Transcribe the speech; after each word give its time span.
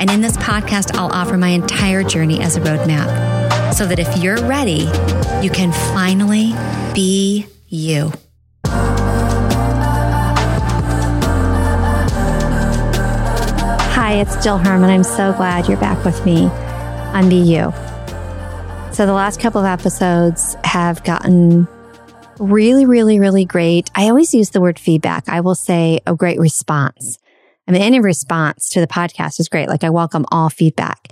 And 0.00 0.10
in 0.10 0.20
this 0.20 0.36
podcast, 0.36 0.96
I'll 0.96 1.12
offer 1.12 1.36
my 1.36 1.48
entire 1.48 2.02
journey 2.02 2.40
as 2.40 2.56
a 2.56 2.60
roadmap 2.60 3.74
so 3.74 3.86
that 3.86 3.98
if 3.98 4.16
you're 4.18 4.44
ready, 4.46 4.88
you 5.42 5.50
can 5.50 5.72
finally 5.94 6.52
be 6.94 7.46
you. 7.68 8.12
Hi, 13.94 14.14
it's 14.14 14.42
Jill 14.42 14.58
Herman. 14.58 14.90
I'm 14.90 15.04
so 15.04 15.32
glad 15.32 15.68
you're 15.68 15.78
back 15.78 16.04
with 16.04 16.24
me 16.26 16.46
on 16.46 17.28
Be 17.28 17.36
You. 17.36 17.72
So 18.92 19.06
the 19.06 19.14
last 19.14 19.40
couple 19.40 19.60
of 19.60 19.66
episodes 19.66 20.54
have 20.64 21.02
gotten 21.02 21.66
really, 22.38 22.84
really, 22.84 23.20
really 23.20 23.44
great. 23.46 23.90
I 23.94 24.08
always 24.08 24.34
use 24.34 24.50
the 24.50 24.60
word 24.60 24.78
feedback. 24.78 25.28
I 25.28 25.40
will 25.40 25.54
say 25.54 26.00
a 26.06 26.14
great 26.14 26.38
response. 26.38 27.18
I 27.66 27.72
mean, 27.72 27.82
any 27.82 28.00
response 28.00 28.68
to 28.70 28.80
the 28.80 28.86
podcast 28.86 29.38
is 29.40 29.48
great. 29.48 29.68
Like 29.68 29.84
I 29.84 29.90
welcome 29.90 30.26
all 30.30 30.50
feedback. 30.50 31.08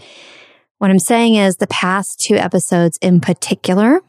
What 0.79 0.91
I'm 0.91 0.99
saying 0.99 1.35
is 1.35 1.57
the 1.57 1.67
past 1.67 2.21
two 2.21 2.37
episodes 2.37 2.99
in 3.03 3.21
particular, 3.21 4.01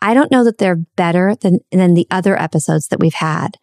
I 0.00 0.14
don't 0.14 0.30
know 0.30 0.44
that 0.44 0.58
they're 0.58 0.76
better 0.96 1.34
than, 1.34 1.60
than 1.70 1.94
the 1.94 2.06
other 2.10 2.40
episodes 2.40 2.88
that 2.88 3.00
we've 3.00 3.14
had. 3.14 3.56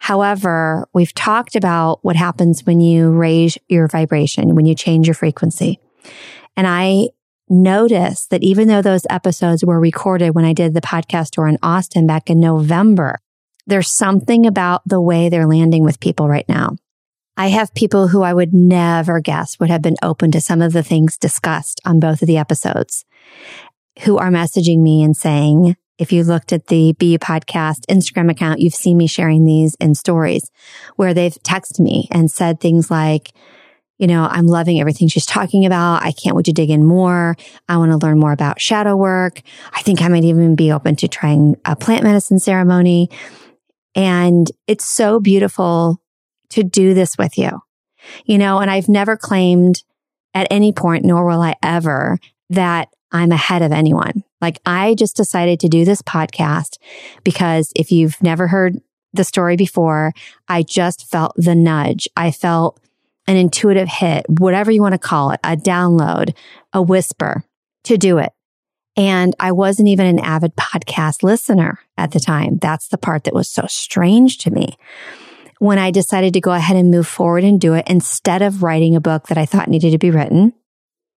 However, 0.00 0.88
we've 0.92 1.14
talked 1.14 1.56
about 1.56 2.00
what 2.02 2.16
happens 2.16 2.66
when 2.66 2.80
you 2.80 3.10
raise 3.10 3.56
your 3.68 3.88
vibration, 3.88 4.54
when 4.54 4.66
you 4.66 4.74
change 4.74 5.06
your 5.06 5.14
frequency. 5.14 5.78
And 6.56 6.66
I 6.66 7.08
notice 7.48 8.26
that 8.26 8.42
even 8.42 8.68
though 8.68 8.82
those 8.82 9.06
episodes 9.08 9.64
were 9.64 9.78
recorded 9.78 10.34
when 10.34 10.44
I 10.44 10.52
did 10.52 10.74
the 10.74 10.80
podcast 10.80 11.30
tour 11.30 11.46
in 11.46 11.58
Austin 11.62 12.06
back 12.06 12.28
in 12.28 12.40
November, 12.40 13.18
there's 13.66 13.90
something 13.90 14.44
about 14.44 14.82
the 14.86 15.00
way 15.00 15.28
they're 15.28 15.46
landing 15.46 15.84
with 15.84 16.00
people 16.00 16.28
right 16.28 16.48
now. 16.48 16.76
I 17.36 17.48
have 17.48 17.74
people 17.74 18.08
who 18.08 18.22
I 18.22 18.34
would 18.34 18.52
never 18.52 19.20
guess 19.20 19.58
would 19.58 19.70
have 19.70 19.82
been 19.82 19.96
open 20.02 20.30
to 20.32 20.40
some 20.40 20.60
of 20.60 20.72
the 20.72 20.82
things 20.82 21.16
discussed 21.16 21.80
on 21.84 22.00
both 22.00 22.22
of 22.22 22.28
the 22.28 22.36
episodes 22.36 23.04
who 24.00 24.18
are 24.18 24.30
messaging 24.30 24.80
me 24.80 25.02
and 25.02 25.16
saying, 25.16 25.76
if 25.98 26.12
you 26.12 26.24
looked 26.24 26.52
at 26.52 26.66
the 26.66 26.94
Be 26.94 27.12
You 27.12 27.18
podcast 27.18 27.86
Instagram 27.86 28.30
account, 28.30 28.60
you've 28.60 28.74
seen 28.74 28.98
me 28.98 29.06
sharing 29.06 29.44
these 29.44 29.74
in 29.76 29.94
stories 29.94 30.50
where 30.96 31.14
they've 31.14 31.34
texted 31.42 31.80
me 31.80 32.08
and 32.10 32.30
said 32.30 32.60
things 32.60 32.90
like, 32.90 33.32
you 33.98 34.06
know, 34.06 34.26
I'm 34.28 34.46
loving 34.46 34.80
everything 34.80 35.08
she's 35.08 35.26
talking 35.26 35.64
about. 35.64 36.02
I 36.02 36.12
can't 36.12 36.34
wait 36.34 36.46
to 36.46 36.52
dig 36.52 36.70
in 36.70 36.84
more. 36.84 37.36
I 37.68 37.76
want 37.76 37.92
to 37.92 38.04
learn 38.04 38.18
more 38.18 38.32
about 38.32 38.60
shadow 38.60 38.96
work. 38.96 39.42
I 39.72 39.82
think 39.82 40.02
I 40.02 40.08
might 40.08 40.24
even 40.24 40.56
be 40.56 40.72
open 40.72 40.96
to 40.96 41.08
trying 41.08 41.56
a 41.64 41.76
plant 41.76 42.02
medicine 42.02 42.40
ceremony. 42.40 43.10
And 43.94 44.50
it's 44.66 44.86
so 44.86 45.20
beautiful 45.20 46.02
to 46.52 46.62
do 46.62 46.94
this 46.94 47.18
with 47.18 47.36
you, 47.36 47.62
you 48.24 48.38
know, 48.38 48.58
and 48.58 48.70
I've 48.70 48.88
never 48.88 49.16
claimed 49.16 49.82
at 50.34 50.48
any 50.50 50.72
point, 50.72 51.04
nor 51.04 51.26
will 51.26 51.42
I 51.42 51.56
ever, 51.62 52.18
that 52.50 52.88
I'm 53.10 53.32
ahead 53.32 53.62
of 53.62 53.72
anyone. 53.72 54.24
Like 54.40 54.60
I 54.64 54.94
just 54.94 55.16
decided 55.16 55.60
to 55.60 55.68
do 55.68 55.84
this 55.84 56.02
podcast 56.02 56.78
because 57.24 57.72
if 57.76 57.92
you've 57.92 58.20
never 58.22 58.48
heard 58.48 58.78
the 59.12 59.24
story 59.24 59.56
before, 59.56 60.12
I 60.48 60.62
just 60.62 61.08
felt 61.08 61.34
the 61.36 61.54
nudge. 61.54 62.08
I 62.16 62.30
felt 62.30 62.80
an 63.26 63.36
intuitive 63.36 63.88
hit, 63.88 64.24
whatever 64.28 64.70
you 64.70 64.82
want 64.82 64.94
to 64.94 64.98
call 64.98 65.30
it, 65.30 65.40
a 65.44 65.56
download, 65.56 66.34
a 66.72 66.82
whisper 66.82 67.44
to 67.84 67.96
do 67.96 68.18
it. 68.18 68.32
And 68.96 69.34
I 69.40 69.52
wasn't 69.52 69.88
even 69.88 70.06
an 70.06 70.18
avid 70.18 70.54
podcast 70.56 71.22
listener 71.22 71.78
at 71.96 72.10
the 72.10 72.20
time. 72.20 72.58
That's 72.58 72.88
the 72.88 72.98
part 72.98 73.24
that 73.24 73.34
was 73.34 73.48
so 73.48 73.64
strange 73.68 74.38
to 74.38 74.50
me. 74.50 74.76
When 75.62 75.78
I 75.78 75.92
decided 75.92 76.32
to 76.32 76.40
go 76.40 76.50
ahead 76.50 76.76
and 76.76 76.90
move 76.90 77.06
forward 77.06 77.44
and 77.44 77.60
do 77.60 77.74
it 77.74 77.86
instead 77.86 78.42
of 78.42 78.64
writing 78.64 78.96
a 78.96 79.00
book 79.00 79.28
that 79.28 79.38
I 79.38 79.46
thought 79.46 79.68
needed 79.68 79.92
to 79.92 79.98
be 79.98 80.10
written, 80.10 80.54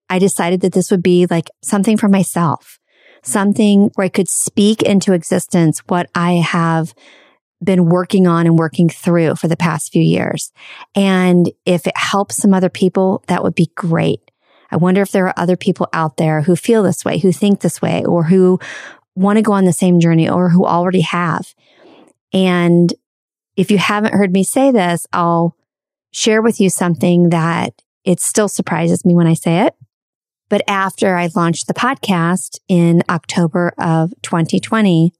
I 0.08 0.20
decided 0.20 0.60
that 0.60 0.72
this 0.72 0.88
would 0.92 1.02
be 1.02 1.26
like 1.28 1.50
something 1.64 1.96
for 1.96 2.06
myself, 2.08 2.78
something 3.24 3.90
where 3.96 4.04
I 4.04 4.08
could 4.08 4.28
speak 4.28 4.82
into 4.82 5.14
existence 5.14 5.80
what 5.88 6.08
I 6.14 6.34
have 6.34 6.94
been 7.60 7.86
working 7.86 8.28
on 8.28 8.46
and 8.46 8.56
working 8.56 8.88
through 8.88 9.34
for 9.34 9.48
the 9.48 9.56
past 9.56 9.90
few 9.90 10.00
years. 10.00 10.52
And 10.94 11.50
if 11.64 11.88
it 11.88 11.96
helps 11.96 12.36
some 12.36 12.54
other 12.54 12.70
people, 12.70 13.24
that 13.26 13.42
would 13.42 13.56
be 13.56 13.72
great. 13.74 14.30
I 14.70 14.76
wonder 14.76 15.02
if 15.02 15.10
there 15.10 15.26
are 15.26 15.34
other 15.36 15.56
people 15.56 15.88
out 15.92 16.18
there 16.18 16.42
who 16.42 16.54
feel 16.54 16.84
this 16.84 17.04
way, 17.04 17.18
who 17.18 17.32
think 17.32 17.62
this 17.62 17.82
way, 17.82 18.04
or 18.04 18.22
who 18.22 18.60
want 19.16 19.38
to 19.38 19.42
go 19.42 19.50
on 19.50 19.64
the 19.64 19.72
same 19.72 19.98
journey 19.98 20.28
or 20.28 20.50
who 20.50 20.64
already 20.64 21.00
have. 21.00 21.52
And 22.32 22.94
if 23.56 23.70
you 23.70 23.78
haven't 23.78 24.14
heard 24.14 24.32
me 24.32 24.44
say 24.44 24.70
this, 24.70 25.06
I'll 25.12 25.56
share 26.10 26.42
with 26.42 26.60
you 26.60 26.70
something 26.70 27.30
that 27.30 27.82
it 28.04 28.20
still 28.20 28.48
surprises 28.48 29.04
me 29.04 29.14
when 29.14 29.26
I 29.26 29.34
say 29.34 29.66
it. 29.66 29.74
But 30.48 30.62
after 30.68 31.16
I 31.16 31.28
launched 31.34 31.66
the 31.66 31.74
podcast 31.74 32.60
in 32.68 33.02
October 33.08 33.72
of 33.78 34.12
2020, 34.22 35.12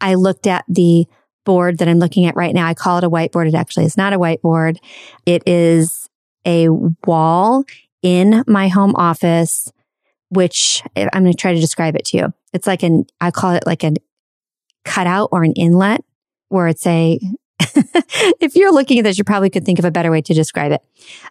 I 0.00 0.14
looked 0.14 0.46
at 0.46 0.64
the 0.66 1.06
board 1.44 1.78
that 1.78 1.88
I'm 1.88 1.98
looking 1.98 2.24
at 2.24 2.36
right 2.36 2.54
now. 2.54 2.66
I 2.66 2.74
call 2.74 2.98
it 2.98 3.04
a 3.04 3.10
whiteboard. 3.10 3.48
It 3.48 3.54
actually 3.54 3.84
is 3.84 3.96
not 3.96 4.12
a 4.12 4.18
whiteboard. 4.18 4.78
It 5.26 5.42
is 5.46 6.08
a 6.46 6.68
wall 6.70 7.64
in 8.00 8.44
my 8.46 8.68
home 8.68 8.94
office, 8.96 9.70
which 10.30 10.82
I'm 10.96 11.22
going 11.22 11.32
to 11.32 11.38
try 11.38 11.52
to 11.52 11.60
describe 11.60 11.96
it 11.96 12.06
to 12.06 12.16
you. 12.16 12.34
It's 12.52 12.66
like 12.66 12.82
an, 12.82 13.04
I 13.20 13.30
call 13.30 13.52
it 13.54 13.66
like 13.66 13.84
a 13.84 13.92
cutout 14.84 15.28
or 15.32 15.44
an 15.44 15.52
inlet 15.52 16.02
where 16.48 16.68
it's 16.68 16.86
a, 16.86 17.20
if 18.40 18.54
you're 18.56 18.72
looking 18.72 18.98
at 18.98 19.04
this, 19.04 19.18
you 19.18 19.24
probably 19.24 19.50
could 19.50 19.64
think 19.64 19.78
of 19.78 19.84
a 19.84 19.90
better 19.90 20.10
way 20.10 20.22
to 20.22 20.34
describe 20.34 20.72
it. 20.72 20.82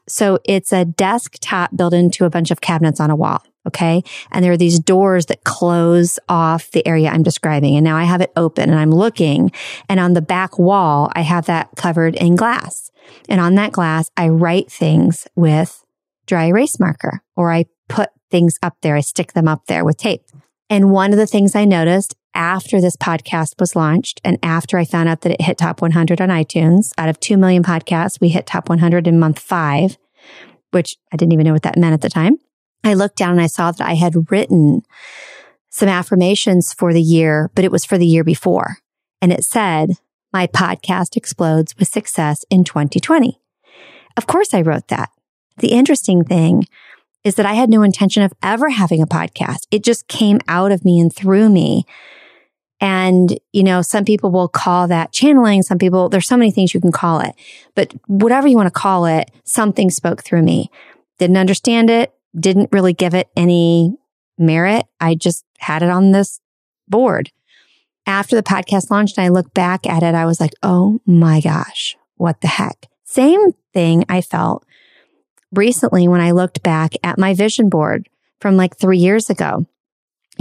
So 0.07 0.39
it's 0.45 0.73
a 0.73 0.85
desktop 0.85 1.75
built 1.75 1.93
into 1.93 2.25
a 2.25 2.29
bunch 2.29 2.51
of 2.51 2.61
cabinets 2.61 2.99
on 2.99 3.09
a 3.09 3.15
wall. 3.15 3.43
Okay. 3.67 4.01
And 4.31 4.43
there 4.43 4.51
are 4.51 4.57
these 4.57 4.79
doors 4.79 5.27
that 5.27 5.43
close 5.43 6.17
off 6.27 6.71
the 6.71 6.85
area 6.87 7.09
I'm 7.09 7.21
describing. 7.21 7.75
And 7.75 7.83
now 7.83 7.95
I 7.95 8.05
have 8.05 8.21
it 8.21 8.31
open 8.35 8.69
and 8.69 8.79
I'm 8.79 8.91
looking 8.91 9.51
and 9.87 9.99
on 9.99 10.13
the 10.13 10.21
back 10.21 10.57
wall, 10.57 11.11
I 11.15 11.21
have 11.21 11.45
that 11.45 11.69
covered 11.75 12.15
in 12.15 12.35
glass. 12.35 12.91
And 13.29 13.39
on 13.39 13.55
that 13.55 13.71
glass, 13.71 14.09
I 14.17 14.29
write 14.29 14.71
things 14.71 15.27
with 15.35 15.83
dry 16.25 16.45
erase 16.45 16.79
marker 16.79 17.21
or 17.35 17.51
I 17.51 17.65
put 17.87 18.09
things 18.31 18.57
up 18.63 18.77
there. 18.81 18.95
I 18.95 19.01
stick 19.01 19.33
them 19.33 19.47
up 19.47 19.67
there 19.67 19.85
with 19.85 19.97
tape. 19.97 20.23
And 20.69 20.89
one 20.89 21.11
of 21.11 21.17
the 21.17 21.27
things 21.27 21.55
I 21.55 21.65
noticed 21.65 22.15
after 22.33 22.79
this 22.79 22.95
podcast 22.95 23.59
was 23.59 23.75
launched 23.75 24.21
and 24.23 24.37
after 24.41 24.77
I 24.77 24.85
found 24.85 25.09
out 25.09 25.21
that 25.21 25.33
it 25.33 25.41
hit 25.41 25.57
top 25.57 25.81
100 25.81 26.21
on 26.21 26.29
iTunes 26.29 26.91
out 26.97 27.09
of 27.09 27.19
2 27.19 27.37
million 27.37 27.63
podcasts, 27.63 28.21
we 28.21 28.29
hit 28.29 28.45
top 28.45 28.69
100 28.69 29.07
in 29.07 29.19
month 29.19 29.39
five, 29.39 29.97
which 30.71 30.97
I 31.11 31.17
didn't 31.17 31.33
even 31.33 31.45
know 31.45 31.53
what 31.53 31.63
that 31.63 31.77
meant 31.77 31.93
at 31.93 32.01
the 32.01 32.09
time. 32.09 32.37
I 32.83 32.93
looked 32.93 33.17
down 33.17 33.31
and 33.31 33.41
I 33.41 33.47
saw 33.47 33.71
that 33.71 33.85
I 33.85 33.93
had 33.93 34.31
written 34.31 34.83
some 35.69 35.89
affirmations 35.89 36.73
for 36.73 36.93
the 36.93 37.01
year, 37.01 37.49
but 37.55 37.65
it 37.65 37.71
was 37.71 37.85
for 37.85 37.97
the 37.97 38.07
year 38.07 38.23
before. 38.23 38.77
And 39.21 39.31
it 39.31 39.43
said, 39.43 39.91
my 40.33 40.47
podcast 40.47 41.15
explodes 41.15 41.77
with 41.77 41.87
success 41.87 42.45
in 42.49 42.63
2020. 42.63 43.39
Of 44.17 44.27
course 44.27 44.53
I 44.53 44.61
wrote 44.61 44.87
that. 44.87 45.09
The 45.57 45.73
interesting 45.73 46.23
thing 46.23 46.65
is 47.23 47.35
that 47.35 47.45
I 47.45 47.53
had 47.53 47.69
no 47.69 47.83
intention 47.83 48.23
of 48.23 48.33
ever 48.41 48.69
having 48.69 49.01
a 49.01 49.07
podcast. 49.07 49.67
It 49.69 49.83
just 49.83 50.07
came 50.07 50.39
out 50.47 50.71
of 50.71 50.83
me 50.83 50.99
and 50.99 51.13
through 51.13 51.49
me. 51.49 51.85
And, 52.81 53.39
you 53.53 53.63
know, 53.63 53.81
some 53.83 54.03
people 54.03 54.31
will 54.31 54.47
call 54.47 54.87
that 54.87 55.13
channeling. 55.13 55.61
Some 55.61 55.77
people, 55.77 56.09
there's 56.09 56.27
so 56.27 56.35
many 56.35 56.51
things 56.51 56.73
you 56.73 56.81
can 56.81 56.91
call 56.91 57.19
it, 57.19 57.35
but 57.75 57.93
whatever 58.07 58.47
you 58.47 58.57
want 58.57 58.67
to 58.67 58.71
call 58.71 59.05
it, 59.05 59.29
something 59.43 59.89
spoke 59.89 60.23
through 60.23 60.41
me. 60.41 60.69
Didn't 61.19 61.37
understand 61.37 61.89
it 61.89 62.13
didn't 62.37 62.69
really 62.71 62.93
give 62.93 63.13
it 63.13 63.29
any 63.35 63.95
merit. 64.37 64.85
I 64.99 65.15
just 65.15 65.45
had 65.59 65.83
it 65.83 65.89
on 65.89 66.11
this 66.11 66.39
board. 66.87 67.31
After 68.05 68.35
the 68.35 68.43
podcast 68.43 68.89
launched 68.89 69.17
and 69.17 69.25
I 69.25 69.29
look 69.29 69.53
back 69.53 69.85
at 69.85 70.03
it, 70.03 70.15
I 70.15 70.25
was 70.25 70.39
like, 70.39 70.53
oh 70.63 70.99
my 71.05 71.41
gosh, 71.41 71.95
what 72.15 72.41
the 72.41 72.47
heck? 72.47 72.87
Same 73.03 73.51
thing 73.73 74.05
I 74.09 74.21
felt 74.21 74.65
recently 75.53 76.07
when 76.07 76.21
I 76.21 76.31
looked 76.31 76.63
back 76.63 76.93
at 77.03 77.19
my 77.19 77.33
vision 77.33 77.69
board 77.69 78.09
from 78.39 78.57
like 78.57 78.77
three 78.77 78.97
years 78.97 79.29
ago. 79.29 79.67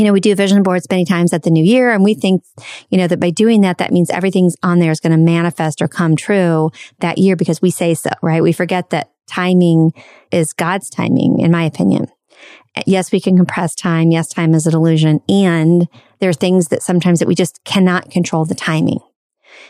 You 0.00 0.06
know, 0.06 0.14
we 0.14 0.20
do 0.20 0.34
vision 0.34 0.62
boards 0.62 0.86
many 0.90 1.04
times 1.04 1.34
at 1.34 1.42
the 1.42 1.50
new 1.50 1.62
year 1.62 1.90
and 1.90 2.02
we 2.02 2.14
think, 2.14 2.42
you 2.88 2.96
know, 2.96 3.06
that 3.06 3.20
by 3.20 3.28
doing 3.28 3.60
that, 3.60 3.76
that 3.76 3.92
means 3.92 4.08
everything's 4.08 4.56
on 4.62 4.78
there 4.78 4.90
is 4.90 4.98
going 4.98 5.12
to 5.12 5.18
manifest 5.18 5.82
or 5.82 5.88
come 5.88 6.16
true 6.16 6.70
that 7.00 7.18
year 7.18 7.36
because 7.36 7.60
we 7.60 7.70
say 7.70 7.92
so, 7.92 8.08
right? 8.22 8.42
We 8.42 8.52
forget 8.52 8.88
that 8.90 9.10
timing 9.26 9.92
is 10.32 10.54
God's 10.54 10.88
timing, 10.88 11.40
in 11.40 11.50
my 11.50 11.64
opinion. 11.64 12.06
Yes, 12.86 13.12
we 13.12 13.20
can 13.20 13.36
compress 13.36 13.74
time. 13.74 14.10
Yes, 14.10 14.28
time 14.28 14.54
is 14.54 14.66
an 14.66 14.74
illusion. 14.74 15.20
And 15.28 15.86
there 16.18 16.30
are 16.30 16.32
things 16.32 16.68
that 16.68 16.82
sometimes 16.82 17.18
that 17.18 17.28
we 17.28 17.34
just 17.34 17.62
cannot 17.64 18.10
control 18.10 18.46
the 18.46 18.54
timing. 18.54 19.00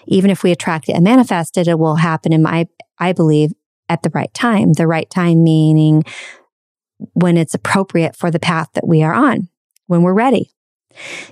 Even 0.07 0.31
if 0.31 0.45
we 0.45 0.53
attract 0.53 0.89
it 0.89 0.93
and 0.93 1.03
manifest 1.03 1.59
it, 1.59 1.67
it 1.67 1.81
will 1.81 1.97
happen 1.97 2.33
in 2.33 2.41
my, 2.41 2.69
I 3.01 3.15
believe, 3.15 3.51
at 3.89 4.05
the 4.05 4.11
right 4.11 4.33
time. 4.33 4.75
The 4.75 4.87
right 4.87 5.11
time 5.11 5.43
meaning 5.43 6.05
when 7.15 7.37
it's 7.37 7.55
appropriate 7.55 8.15
for 8.15 8.31
the 8.31 8.39
path 8.39 8.69
that 8.75 8.87
we 8.87 9.03
are 9.03 9.15
on, 9.15 9.49
when 9.91 10.03
we're 10.03 10.15
ready, 10.15 10.53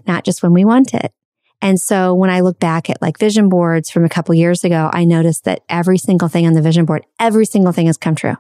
not 0.06 0.25
just 0.25 0.43
when 0.43 0.52
we 0.52 0.64
want 0.64 0.93
it. 0.93 1.12
And 1.60 1.81
so 1.81 2.14
when 2.14 2.31
I 2.31 2.40
look 2.40 2.58
back 2.58 2.90
at 2.90 3.00
like 3.00 3.19
vision 3.19 3.49
boards 3.49 3.90
from 3.90 4.05
a 4.05 4.08
couple 4.08 4.34
years 4.34 4.64
ago, 4.64 4.90
I 4.93 5.05
noticed 5.05 5.44
that 5.44 5.62
every 5.69 5.99
single 5.99 6.28
thing 6.28 6.46
on 6.46 6.52
the 6.52 6.62
vision 6.62 6.84
board, 6.84 7.05
every 7.19 7.46
single 7.46 7.72
thing 7.72 7.87
has 7.87 7.96
come 7.96 8.14
true. 8.14 8.37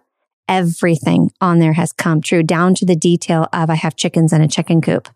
Everything 0.48 1.30
on 1.40 1.58
there 1.58 1.74
has 1.74 1.92
come 1.92 2.20
true 2.20 2.42
down 2.42 2.74
to 2.76 2.86
the 2.86 2.96
detail 2.96 3.48
of 3.52 3.70
I 3.70 3.74
have 3.74 3.96
chickens 3.96 4.32
and 4.32 4.42
a 4.42 4.48
chicken 4.48 4.80
coop. 4.80 5.08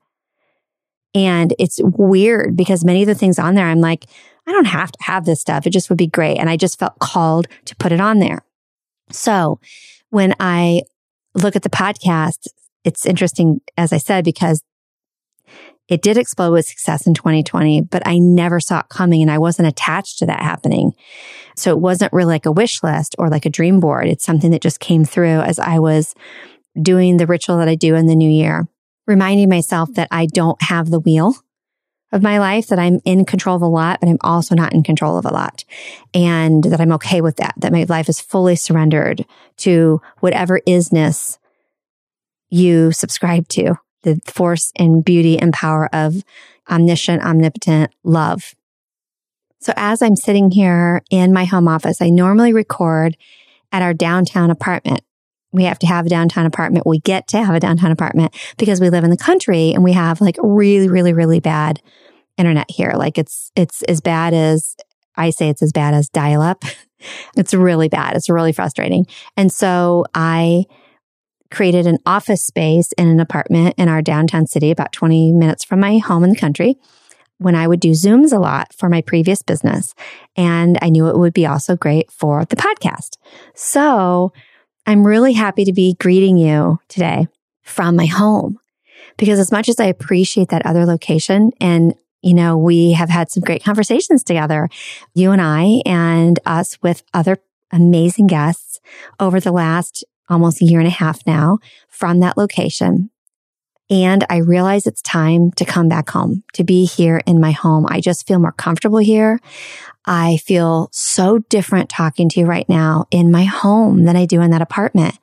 And 1.15 1.55
it's 1.59 1.81
weird 1.83 2.57
because 2.57 2.85
many 2.85 3.03
of 3.03 3.09
the 3.09 3.15
things 3.15 3.39
on 3.39 3.55
there, 3.55 3.67
I'm 3.67 3.81
like, 3.81 4.07
I 4.47 4.53
don't 4.53 4.67
have 4.67 4.93
to 4.93 5.03
have 5.03 5.25
this 5.25 5.41
stuff. 5.41 5.67
It 5.67 5.71
just 5.71 5.89
would 5.89 5.99
be 5.99 6.07
great. 6.07 6.39
And 6.39 6.49
I 6.49 6.57
just 6.57 6.79
felt 6.79 6.99
called 6.99 7.49
to 7.67 7.77
put 7.77 7.93
it 7.93 8.01
on 8.01 8.19
there. 8.19 8.45
So 9.11 9.59
when 10.11 10.35
I 10.41 10.83
look 11.35 11.57
at 11.57 11.63
the 11.63 11.71
podcast, 11.71 12.49
it's 12.85 13.07
interesting, 13.07 13.61
as 13.77 13.93
I 13.93 13.99
said, 13.99 14.25
because 14.25 14.63
it 15.89 16.03
did 16.03 16.17
explode 16.17 16.53
with 16.53 16.67
success 16.67 17.07
in 17.07 17.15
2020, 17.15 17.83
but 17.83 18.07
I 18.07 18.19
never 18.19 18.61
saw 18.61 18.81
it 18.81 18.89
coming 18.89 19.21
and 19.21 19.31
I 19.31 19.39
wasn't 19.39 19.69
attached 19.69 20.19
to 20.19 20.27
that 20.27 20.41
happening. 20.41 20.93
So 21.57 21.71
it 21.71 21.81
wasn't 21.81 22.13
really 22.13 22.33
like 22.33 22.47
a 22.47 22.53
wish 22.53 22.83
list 22.83 23.15
or 23.19 23.29
like 23.29 23.47
a 23.47 23.51
dream 23.51 23.81
board. 23.81 24.07
It's 24.07 24.25
something 24.25 24.53
that 24.53 24.63
just 24.63 24.81
came 24.81 25.05
through 25.05 25.41
as 25.41 25.59
I 25.59 25.79
was 25.81 26.15
doing 26.81 27.17
the 27.17 27.27
ritual 27.27 27.59
that 27.59 27.69
I 27.69 27.75
do 27.75 27.95
in 27.95 28.07
the 28.07 28.17
new 28.17 28.31
year, 28.31 28.67
reminding 29.07 29.49
myself 29.49 29.93
that 29.95 30.09
I 30.11 30.27
don't 30.27 30.61
have 30.63 30.91
the 30.91 31.01
wheel 31.01 31.35
of 32.13 32.23
my 32.23 32.39
life, 32.39 32.69
that 32.69 32.79
I'm 32.79 33.01
in 33.05 33.25
control 33.25 33.57
of 33.57 33.63
a 33.63 33.67
lot, 33.67 34.01
but 34.01 34.09
I'm 34.09 34.19
also 34.21 34.55
not 34.55 34.73
in 34.73 34.83
control 34.83 35.19
of 35.19 35.25
a 35.25 35.33
lot. 35.33 35.65
And 36.15 36.63
that 36.65 36.81
I'm 36.81 36.93
okay 36.93 37.21
with 37.23 37.37
that, 37.37 37.55
that 37.59 37.73
my 37.73 37.85
life 37.89 38.09
is 38.09 38.21
fully 38.21 38.55
surrendered 38.55 39.25
to 39.59 40.01
whatever 40.21 40.61
isness 40.67 41.39
you 42.51 42.93
subscribe 42.93 43.49
to, 43.49 43.77
the 44.03 44.21
force 44.27 44.73
and 44.77 45.05
beauty 45.05 45.39
and 45.39 45.53
power 45.53 45.89
of 45.93 46.25
omniscient, 46.71 47.23
omnipotent 47.23 47.93
love. 48.05 48.55
So 49.61 49.73
as 49.77 50.03
I'm 50.03 50.17
sitting 50.17 50.51
here 50.51 51.03
in 51.11 51.33
my 51.33 51.45
home 51.45 51.69
office, 51.69 52.03
I 52.03 52.11
normally 52.11 52.53
record 52.53 53.17
at 53.71 53.83
our 53.83 53.95
downtown 53.95 54.51
apartment. 54.51 55.03
We 55.53 55.65
have 55.65 55.79
to 55.81 55.87
have 55.87 56.07
a 56.07 56.09
downtown 56.09 56.47
apartment. 56.47 56.87
We 56.87 56.99
get 56.99 57.29
to 57.29 57.43
have 57.43 57.55
a 57.55 57.61
downtown 57.61 57.93
apartment 57.93 58.35
because 58.57 58.81
we 58.81 58.91
live 58.91 59.05
in 59.05 59.11
the 59.11 59.17
country 59.17 59.73
and 59.73 59.85
we 59.85 59.93
have 59.93 60.21
like 60.21 60.37
really, 60.43 60.89
really, 60.89 61.13
really 61.13 61.41
bad 61.41 61.81
internet 62.39 62.71
here. 62.71 62.95
Like 62.97 63.19
it's, 63.19 63.53
it's 63.55 63.83
as 63.83 64.01
bad 64.01 64.35
as 64.35 64.75
I 65.17 65.31
say 65.31 65.49
it's 65.49 65.63
as 65.63 65.73
bad 65.73 65.95
as 65.95 66.09
dial 66.09 66.43
up. 66.43 66.65
it's 67.37 67.55
really 67.55 67.89
bad. 67.89 68.17
It's 68.17 68.31
really 68.31 68.53
frustrating. 68.53 69.07
And 69.37 69.53
so 69.53 70.07
I 70.15 70.65
created 71.53 71.87
an 71.87 71.99
office 72.07 72.43
space 72.43 72.93
in 72.93 73.09
an 73.09 73.21
apartment 73.21 73.75
in 73.79 73.89
our 73.89 74.03
downtown 74.03 74.47
city, 74.47 74.71
about 74.71 74.93
20 74.93 75.33
minutes 75.33 75.63
from 75.63 75.81
my 75.81 75.99
home 75.99 76.25
in 76.25 76.31
the 76.31 76.37
country 76.37 76.77
when 77.39 77.55
I 77.55 77.67
would 77.67 77.81
do 77.81 77.91
Zooms 77.91 78.33
a 78.33 78.39
lot 78.39 78.73
for 78.73 78.89
my 78.89 79.03
previous 79.03 79.43
business. 79.43 79.95
And 80.37 80.79
I 80.81 80.89
knew 80.89 81.09
it 81.09 81.19
would 81.19 81.35
be 81.35 81.47
also 81.47 81.77
great 81.77 82.11
for 82.11 82.45
the 82.45 82.57
podcast. 82.57 83.17
So 83.55 84.33
I'm 84.87 85.07
really 85.07 85.33
happy 85.33 85.65
to 85.65 85.73
be 85.73 85.95
greeting 85.95 86.37
you 86.37 86.79
today 86.89 87.29
from 87.63 87.97
my 87.97 88.07
home 88.07 88.59
because 89.17 89.39
as 89.39 89.53
much 89.53 89.69
as 89.69 89.79
I 89.79 89.87
appreciate 89.87 90.49
that 90.49 90.67
other 90.67 90.87
location 90.87 91.53
and 91.61 91.95
you 92.25 92.35
know, 92.35 92.57
we 92.57 92.93
have 92.93 93.11
had 93.11 93.33
some 93.33 93.43
great 93.43 93.65
conversations 93.65 94.23
together, 94.23 94.69
you 95.13 95.33
and 95.33 95.43
I, 95.43 95.83
and 95.85 96.39
us 96.47 96.81
with 96.81 97.03
other 97.13 97.39
amazing 97.73 98.29
guests 98.29 98.81
over 99.19 99.41
the 99.41 99.51
last 99.51 100.05
almost 100.33 100.63
a 100.63 100.65
year 100.65 100.81
and 100.81 100.89
a 100.89 100.91
half 100.91 101.25
now 101.27 101.59
from 101.89 102.21
that 102.21 102.37
location. 102.37 103.11
And 103.91 104.25
I 104.31 104.39
realize 104.39 104.87
it's 104.87 105.03
time 105.03 105.51
to 105.53 105.65
come 105.67 105.89
back 105.89 106.09
home, 106.09 106.45
to 106.55 106.65
be 106.65 106.87
here 106.87 107.21
in 107.27 107.41
my 107.41 107.51
home. 107.51 107.87
I 107.89 108.01
just 108.01 108.27
feel 108.27 108.39
more 108.39 108.53
comfortable 108.53 108.99
here. 108.99 109.39
I 110.07 110.39
feel 110.39 110.89
so 110.93 111.41
different 111.51 111.91
talking 111.91 112.29
to 112.31 112.41
you 112.41 112.47
right 112.47 112.69
now 112.69 113.07
in 113.11 113.31
my 113.31 113.45
home 113.45 114.05
than 114.05 114.17
I 114.17 114.25
do 114.25 114.41
in 114.41 114.51
that 114.51 114.63
apartment. 114.63 115.19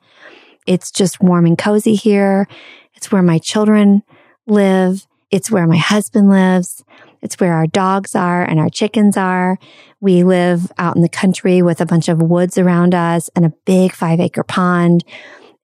It's 0.66 0.90
just 0.90 1.20
warm 1.20 1.46
and 1.46 1.58
cozy 1.58 1.96
here. 1.96 2.46
It's 2.94 3.10
where 3.10 3.22
my 3.22 3.38
children 3.38 4.02
live. 4.46 5.06
It's 5.30 5.50
where 5.50 5.66
my 5.66 5.76
husband 5.76 6.28
lives. 6.28 6.84
It's 7.22 7.38
where 7.38 7.54
our 7.54 7.66
dogs 7.66 8.14
are 8.14 8.42
and 8.42 8.58
our 8.58 8.70
chickens 8.70 9.16
are. 9.16 9.58
We 10.00 10.24
live 10.24 10.72
out 10.78 10.96
in 10.96 11.02
the 11.02 11.08
country 11.08 11.62
with 11.62 11.80
a 11.80 11.86
bunch 11.86 12.08
of 12.08 12.22
woods 12.22 12.56
around 12.58 12.94
us 12.94 13.28
and 13.36 13.44
a 13.44 13.52
big 13.64 13.92
five 13.92 14.20
acre 14.20 14.44
pond. 14.44 15.04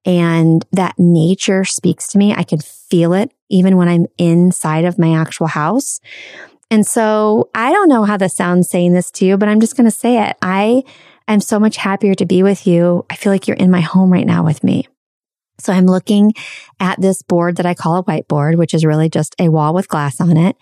And 0.04 0.64
that 0.72 0.94
nature 0.98 1.64
speaks 1.64 2.08
to 2.08 2.18
me. 2.18 2.34
I 2.34 2.44
can 2.44 2.60
feel 2.60 3.12
it 3.12 3.32
even 3.48 3.76
when 3.76 3.88
I'm 3.88 4.06
inside 4.18 4.84
of 4.84 4.98
my 4.98 5.14
actual 5.14 5.46
house. 5.46 6.00
And 6.70 6.86
so 6.86 7.48
I 7.54 7.72
don't 7.72 7.88
know 7.88 8.04
how 8.04 8.16
this 8.16 8.34
sounds 8.34 8.68
saying 8.68 8.92
this 8.92 9.10
to 9.12 9.24
you, 9.24 9.36
but 9.36 9.48
I'm 9.48 9.60
just 9.60 9.76
going 9.76 9.84
to 9.84 9.90
say 9.90 10.28
it. 10.28 10.36
I 10.42 10.84
am 11.28 11.40
so 11.40 11.58
much 11.58 11.76
happier 11.76 12.14
to 12.14 12.26
be 12.26 12.42
with 12.42 12.66
you. 12.66 13.04
I 13.10 13.16
feel 13.16 13.32
like 13.32 13.46
you're 13.46 13.56
in 13.56 13.70
my 13.70 13.80
home 13.80 14.12
right 14.12 14.26
now 14.26 14.44
with 14.44 14.64
me. 14.64 14.86
So 15.58 15.72
I'm 15.72 15.86
looking 15.86 16.32
at 16.80 17.00
this 17.00 17.22
board 17.22 17.56
that 17.56 17.66
I 17.66 17.74
call 17.74 17.96
a 17.96 18.04
whiteboard, 18.04 18.56
which 18.56 18.74
is 18.74 18.84
really 18.84 19.08
just 19.08 19.34
a 19.38 19.48
wall 19.48 19.72
with 19.72 19.88
glass 19.88 20.20
on 20.20 20.36
it. 20.36 20.56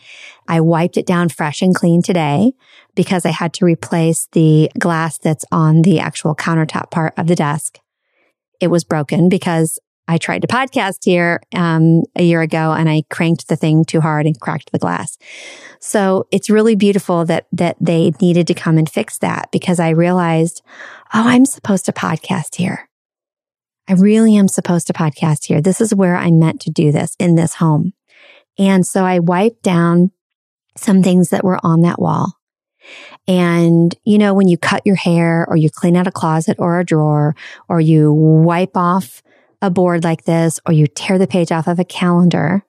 I 0.46 0.60
wiped 0.60 0.96
it 0.96 1.06
down 1.06 1.28
fresh 1.28 1.62
and 1.62 1.74
clean 1.74 2.02
today 2.02 2.52
because 2.94 3.26
I 3.26 3.30
had 3.30 3.52
to 3.54 3.64
replace 3.64 4.28
the 4.32 4.70
glass 4.78 5.18
that's 5.18 5.44
on 5.50 5.82
the 5.82 5.98
actual 5.98 6.34
countertop 6.34 6.90
part 6.90 7.14
of 7.16 7.26
the 7.26 7.34
desk. 7.34 7.78
It 8.60 8.68
was 8.68 8.84
broken 8.84 9.28
because 9.28 9.78
I 10.06 10.18
tried 10.18 10.42
to 10.42 10.48
podcast 10.48 11.04
here 11.04 11.40
um, 11.54 12.02
a 12.14 12.22
year 12.22 12.42
ago 12.42 12.72
and 12.72 12.88
I 12.88 13.02
cranked 13.10 13.48
the 13.48 13.56
thing 13.56 13.84
too 13.84 14.00
hard 14.00 14.26
and 14.26 14.38
cracked 14.38 14.70
the 14.70 14.78
glass. 14.78 15.16
So 15.80 16.26
it's 16.30 16.50
really 16.50 16.76
beautiful 16.76 17.24
that 17.24 17.46
that 17.52 17.76
they 17.80 18.12
needed 18.20 18.46
to 18.48 18.54
come 18.54 18.76
and 18.76 18.88
fix 18.88 19.18
that 19.18 19.50
because 19.50 19.80
I 19.80 19.90
realized, 19.90 20.62
oh, 21.14 21.26
I'm 21.26 21.46
supposed 21.46 21.86
to 21.86 21.92
podcast 21.92 22.56
here. 22.56 22.88
I 23.88 23.94
really 23.94 24.36
am 24.36 24.48
supposed 24.48 24.86
to 24.86 24.92
podcast 24.92 25.44
here. 25.44 25.60
This 25.60 25.80
is 25.80 25.94
where 25.94 26.16
I'm 26.16 26.38
meant 26.38 26.60
to 26.62 26.70
do 26.70 26.90
this 26.90 27.14
in 27.18 27.34
this 27.34 27.54
home. 27.54 27.92
And 28.58 28.86
so 28.86 29.04
I 29.04 29.18
wiped 29.18 29.62
down 29.62 30.10
some 30.76 31.02
things 31.02 31.30
that 31.30 31.44
were 31.44 31.58
on 31.62 31.82
that 31.82 32.00
wall. 32.00 32.32
And, 33.26 33.94
you 34.04 34.18
know, 34.18 34.34
when 34.34 34.48
you 34.48 34.58
cut 34.58 34.82
your 34.84 34.96
hair 34.96 35.46
or 35.48 35.56
you 35.56 35.70
clean 35.70 35.96
out 35.96 36.06
a 36.06 36.12
closet 36.12 36.56
or 36.58 36.78
a 36.78 36.84
drawer 36.84 37.34
or 37.68 37.80
you 37.80 38.12
wipe 38.12 38.76
off 38.76 39.22
a 39.62 39.70
board 39.70 40.04
like 40.04 40.24
this 40.24 40.60
or 40.66 40.72
you 40.72 40.86
tear 40.86 41.18
the 41.18 41.26
page 41.26 41.50
off 41.50 41.66
of 41.66 41.78
a 41.78 41.84
calendar, 41.84 42.64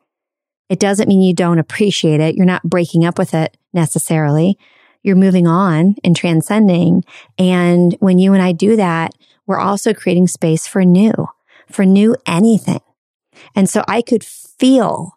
it 0.70 0.80
doesn't 0.80 1.08
mean 1.08 1.22
you 1.22 1.34
don't 1.34 1.60
appreciate 1.60 2.22
it. 2.22 2.36
You're 2.36 2.46
not 2.46 2.64
breaking 2.64 3.06
up 3.06 3.18
with 3.18 3.34
it 3.34 3.58
necessarily. 3.74 4.58
You're 5.04 5.16
moving 5.16 5.48
on 5.48 5.96
and 6.04 6.16
transcending. 6.16 7.04
And 7.38 7.96
when 8.00 8.18
you 8.18 8.34
and 8.34 8.42
I 8.42 8.54
do 8.54 8.76
that, 8.78 9.12
we're 9.48 9.60
also 9.60 9.94
creating 9.94 10.28
space 10.28 10.68
for 10.68 10.84
new, 10.84 11.28
for 11.70 11.86
new 11.86 12.16
anything. 12.26 12.82
And 13.56 13.70
so 13.70 13.84
I 13.88 14.02
could 14.02 14.24
feel 14.24 15.12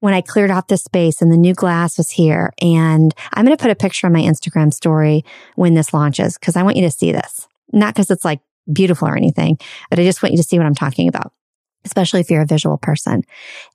when 0.00 0.14
I 0.14 0.20
cleared 0.20 0.50
out 0.50 0.68
this 0.68 0.84
space 0.84 1.20
and 1.20 1.32
the 1.32 1.36
new 1.36 1.54
glass 1.54 1.98
was 1.98 2.10
here. 2.10 2.52
And 2.62 3.12
I'm 3.32 3.44
going 3.44 3.56
to 3.56 3.60
put 3.60 3.70
a 3.70 3.76
picture 3.76 4.06
on 4.06 4.12
my 4.12 4.22
Instagram 4.22 4.72
story 4.72 5.24
when 5.56 5.74
this 5.74 5.92
launches 5.92 6.38
because 6.38 6.56
I 6.56 6.62
want 6.62 6.76
you 6.76 6.82
to 6.82 6.90
see 6.90 7.12
this. 7.12 7.48
Not 7.72 7.94
because 7.94 8.10
it's 8.10 8.24
like 8.24 8.40
beautiful 8.72 9.08
or 9.08 9.16
anything, 9.16 9.58
but 9.90 9.98
I 9.98 10.04
just 10.04 10.22
want 10.22 10.32
you 10.32 10.38
to 10.38 10.44
see 10.44 10.56
what 10.56 10.66
I'm 10.66 10.74
talking 10.74 11.08
about, 11.08 11.32
especially 11.84 12.20
if 12.20 12.30
you're 12.30 12.42
a 12.42 12.46
visual 12.46 12.78
person. 12.78 13.22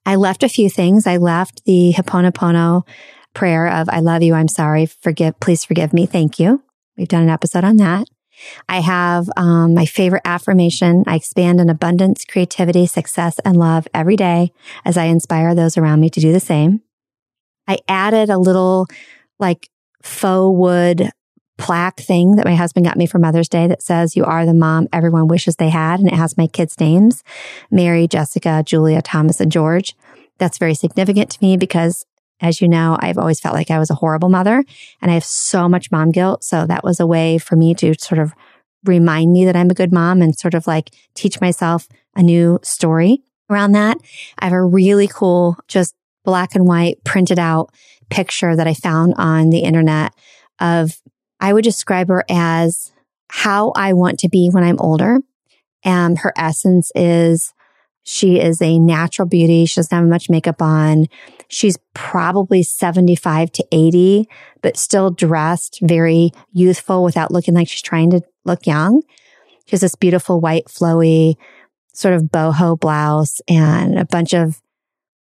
I 0.05 0.15
left 0.15 0.43
a 0.43 0.49
few 0.49 0.69
things. 0.69 1.05
I 1.05 1.17
left 1.17 1.65
the 1.65 1.93
Ho'oponopono 1.97 2.87
prayer 3.33 3.67
of 3.67 3.89
I 3.89 3.99
love 3.99 4.21
you, 4.21 4.33
I'm 4.33 4.47
sorry, 4.47 4.85
forgive, 4.85 5.39
please 5.39 5.65
forgive 5.65 5.93
me, 5.93 6.05
thank 6.05 6.39
you. 6.39 6.61
We've 6.97 7.07
done 7.07 7.23
an 7.23 7.29
episode 7.29 7.63
on 7.63 7.77
that. 7.77 8.07
I 8.69 8.81
have 8.81 9.29
um, 9.37 9.73
my 9.73 9.85
favorite 9.85 10.23
affirmation. 10.25 11.03
I 11.07 11.15
expand 11.15 11.59
in 11.59 11.69
abundance, 11.69 12.25
creativity, 12.25 12.85
success, 12.85 13.39
and 13.45 13.57
love 13.57 13.87
every 13.93 14.15
day 14.15 14.51
as 14.85 14.97
I 14.97 15.05
inspire 15.05 15.55
those 15.55 15.77
around 15.77 15.99
me 15.99 16.09
to 16.09 16.19
do 16.19 16.31
the 16.31 16.39
same. 16.39 16.81
I 17.67 17.77
added 17.87 18.29
a 18.29 18.37
little 18.37 18.87
like 19.39 19.69
faux 20.01 20.57
wood 20.57 21.11
plaque 21.57 21.99
thing 21.99 22.35
that 22.35 22.45
my 22.45 22.55
husband 22.55 22.85
got 22.85 22.97
me 22.97 23.05
for 23.05 23.19
Mother's 23.19 23.49
Day 23.49 23.67
that 23.67 23.81
says, 23.81 24.15
You 24.15 24.25
are 24.25 24.45
the 24.45 24.53
mom 24.53 24.87
everyone 24.91 25.27
wishes 25.27 25.55
they 25.55 25.69
had. 25.69 25.99
And 25.99 26.09
it 26.09 26.15
has 26.15 26.37
my 26.37 26.47
kids' 26.47 26.79
names 26.79 27.23
Mary, 27.71 28.07
Jessica, 28.07 28.63
Julia, 28.65 29.01
Thomas, 29.01 29.39
and 29.39 29.51
George. 29.51 29.95
That's 30.39 30.57
very 30.57 30.73
significant 30.73 31.29
to 31.31 31.37
me 31.41 31.57
because, 31.57 32.05
as 32.43 32.59
you 32.59 32.67
know, 32.67 32.97
I've 32.99 33.17
always 33.17 33.39
felt 33.39 33.55
like 33.55 33.71
I 33.71 33.79
was 33.79 33.89
a 33.89 33.95
horrible 33.95 34.29
mother 34.29 34.63
and 35.01 35.09
I 35.09 35.13
have 35.13 35.23
so 35.23 35.69
much 35.69 35.91
mom 35.91 36.11
guilt. 36.11 36.43
So 36.43 36.67
that 36.67 36.83
was 36.83 36.99
a 36.99 37.07
way 37.07 37.37
for 37.37 37.55
me 37.55 37.73
to 37.75 37.95
sort 37.97 38.19
of 38.19 38.33
remind 38.83 39.31
me 39.31 39.45
that 39.45 39.55
I'm 39.55 39.69
a 39.69 39.73
good 39.73 39.93
mom 39.93 40.21
and 40.21 40.37
sort 40.37 40.53
of 40.53 40.67
like 40.67 40.91
teach 41.15 41.39
myself 41.39 41.87
a 42.15 42.21
new 42.21 42.59
story 42.61 43.23
around 43.49 43.71
that. 43.71 43.97
I 44.37 44.45
have 44.45 44.53
a 44.53 44.61
really 44.61 45.07
cool, 45.07 45.57
just 45.69 45.95
black 46.25 46.53
and 46.53 46.67
white 46.67 47.03
printed 47.05 47.39
out 47.39 47.71
picture 48.09 48.55
that 48.55 48.67
I 48.67 48.73
found 48.73 49.13
on 49.17 49.49
the 49.49 49.59
internet 49.59 50.13
of 50.59 51.01
I 51.39 51.53
would 51.53 51.63
describe 51.63 52.09
her 52.09 52.25
as 52.29 52.91
how 53.29 53.71
I 53.75 53.93
want 53.93 54.19
to 54.19 54.29
be 54.29 54.49
when 54.49 54.63
I'm 54.65 54.79
older. 54.79 55.19
And 55.83 56.19
her 56.19 56.33
essence 56.37 56.91
is 56.93 57.53
she 58.03 58.39
is 58.39 58.61
a 58.61 58.79
natural 58.79 59.27
beauty. 59.27 59.65
She 59.65 59.79
doesn't 59.79 59.97
have 59.97 60.07
much 60.07 60.29
makeup 60.29 60.61
on. 60.61 61.07
She's 61.53 61.77
probably 61.93 62.63
75 62.63 63.51
to 63.51 63.65
80, 63.71 64.27
but 64.63 64.75
still 64.75 65.11
dressed 65.11 65.77
very 65.83 66.31
youthful 66.51 67.03
without 67.03 67.29
looking 67.29 67.53
like 67.53 67.67
she's 67.67 67.83
trying 67.83 68.09
to 68.09 68.21
look 68.43 68.65
young. 68.65 69.03
She 69.67 69.71
has 69.71 69.81
this 69.81 69.93
beautiful 69.93 70.41
white 70.41 70.65
flowy 70.65 71.35
sort 71.93 72.15
of 72.15 72.23
boho 72.23 72.79
blouse 72.79 73.39
and 73.47 73.99
a 73.99 74.05
bunch 74.05 74.33
of 74.33 74.63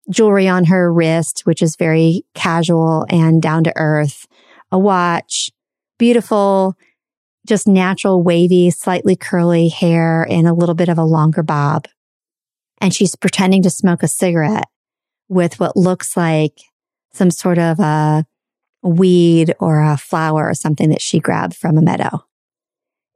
jewelry 0.10 0.48
on 0.48 0.64
her 0.66 0.92
wrist, 0.92 1.42
which 1.42 1.62
is 1.62 1.76
very 1.76 2.24
casual 2.34 3.06
and 3.10 3.42
down 3.42 3.66
to 3.66 3.74
earth, 3.76 4.26
a 4.72 4.80
watch, 4.80 5.52
beautiful, 6.00 6.78
just 7.46 7.68
natural, 7.68 8.24
wavy, 8.24 8.70
slightly 8.70 9.18
curly 9.18 9.68
hair 9.68 10.26
and 10.30 10.48
a 10.48 10.54
little 10.54 10.76
bit 10.76 10.88
of 10.88 10.98
a 10.98 11.04
longer 11.04 11.44
bob. 11.44 11.90
And 12.80 12.96
she's 12.96 13.18
pretending 13.18 13.64
to 13.64 13.70
smoke 13.70 14.02
a 14.02 14.08
cigarette 14.08 14.70
with 15.32 15.62
what 15.62 15.78
looks 15.78 16.18
like 16.18 16.60
some 17.14 17.32
sort 17.32 17.58
of 17.58 17.80
a 17.80 18.26
weed 18.84 19.56
or 19.60 19.82
a 19.82 19.96
flower 19.96 20.50
or 20.50 20.54
something 20.54 20.90
that 20.90 21.02
she 21.02 21.20
grabbed 21.20 21.56
from 21.56 21.78
a 21.78 21.82
meadow. 21.82 22.26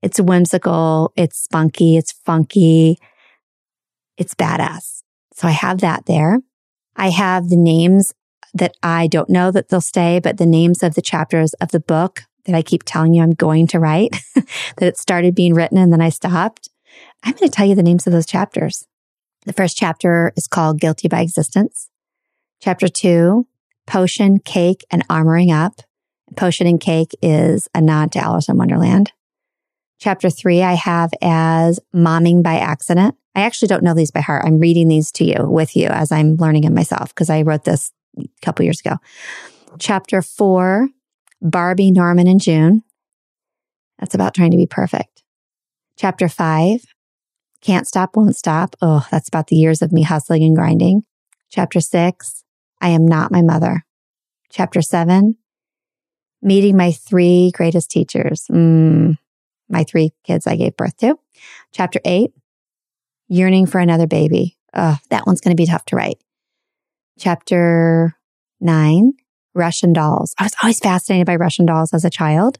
It's 0.01 0.19
whimsical. 0.19 1.11
It's 1.17 1.37
spunky. 1.37 1.97
It's 1.97 2.13
funky. 2.13 2.99
It's 4.17 4.33
badass. 4.33 5.01
So 5.33 5.47
I 5.49 5.51
have 5.51 5.79
that 5.79 6.05
there. 6.05 6.39
I 6.95 7.09
have 7.09 7.49
the 7.49 7.57
names 7.57 8.13
that 8.53 8.77
I 8.81 9.07
don't 9.07 9.29
know 9.29 9.51
that 9.51 9.67
they'll 9.67 9.81
stay, 9.81 10.19
but 10.19 10.37
the 10.37 10.45
names 10.45 10.83
of 10.83 10.95
the 10.95 11.01
chapters 11.01 11.53
of 11.55 11.71
the 11.71 11.81
book 11.81 12.23
that 12.45 12.55
I 12.55 12.61
keep 12.61 12.83
telling 12.83 13.13
you 13.13 13.23
I'm 13.23 13.31
going 13.31 13.67
to 13.67 13.79
write, 13.79 14.15
that 14.35 14.87
it 14.87 14.97
started 14.97 15.35
being 15.35 15.53
written 15.53 15.77
and 15.77 15.91
then 15.91 16.01
I 16.01 16.09
stopped. 16.09 16.69
I'm 17.23 17.33
going 17.33 17.49
to 17.49 17.55
tell 17.55 17.65
you 17.65 17.75
the 17.75 17.83
names 17.83 18.07
of 18.07 18.13
those 18.13 18.25
chapters. 18.25 18.85
The 19.45 19.53
first 19.53 19.75
chapter 19.75 20.31
is 20.37 20.47
called 20.47 20.79
Guilty 20.79 21.09
by 21.09 21.21
Existence. 21.21 21.89
Chapter 22.61 22.87
two, 22.87 23.47
Potion, 23.85 24.39
Cake, 24.39 24.85
and 24.91 25.07
Armoring 25.07 25.53
Up. 25.53 25.81
Potion 26.35 26.67
and 26.67 26.79
Cake 26.79 27.11
is 27.21 27.67
a 27.75 27.81
nod 27.81 28.11
to 28.13 28.19
Alice 28.19 28.49
in 28.49 28.57
Wonderland. 28.57 29.11
Chapter 29.99 30.29
three, 30.29 30.61
I 30.61 30.73
have 30.73 31.11
as 31.21 31.79
Momming 31.93 32.43
by 32.43 32.55
Accident. 32.55 33.15
I 33.35 33.41
actually 33.41 33.67
don't 33.67 33.83
know 33.83 33.93
these 33.93 34.11
by 34.11 34.21
heart. 34.21 34.43
I'm 34.45 34.59
reading 34.59 34.87
these 34.87 35.11
to 35.13 35.25
you 35.25 35.45
with 35.49 35.75
you 35.75 35.87
as 35.87 36.11
I'm 36.11 36.37
learning 36.37 36.63
it 36.63 36.71
myself 36.71 37.09
because 37.09 37.29
I 37.29 37.41
wrote 37.41 37.65
this 37.65 37.91
a 38.17 38.23
couple 38.41 38.65
years 38.65 38.79
ago. 38.79 38.97
Chapter 39.77 40.21
four, 40.21 40.89
Barbie, 41.41 41.91
Norman, 41.91 42.27
and 42.27 42.41
June. 42.41 42.83
That's 43.99 44.15
about 44.15 44.33
trying 44.33 44.51
to 44.51 44.57
be 44.57 44.67
perfect. 44.67 45.23
Chapter 45.97 46.27
five, 46.29 46.85
Can't 47.61 47.87
Stop, 47.87 48.15
Won't 48.15 48.35
Stop. 48.35 48.75
Oh, 48.81 49.05
that's 49.11 49.27
about 49.27 49.47
the 49.47 49.55
years 49.55 49.81
of 49.81 49.91
me 49.91 50.03
hustling 50.03 50.43
and 50.43 50.55
grinding. 50.55 51.03
Chapter 51.49 51.79
six, 51.79 52.43
I 52.85 52.89
Am 52.89 53.07
Not 53.07 53.31
My 53.31 53.41
Mother. 53.41 53.83
Chapter 54.51 54.79
seven, 54.79 55.37
Meeting 56.43 56.77
My 56.77 56.91
Three 56.91 57.49
Greatest 57.51 57.89
Teachers. 57.89 58.45
Mm, 58.51 59.17
my 59.67 59.83
three 59.83 60.11
kids 60.23 60.45
I 60.45 60.55
gave 60.55 60.77
birth 60.77 60.95
to. 60.97 61.15
Chapter 61.73 61.99
eight, 62.05 62.29
Yearning 63.27 63.65
for 63.65 63.79
Another 63.79 64.05
Baby. 64.05 64.59
Oh, 64.75 64.99
that 65.09 65.25
one's 65.25 65.41
going 65.41 65.57
to 65.57 65.59
be 65.59 65.65
tough 65.65 65.83
to 65.85 65.95
write. 65.95 66.19
Chapter 67.17 68.13
nine, 68.61 69.13
Russian 69.55 69.91
dolls. 69.91 70.35
I 70.37 70.43
was 70.43 70.53
always 70.61 70.77
fascinated 70.77 71.25
by 71.25 71.37
Russian 71.37 71.65
dolls 71.65 71.91
as 71.91 72.05
a 72.05 72.11
child. 72.11 72.59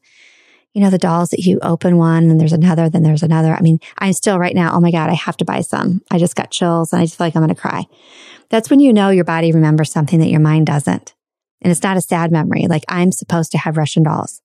You 0.75 0.81
know, 0.81 0.89
the 0.89 0.97
dolls 0.97 1.29
that 1.29 1.39
you 1.39 1.57
open 1.61 1.95
one 1.97 2.29
and 2.29 2.39
there's 2.39 2.53
another, 2.53 2.89
then 2.89 3.01
there's 3.01 3.23
another. 3.23 3.53
I 3.53 3.61
mean, 3.61 3.79
I'm 3.97 4.11
still 4.11 4.37
right 4.37 4.53
now, 4.53 4.75
oh 4.75 4.81
my 4.81 4.91
God, 4.91 5.09
I 5.09 5.13
have 5.13 5.37
to 5.37 5.45
buy 5.45 5.61
some. 5.61 6.01
I 6.11 6.19
just 6.19 6.35
got 6.35 6.51
chills 6.51 6.91
and 6.91 7.01
I 7.01 7.05
just 7.05 7.17
feel 7.17 7.25
like 7.27 7.35
I'm 7.35 7.41
going 7.41 7.55
to 7.55 7.59
cry. 7.59 7.85
That's 8.49 8.69
when 8.69 8.81
you 8.81 8.91
know 8.91 9.09
your 9.09 9.23
body 9.23 9.53
remembers 9.53 9.89
something 9.89 10.19
that 10.19 10.29
your 10.29 10.41
mind 10.41 10.67
doesn't. 10.67 11.15
And 11.61 11.71
it's 11.71 11.81
not 11.81 11.95
a 11.95 12.01
sad 12.01 12.29
memory. 12.29 12.67
Like 12.67 12.83
I'm 12.89 13.13
supposed 13.13 13.53
to 13.53 13.57
have 13.57 13.77
Russian 13.77 14.03
dolls. 14.03 14.41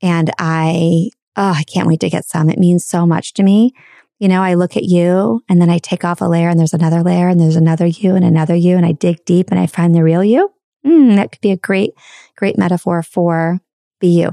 And 0.00 0.30
I, 0.38 1.10
oh, 1.36 1.54
I 1.56 1.64
can't 1.64 1.88
wait 1.88 2.00
to 2.00 2.10
get 2.10 2.26
some. 2.26 2.48
It 2.48 2.58
means 2.58 2.86
so 2.86 3.04
much 3.04 3.34
to 3.34 3.42
me. 3.42 3.74
You 4.20 4.28
know, 4.28 4.40
I 4.40 4.54
look 4.54 4.76
at 4.76 4.84
you 4.84 5.42
and 5.48 5.60
then 5.60 5.68
I 5.68 5.78
take 5.78 6.04
off 6.04 6.20
a 6.20 6.26
layer 6.26 6.48
and 6.48 6.58
there's 6.58 6.72
another 6.72 7.02
layer 7.02 7.28
and 7.28 7.40
there's 7.40 7.56
another 7.56 7.86
you 7.86 8.14
and 8.14 8.24
another 8.24 8.54
you 8.54 8.76
and 8.76 8.86
I 8.86 8.92
dig 8.92 9.24
deep 9.24 9.50
and 9.50 9.58
I 9.58 9.66
find 9.66 9.94
the 9.94 10.04
real 10.04 10.22
you. 10.22 10.52
Mm, 10.86 11.16
that 11.16 11.32
could 11.32 11.40
be 11.40 11.50
a 11.50 11.56
great, 11.56 11.90
great 12.36 12.56
metaphor 12.56 13.02
for 13.02 13.60
be 14.00 14.20
you. 14.20 14.30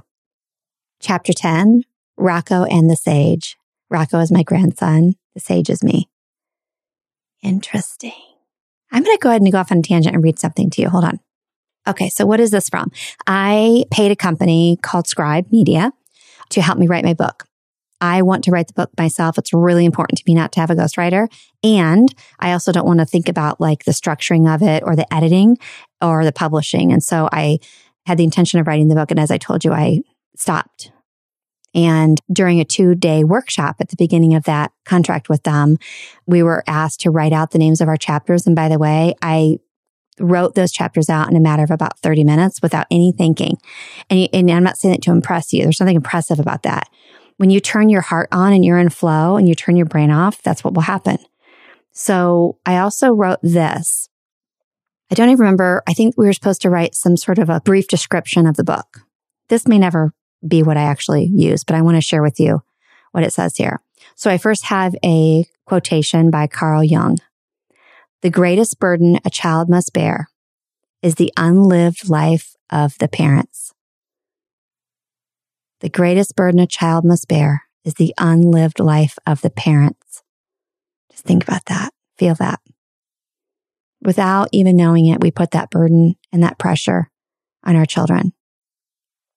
Chapter 1.01 1.34
10, 1.34 1.84
Rocco 2.17 2.63
and 2.65 2.89
the 2.89 2.96
Sage. 2.96 3.58
Rocco 3.89 4.20
is 4.20 4.31
my 4.31 4.43
grandson. 4.43 5.15
The 5.34 5.39
Sage 5.39 5.70
is 5.70 5.84
me. 5.84 6.08
Interesting. 7.41 8.13
I'm 8.91 9.03
going 9.03 9.17
to 9.17 9.22
go 9.22 9.29
ahead 9.29 9.41
and 9.41 9.51
go 9.51 9.58
off 9.58 9.72
on 9.72 9.79
a 9.79 9.81
tangent 9.81 10.13
and 10.13 10.24
read 10.24 10.38
something 10.38 10.70
to 10.70 10.81
you. 10.81 10.89
Hold 10.89 11.05
on. 11.05 11.20
Okay. 11.88 12.10
So 12.10 12.25
what 12.25 12.39
is 12.39 12.51
this 12.51 12.70
from? 12.70 12.91
I 13.25 13.86
paid 13.89 14.12
a 14.12 14.15
company 14.15 14.77
called 14.84 15.08
Scribe 15.08 15.51
Media 15.51 15.91
to 16.50 16.62
help 16.62 16.77
me 16.77 16.88
write 16.88 17.03
my 17.03 17.15
book. 17.15 17.46
I 18.00 18.22
want 18.22 18.43
to 18.43 18.51
write 18.51 18.67
the 18.67 18.74
book 18.74 18.91
myself. 18.98 19.38
It's 19.38 19.53
really 19.53 19.86
important 19.86 20.20
to 20.20 20.24
me 20.27 20.36
not 20.36 20.51
to 20.53 20.60
have 20.60 20.70
a 20.70 20.75
ghostwriter. 20.75 21.27
And 21.63 22.13
I 22.39 22.51
also 22.51 22.72
don't 22.72 22.86
want 22.86 23.00
to 23.00 23.05
think 23.05 23.27
about 23.27 23.60
like 23.60 23.86
the 23.86 23.91
structuring 23.91 24.53
of 24.53 24.62
it 24.62 24.84
or 24.86 24.96
the 24.96 25.12
editing 25.12 25.58
or 26.00 26.24
the 26.24 26.31
publishing. 26.31 26.91
And 26.91 27.01
so 27.01 27.27
I 27.31 27.60
had 28.05 28.17
the 28.17 28.24
intention 28.24 28.60
of 28.60 28.67
writing 28.67 28.88
the 28.88 28.96
book. 28.96 29.12
And 29.12 29.20
as 29.20 29.31
I 29.31 29.38
told 29.38 29.63
you, 29.63 29.72
I 29.72 30.01
stopped. 30.41 30.91
And 31.74 32.19
during 32.31 32.60
a 32.60 32.65
two 32.65 32.95
day 32.95 33.24
workshop 33.24 33.77
at 33.79 33.89
the 33.89 33.95
beginning 33.98 34.33
of 34.33 34.43
that 34.43 34.71
contract 34.86 35.29
with 35.29 35.43
them, 35.43 35.77
we 36.25 36.43
were 36.43 36.63
asked 36.67 37.01
to 37.01 37.12
write 37.12 37.33
out 37.33 37.51
the 37.51 37.60
names 37.60 37.79
of 37.79 37.88
our 37.88 37.98
chapters. 37.98 38.45
And 38.45 38.55
by 38.55 38.67
the 38.67 38.79
way, 38.79 39.15
I 39.21 39.60
wrote 40.19 40.55
those 40.55 40.71
chapters 40.71 41.10
out 41.10 41.29
in 41.29 41.38
a 41.38 41.41
matter 41.41 41.63
of 41.63 41.71
about 41.71 42.00
30 42.00 42.24
minutes 42.24 42.62
without 42.62 42.88
any 42.91 43.13
thinking. 43.17 43.57
And, 44.10 44.27
and 44.33 44.51
I'm 44.51 44.63
not 44.63 44.77
saying 44.77 44.93
that 44.93 45.01
to 45.03 45.12
impress 45.12 45.53
you. 45.53 45.63
There's 45.63 45.77
something 45.77 45.95
impressive 45.95 46.39
about 46.39 46.63
that. 46.63 46.89
When 47.38 47.50
you 47.50 47.60
turn 47.60 47.89
your 47.89 48.01
heart 48.01 48.27
on 48.31 48.53
and 48.53 48.63
you're 48.63 48.77
in 48.77 48.89
flow 48.89 49.38
and 49.38 49.48
you 49.48 49.55
turn 49.55 49.75
your 49.75 49.86
brain 49.86 50.12
off, 50.12 50.41
that's 50.43 50.63
what 50.63 50.74
will 50.74 50.81
happen. 50.83 51.17
So 51.91 52.57
I 52.65 52.77
also 52.77 53.12
wrote 53.12 53.39
this. 53.41 54.10
I 55.10 55.15
don't 55.15 55.29
even 55.29 55.41
remember. 55.41 55.83
I 55.88 55.93
think 55.93 56.15
we 56.17 56.25
were 56.25 56.33
supposed 56.33 56.62
to 56.62 56.69
write 56.69 56.95
some 56.95 57.17
sort 57.17 57.39
of 57.39 57.50
a 57.50 57.62
brief 57.62 57.88
description 57.88 58.45
of 58.45 58.57
the 58.57 58.63
book. 58.63 59.00
This 59.50 59.67
may 59.67 59.79
never 59.79 60.13
be 60.45 60.63
what 60.63 60.77
I 60.77 60.83
actually 60.83 61.25
use, 61.25 61.63
but 61.63 61.75
I 61.75 61.81
want 61.81 61.98
to 61.98 62.01
share 62.01 62.21
with 62.21 62.39
you 62.39 62.63
what 63.12 63.24
it 63.24 63.33
says 63.33 63.57
here. 63.57 63.81
So 64.15 64.29
I 64.29 64.38
first 64.38 64.65
have 64.65 64.95
a 65.03 65.45
quotation 65.65 66.31
by 66.31 66.48
Carl 66.48 66.83
Jung. 66.83 67.17
The 68.21 68.29
greatest 68.29 68.79
burden 68.79 69.19
a 69.25 69.29
child 69.29 69.69
must 69.69 69.93
bear 69.93 70.29
is 71.01 71.15
the 71.15 71.33
unlived 71.38 72.10
life 72.10 72.55
of 72.69 72.98
the 73.00 73.07
parents. 73.07 73.74
The 75.79 75.89
greatest 75.89 76.36
burden 76.36 76.60
a 76.60 76.67
child 76.67 77.03
must 77.03 77.27
bear 77.27 77.63
is 77.83 77.95
the 77.95 78.13
unlived 78.19 78.79
life 78.79 79.17
of 79.25 79.41
the 79.41 79.50
parents. 79.50 80.21
Just 81.12 81.25
think 81.25 81.43
about 81.43 81.65
that. 81.65 81.91
Feel 82.17 82.36
that. 82.36 82.60
Without 84.03 84.50
even 84.51 84.75
knowing 84.75 85.07
it, 85.07 85.21
we 85.21 85.31
put 85.31 85.51
that 85.51 85.71
burden 85.71 86.15
and 86.31 86.43
that 86.43 86.60
pressure 86.60 87.10
on 87.63 87.75
our 87.75 87.86
children. 87.86 88.33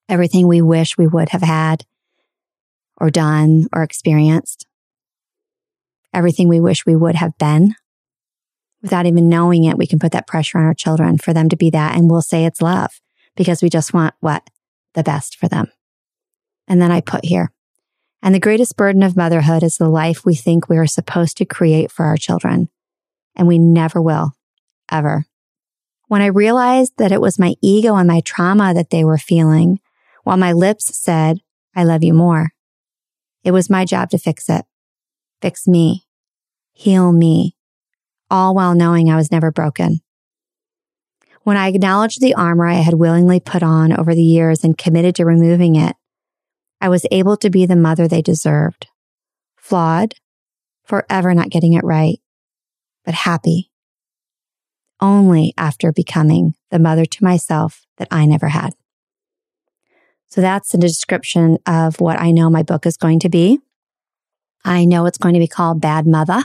Everything 0.08 0.46
we 0.46 0.60
wish 0.60 0.98
we 0.98 1.06
would 1.06 1.30
have 1.30 1.42
had 1.42 1.84
or 2.96 3.10
done 3.10 3.66
or 3.72 3.82
experienced. 3.82 4.66
Everything 6.12 6.48
we 6.48 6.60
wish 6.60 6.86
we 6.86 6.94
would 6.94 7.16
have 7.16 7.36
been. 7.38 7.74
Without 8.82 9.06
even 9.06 9.28
knowing 9.28 9.64
it, 9.64 9.78
we 9.78 9.86
can 9.86 9.98
put 9.98 10.12
that 10.12 10.26
pressure 10.26 10.58
on 10.58 10.64
our 10.64 10.74
children 10.74 11.18
for 11.18 11.32
them 11.32 11.48
to 11.48 11.56
be 11.56 11.70
that. 11.70 11.96
And 11.96 12.10
we'll 12.10 12.22
say 12.22 12.44
it's 12.44 12.60
love 12.60 13.00
because 13.34 13.62
we 13.62 13.70
just 13.70 13.94
want 13.94 14.14
what? 14.20 14.48
The 14.92 15.02
best 15.02 15.36
for 15.36 15.48
them. 15.48 15.72
And 16.68 16.80
then 16.80 16.92
I 16.92 17.00
put 17.00 17.24
here, 17.24 17.50
And 18.22 18.34
the 18.34 18.40
greatest 18.40 18.76
burden 18.76 19.02
of 19.02 19.16
motherhood 19.16 19.62
is 19.62 19.76
the 19.76 19.88
life 19.88 20.24
we 20.24 20.34
think 20.34 20.68
we 20.68 20.78
are 20.78 20.86
supposed 20.86 21.36
to 21.38 21.44
create 21.44 21.90
for 21.90 22.04
our 22.06 22.16
children. 22.16 22.68
And 23.34 23.48
we 23.48 23.58
never 23.58 24.00
will, 24.00 24.32
ever. 24.90 25.26
When 26.06 26.22
I 26.22 26.26
realized 26.26 26.92
that 26.98 27.10
it 27.10 27.20
was 27.20 27.38
my 27.38 27.54
ego 27.60 27.96
and 27.96 28.06
my 28.06 28.20
trauma 28.20 28.72
that 28.74 28.90
they 28.90 29.04
were 29.04 29.18
feeling, 29.18 29.80
while 30.24 30.36
my 30.36 30.52
lips 30.52 30.98
said, 30.98 31.38
I 31.76 31.84
love 31.84 32.02
you 32.02 32.12
more, 32.12 32.50
it 33.44 33.52
was 33.52 33.70
my 33.70 33.84
job 33.84 34.10
to 34.10 34.18
fix 34.18 34.48
it, 34.48 34.64
fix 35.40 35.68
me, 35.68 36.06
heal 36.72 37.12
me, 37.12 37.56
all 38.30 38.54
while 38.54 38.74
knowing 38.74 39.10
I 39.10 39.16
was 39.16 39.30
never 39.30 39.52
broken. 39.52 40.00
When 41.42 41.58
I 41.58 41.68
acknowledged 41.68 42.20
the 42.20 42.34
armor 42.34 42.66
I 42.66 42.74
had 42.74 42.94
willingly 42.94 43.38
put 43.38 43.62
on 43.62 43.92
over 43.92 44.14
the 44.14 44.22
years 44.22 44.64
and 44.64 44.78
committed 44.78 45.14
to 45.16 45.26
removing 45.26 45.76
it, 45.76 45.94
I 46.80 46.88
was 46.88 47.06
able 47.10 47.36
to 47.36 47.50
be 47.50 47.66
the 47.66 47.76
mother 47.76 48.08
they 48.08 48.22
deserved. 48.22 48.86
Flawed, 49.56 50.14
forever 50.84 51.34
not 51.34 51.50
getting 51.50 51.74
it 51.74 51.84
right, 51.84 52.18
but 53.04 53.14
happy. 53.14 53.70
Only 55.00 55.52
after 55.58 55.92
becoming 55.92 56.54
the 56.70 56.78
mother 56.78 57.04
to 57.04 57.24
myself 57.24 57.86
that 57.98 58.08
I 58.10 58.24
never 58.24 58.48
had. 58.48 58.74
So 60.34 60.40
that's 60.40 60.74
a 60.74 60.78
description 60.78 61.58
of 61.64 62.00
what 62.00 62.20
I 62.20 62.32
know 62.32 62.50
my 62.50 62.64
book 62.64 62.86
is 62.86 62.96
going 62.96 63.20
to 63.20 63.28
be. 63.28 63.60
I 64.64 64.84
know 64.84 65.06
it's 65.06 65.16
going 65.16 65.34
to 65.34 65.38
be 65.38 65.46
called 65.46 65.80
Bad 65.80 66.08
Mother. 66.08 66.42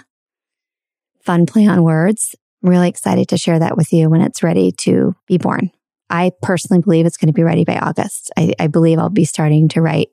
Fun 1.23 1.47
play 1.47 1.65
on 1.65 1.81
words. 1.81 2.35
I'm 2.61 2.69
really 2.69 2.87
excited 2.87 3.29
to 3.29 3.37
share 3.39 3.57
that 3.57 3.75
with 3.75 3.91
you 3.91 4.07
when 4.07 4.21
it's 4.21 4.43
ready 4.43 4.71
to 4.81 5.15
be 5.25 5.39
born. 5.39 5.71
I 6.07 6.33
personally 6.43 6.83
believe 6.83 7.07
it's 7.07 7.17
going 7.17 7.29
to 7.29 7.33
be 7.33 7.41
ready 7.41 7.65
by 7.65 7.79
August. 7.79 8.29
I, 8.37 8.53
I 8.59 8.67
believe 8.67 8.99
I'll 8.99 9.09
be 9.09 9.25
starting 9.25 9.69
to 9.69 9.81
write 9.81 10.09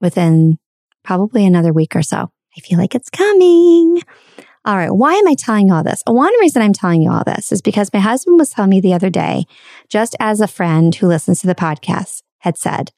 within 0.00 0.60
probably 1.02 1.44
another 1.44 1.72
week 1.72 1.96
or 1.96 2.04
so. 2.04 2.30
I 2.56 2.60
feel 2.60 2.78
like 2.78 2.94
it's 2.94 3.10
coming. 3.10 4.00
All 4.64 4.76
right. 4.76 4.92
Why 4.92 5.14
am 5.14 5.26
I 5.26 5.34
telling 5.34 5.66
you 5.66 5.74
all 5.74 5.82
this? 5.82 6.04
One 6.06 6.38
reason 6.38 6.62
I'm 6.62 6.72
telling 6.72 7.02
you 7.02 7.10
all 7.10 7.24
this 7.26 7.50
is 7.50 7.62
because 7.62 7.92
my 7.92 7.98
husband 7.98 8.38
was 8.38 8.50
telling 8.50 8.70
me 8.70 8.80
the 8.80 8.94
other 8.94 9.10
day, 9.10 9.46
just 9.88 10.14
as 10.20 10.40
a 10.40 10.46
friend 10.46 10.94
who 10.94 11.08
listens 11.08 11.40
to 11.40 11.48
the 11.48 11.56
podcast 11.56 12.22
had 12.42 12.56
said, 12.56 12.92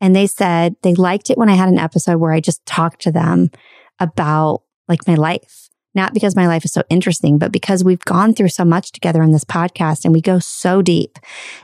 and 0.00 0.16
they 0.16 0.26
said 0.26 0.76
they 0.82 0.94
liked 0.94 1.28
it 1.28 1.36
when 1.38 1.48
I 1.48 1.54
had 1.54 1.68
an 1.68 1.78
episode 1.78 2.18
where 2.18 2.32
I 2.32 2.40
just 2.40 2.64
talked 2.64 3.02
to 3.02 3.12
them 3.12 3.50
about 3.98 4.62
like 4.88 5.06
my 5.06 5.14
life 5.14 5.62
not 5.94 6.14
because 6.14 6.36
my 6.36 6.46
life 6.46 6.64
is 6.64 6.72
so 6.72 6.82
interesting, 6.88 7.38
but 7.38 7.52
because 7.52 7.84
we've 7.84 8.04
gone 8.04 8.34
through 8.34 8.48
so 8.48 8.64
much 8.64 8.92
together 8.92 9.22
in 9.22 9.32
this 9.32 9.44
podcast 9.44 10.04
and 10.04 10.14
we 10.14 10.20
go 10.20 10.38
so 10.38 10.80
deep 10.80 11.18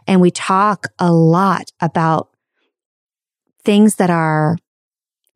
and 0.07 0.21
we 0.21 0.31
talk 0.31 0.89
a 0.99 1.13
lot 1.13 1.73
about 1.81 2.29
things 3.65 3.97
that 3.97 4.11
are 4.11 4.57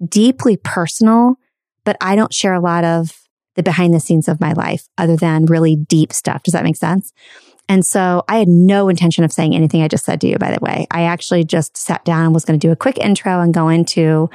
deeply 0.06 0.56
personal, 0.56 1.36
but 1.84 1.96
I 2.00 2.16
don't 2.16 2.34
share 2.34 2.54
a 2.54 2.60
lot 2.60 2.84
of 2.84 3.22
the 3.54 3.62
behind 3.62 3.94
the 3.94 4.00
scenes 4.00 4.28
of 4.28 4.40
my 4.40 4.52
life 4.52 4.88
other 4.98 5.16
than 5.16 5.46
really 5.46 5.76
deep 5.76 6.12
stuff. 6.12 6.42
Does 6.42 6.52
that 6.52 6.64
make 6.64 6.76
sense? 6.76 7.12
And 7.72 7.86
so 7.86 8.22
I 8.28 8.36
had 8.36 8.48
no 8.48 8.90
intention 8.90 9.24
of 9.24 9.32
saying 9.32 9.54
anything 9.54 9.80
I 9.80 9.88
just 9.88 10.04
said 10.04 10.20
to 10.20 10.28
you, 10.28 10.36
by 10.36 10.50
the 10.50 10.60
way. 10.60 10.86
I 10.90 11.04
actually 11.04 11.42
just 11.42 11.74
sat 11.74 12.04
down 12.04 12.26
and 12.26 12.34
was 12.34 12.44
going 12.44 12.60
to 12.60 12.66
do 12.66 12.70
a 12.70 12.76
quick 12.76 12.98
intro 12.98 13.40
and 13.40 13.54
go 13.54 13.70
into 13.70 14.28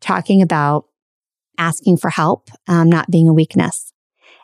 talking 0.00 0.42
about 0.42 0.86
asking 1.58 1.98
for 1.98 2.10
help, 2.10 2.50
um, 2.66 2.90
not 2.90 3.08
being 3.08 3.28
a 3.28 3.32
weakness. 3.32 3.92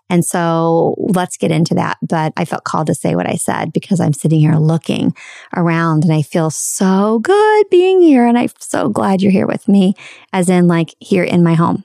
And 0.08 0.24
so 0.24 0.94
let's 0.98 1.36
get 1.36 1.50
into 1.50 1.74
that. 1.74 1.98
But 2.00 2.32
I 2.36 2.44
felt 2.44 2.62
called 2.62 2.86
to 2.86 2.94
say 2.94 3.16
what 3.16 3.28
I 3.28 3.34
said 3.34 3.72
because 3.72 3.98
I'm 3.98 4.12
sitting 4.12 4.38
here 4.38 4.54
looking 4.54 5.16
around 5.56 6.04
and 6.04 6.12
I 6.12 6.22
feel 6.22 6.50
so 6.50 7.18
good 7.18 7.64
being 7.72 8.00
here. 8.00 8.24
And 8.24 8.38
I'm 8.38 8.50
so 8.60 8.88
glad 8.88 9.20
you're 9.20 9.32
here 9.32 9.48
with 9.48 9.66
me, 9.66 9.94
as 10.32 10.48
in 10.48 10.68
like 10.68 10.94
here 11.00 11.24
in 11.24 11.42
my 11.42 11.54
home. 11.54 11.82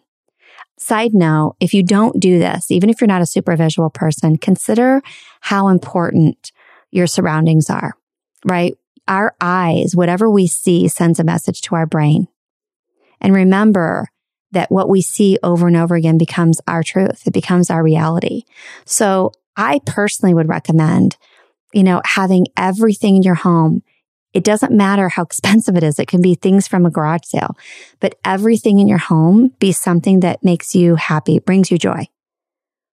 Side 0.77 1.13
note, 1.13 1.55
if 1.59 1.73
you 1.73 1.83
don't 1.83 2.19
do 2.19 2.39
this, 2.39 2.71
even 2.71 2.89
if 2.89 2.99
you're 2.99 3.07
not 3.07 3.21
a 3.21 3.27
super 3.27 3.55
visual 3.55 3.89
person, 3.89 4.37
consider 4.37 5.01
how 5.41 5.67
important 5.67 6.51
your 6.91 7.07
surroundings 7.07 7.69
are, 7.69 7.93
right? 8.45 8.75
Our 9.07 9.35
eyes, 9.39 9.95
whatever 9.95 10.29
we 10.29 10.47
see 10.47 10.87
sends 10.87 11.19
a 11.19 11.23
message 11.23 11.61
to 11.61 11.75
our 11.75 11.85
brain. 11.85 12.27
And 13.21 13.33
remember, 13.33 14.07
that 14.53 14.71
what 14.71 14.87
we 14.87 15.01
see 15.01 15.37
over 15.43 15.67
and 15.67 15.75
over 15.75 15.95
again 15.95 16.17
becomes 16.17 16.61
our 16.67 16.83
truth. 16.83 17.23
It 17.25 17.33
becomes 17.33 17.69
our 17.69 17.83
reality. 17.83 18.43
So 18.85 19.31
I 19.57 19.81
personally 19.85 20.33
would 20.33 20.47
recommend, 20.47 21.17
you 21.73 21.83
know, 21.83 22.01
having 22.05 22.47
everything 22.55 23.17
in 23.17 23.23
your 23.23 23.35
home. 23.35 23.83
It 24.33 24.43
doesn't 24.43 24.71
matter 24.71 25.09
how 25.09 25.23
expensive 25.23 25.75
it 25.75 25.83
is. 25.83 25.99
It 25.99 26.07
can 26.07 26.21
be 26.21 26.35
things 26.35 26.67
from 26.67 26.85
a 26.85 26.89
garage 26.89 27.25
sale, 27.25 27.55
but 27.99 28.15
everything 28.25 28.79
in 28.79 28.87
your 28.87 28.97
home 28.97 29.51
be 29.59 29.71
something 29.71 30.21
that 30.21 30.43
makes 30.43 30.73
you 30.73 30.95
happy, 30.95 31.39
brings 31.39 31.69
you 31.69 31.77
joy. 31.77 32.07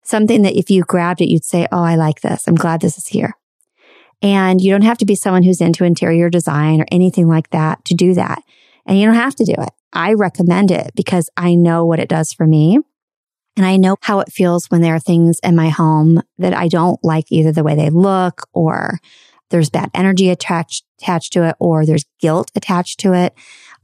Something 0.03 0.41
that 0.41 0.57
if 0.57 0.69
you 0.69 0.83
grabbed 0.83 1.21
it, 1.21 1.29
you'd 1.29 1.45
say, 1.45 1.67
Oh, 1.71 1.83
I 1.83 1.95
like 1.95 2.21
this. 2.21 2.47
I'm 2.47 2.55
glad 2.55 2.81
this 2.81 2.97
is 2.97 3.07
here. 3.07 3.35
And 4.21 4.59
you 4.59 4.71
don't 4.71 4.81
have 4.81 4.97
to 4.97 5.05
be 5.05 5.15
someone 5.15 5.43
who's 5.43 5.61
into 5.61 5.85
interior 5.85 6.29
design 6.29 6.81
or 6.81 6.85
anything 6.91 7.27
like 7.27 7.51
that 7.51 7.85
to 7.85 7.93
do 7.93 8.13
that. 8.15 8.41
And 8.85 8.99
you 8.99 9.05
don't 9.05 9.15
have 9.15 9.35
to 9.35 9.45
do 9.45 9.53
it. 9.57 9.69
I 9.93 10.13
recommend 10.13 10.71
it 10.71 10.91
because 10.95 11.29
I 11.37 11.55
know 11.55 11.85
what 11.85 11.99
it 11.99 12.09
does 12.09 12.33
for 12.33 12.45
me. 12.45 12.79
And 13.55 13.65
I 13.65 13.77
know 13.77 13.97
how 14.01 14.19
it 14.19 14.31
feels 14.31 14.67
when 14.67 14.81
there 14.81 14.95
are 14.95 14.99
things 14.99 15.39
in 15.43 15.55
my 15.55 15.69
home 15.69 16.21
that 16.37 16.53
I 16.53 16.67
don't 16.67 16.99
like 17.03 17.25
either 17.29 17.51
the 17.51 17.63
way 17.63 17.75
they 17.75 17.89
look 17.89 18.47
or 18.53 18.99
there's 19.49 19.69
bad 19.69 19.89
energy 19.93 20.29
attached, 20.29 20.85
attached 21.01 21.33
to 21.33 21.47
it 21.47 21.55
or 21.59 21.85
there's 21.85 22.05
guilt 22.19 22.51
attached 22.55 22.99
to 23.01 23.13
it. 23.13 23.33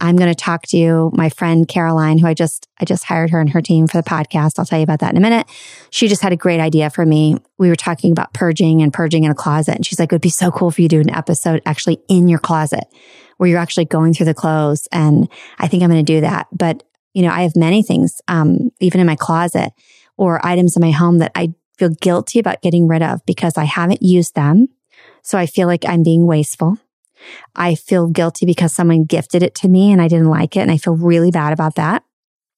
I'm 0.01 0.17
going 0.17 0.29
to 0.29 0.35
talk 0.35 0.63
to 0.67 0.77
you, 0.77 1.09
my 1.13 1.29
friend 1.29 1.67
Caroline, 1.67 2.17
who 2.17 2.27
I 2.27 2.33
just, 2.33 2.67
I 2.79 2.85
just 2.85 3.05
hired 3.05 3.29
her 3.29 3.39
and 3.39 3.49
her 3.51 3.61
team 3.61 3.87
for 3.87 3.97
the 3.97 4.03
podcast. 4.03 4.59
I'll 4.59 4.65
tell 4.65 4.79
you 4.79 4.83
about 4.83 4.99
that 4.99 5.11
in 5.11 5.17
a 5.17 5.21
minute. 5.21 5.47
She 5.89 6.07
just 6.07 6.21
had 6.21 6.33
a 6.33 6.37
great 6.37 6.59
idea 6.59 6.89
for 6.89 7.05
me. 7.05 7.37
We 7.57 7.69
were 7.69 7.77
talking 7.77 8.11
about 8.11 8.33
purging 8.33 8.81
and 8.81 8.91
purging 8.91 9.23
in 9.23 9.31
a 9.31 9.35
closet. 9.35 9.75
And 9.75 9.85
she's 9.85 9.99
like, 9.99 10.11
it 10.11 10.15
would 10.15 10.21
be 10.21 10.29
so 10.29 10.51
cool 10.51 10.69
for 10.69 10.81
you 10.81 10.89
do 10.89 10.99
an 10.99 11.09
episode 11.09 11.61
actually 11.65 11.99
in 12.09 12.27
your 12.27 12.39
closet 12.39 12.83
where 13.37 13.49
you're 13.49 13.59
actually 13.59 13.85
going 13.85 14.13
through 14.13 14.25
the 14.25 14.33
clothes. 14.33 14.87
And 14.91 15.29
I 15.59 15.67
think 15.67 15.81
I'm 15.81 15.89
going 15.89 16.05
to 16.05 16.13
do 16.13 16.21
that. 16.21 16.47
But, 16.51 16.83
you 17.13 17.21
know, 17.21 17.31
I 17.31 17.43
have 17.43 17.55
many 17.55 17.81
things, 17.81 18.21
um, 18.27 18.71
even 18.81 18.99
in 18.99 19.07
my 19.07 19.15
closet 19.15 19.71
or 20.17 20.45
items 20.45 20.75
in 20.75 20.81
my 20.81 20.91
home 20.91 21.19
that 21.19 21.31
I 21.35 21.53
feel 21.77 21.89
guilty 21.89 22.39
about 22.39 22.61
getting 22.61 22.87
rid 22.87 23.01
of 23.01 23.25
because 23.25 23.57
I 23.57 23.65
haven't 23.65 24.01
used 24.01 24.35
them. 24.35 24.67
So 25.23 25.37
I 25.37 25.45
feel 25.45 25.67
like 25.67 25.85
I'm 25.87 26.03
being 26.03 26.25
wasteful. 26.25 26.77
I 27.55 27.75
feel 27.75 28.07
guilty 28.07 28.45
because 28.45 28.73
someone 28.73 29.05
gifted 29.05 29.43
it 29.43 29.55
to 29.55 29.67
me 29.67 29.91
and 29.91 30.01
I 30.01 30.07
didn't 30.07 30.29
like 30.29 30.55
it. 30.55 30.61
And 30.61 30.71
I 30.71 30.77
feel 30.77 30.95
really 30.95 31.31
bad 31.31 31.53
about 31.53 31.75
that. 31.75 32.03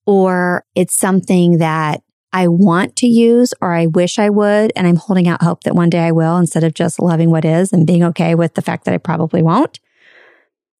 Or 0.05 0.63
it's 0.75 0.97
something 0.97 1.57
that 1.57 2.01
I 2.33 2.47
want 2.47 2.95
to 2.97 3.07
use 3.07 3.53
or 3.61 3.73
I 3.73 3.85
wish 3.87 4.19
I 4.19 4.29
would. 4.29 4.71
And 4.75 4.87
I'm 4.87 4.95
holding 4.95 5.27
out 5.27 5.41
hope 5.41 5.63
that 5.63 5.75
one 5.75 5.89
day 5.89 5.99
I 5.99 6.11
will 6.11 6.37
instead 6.37 6.63
of 6.63 6.73
just 6.73 7.01
loving 7.01 7.31
what 7.31 7.45
is 7.45 7.73
and 7.73 7.87
being 7.87 8.03
okay 8.03 8.35
with 8.35 8.53
the 8.53 8.61
fact 8.61 8.85
that 8.85 8.93
I 8.93 8.97
probably 8.97 9.41
won't. 9.41 9.79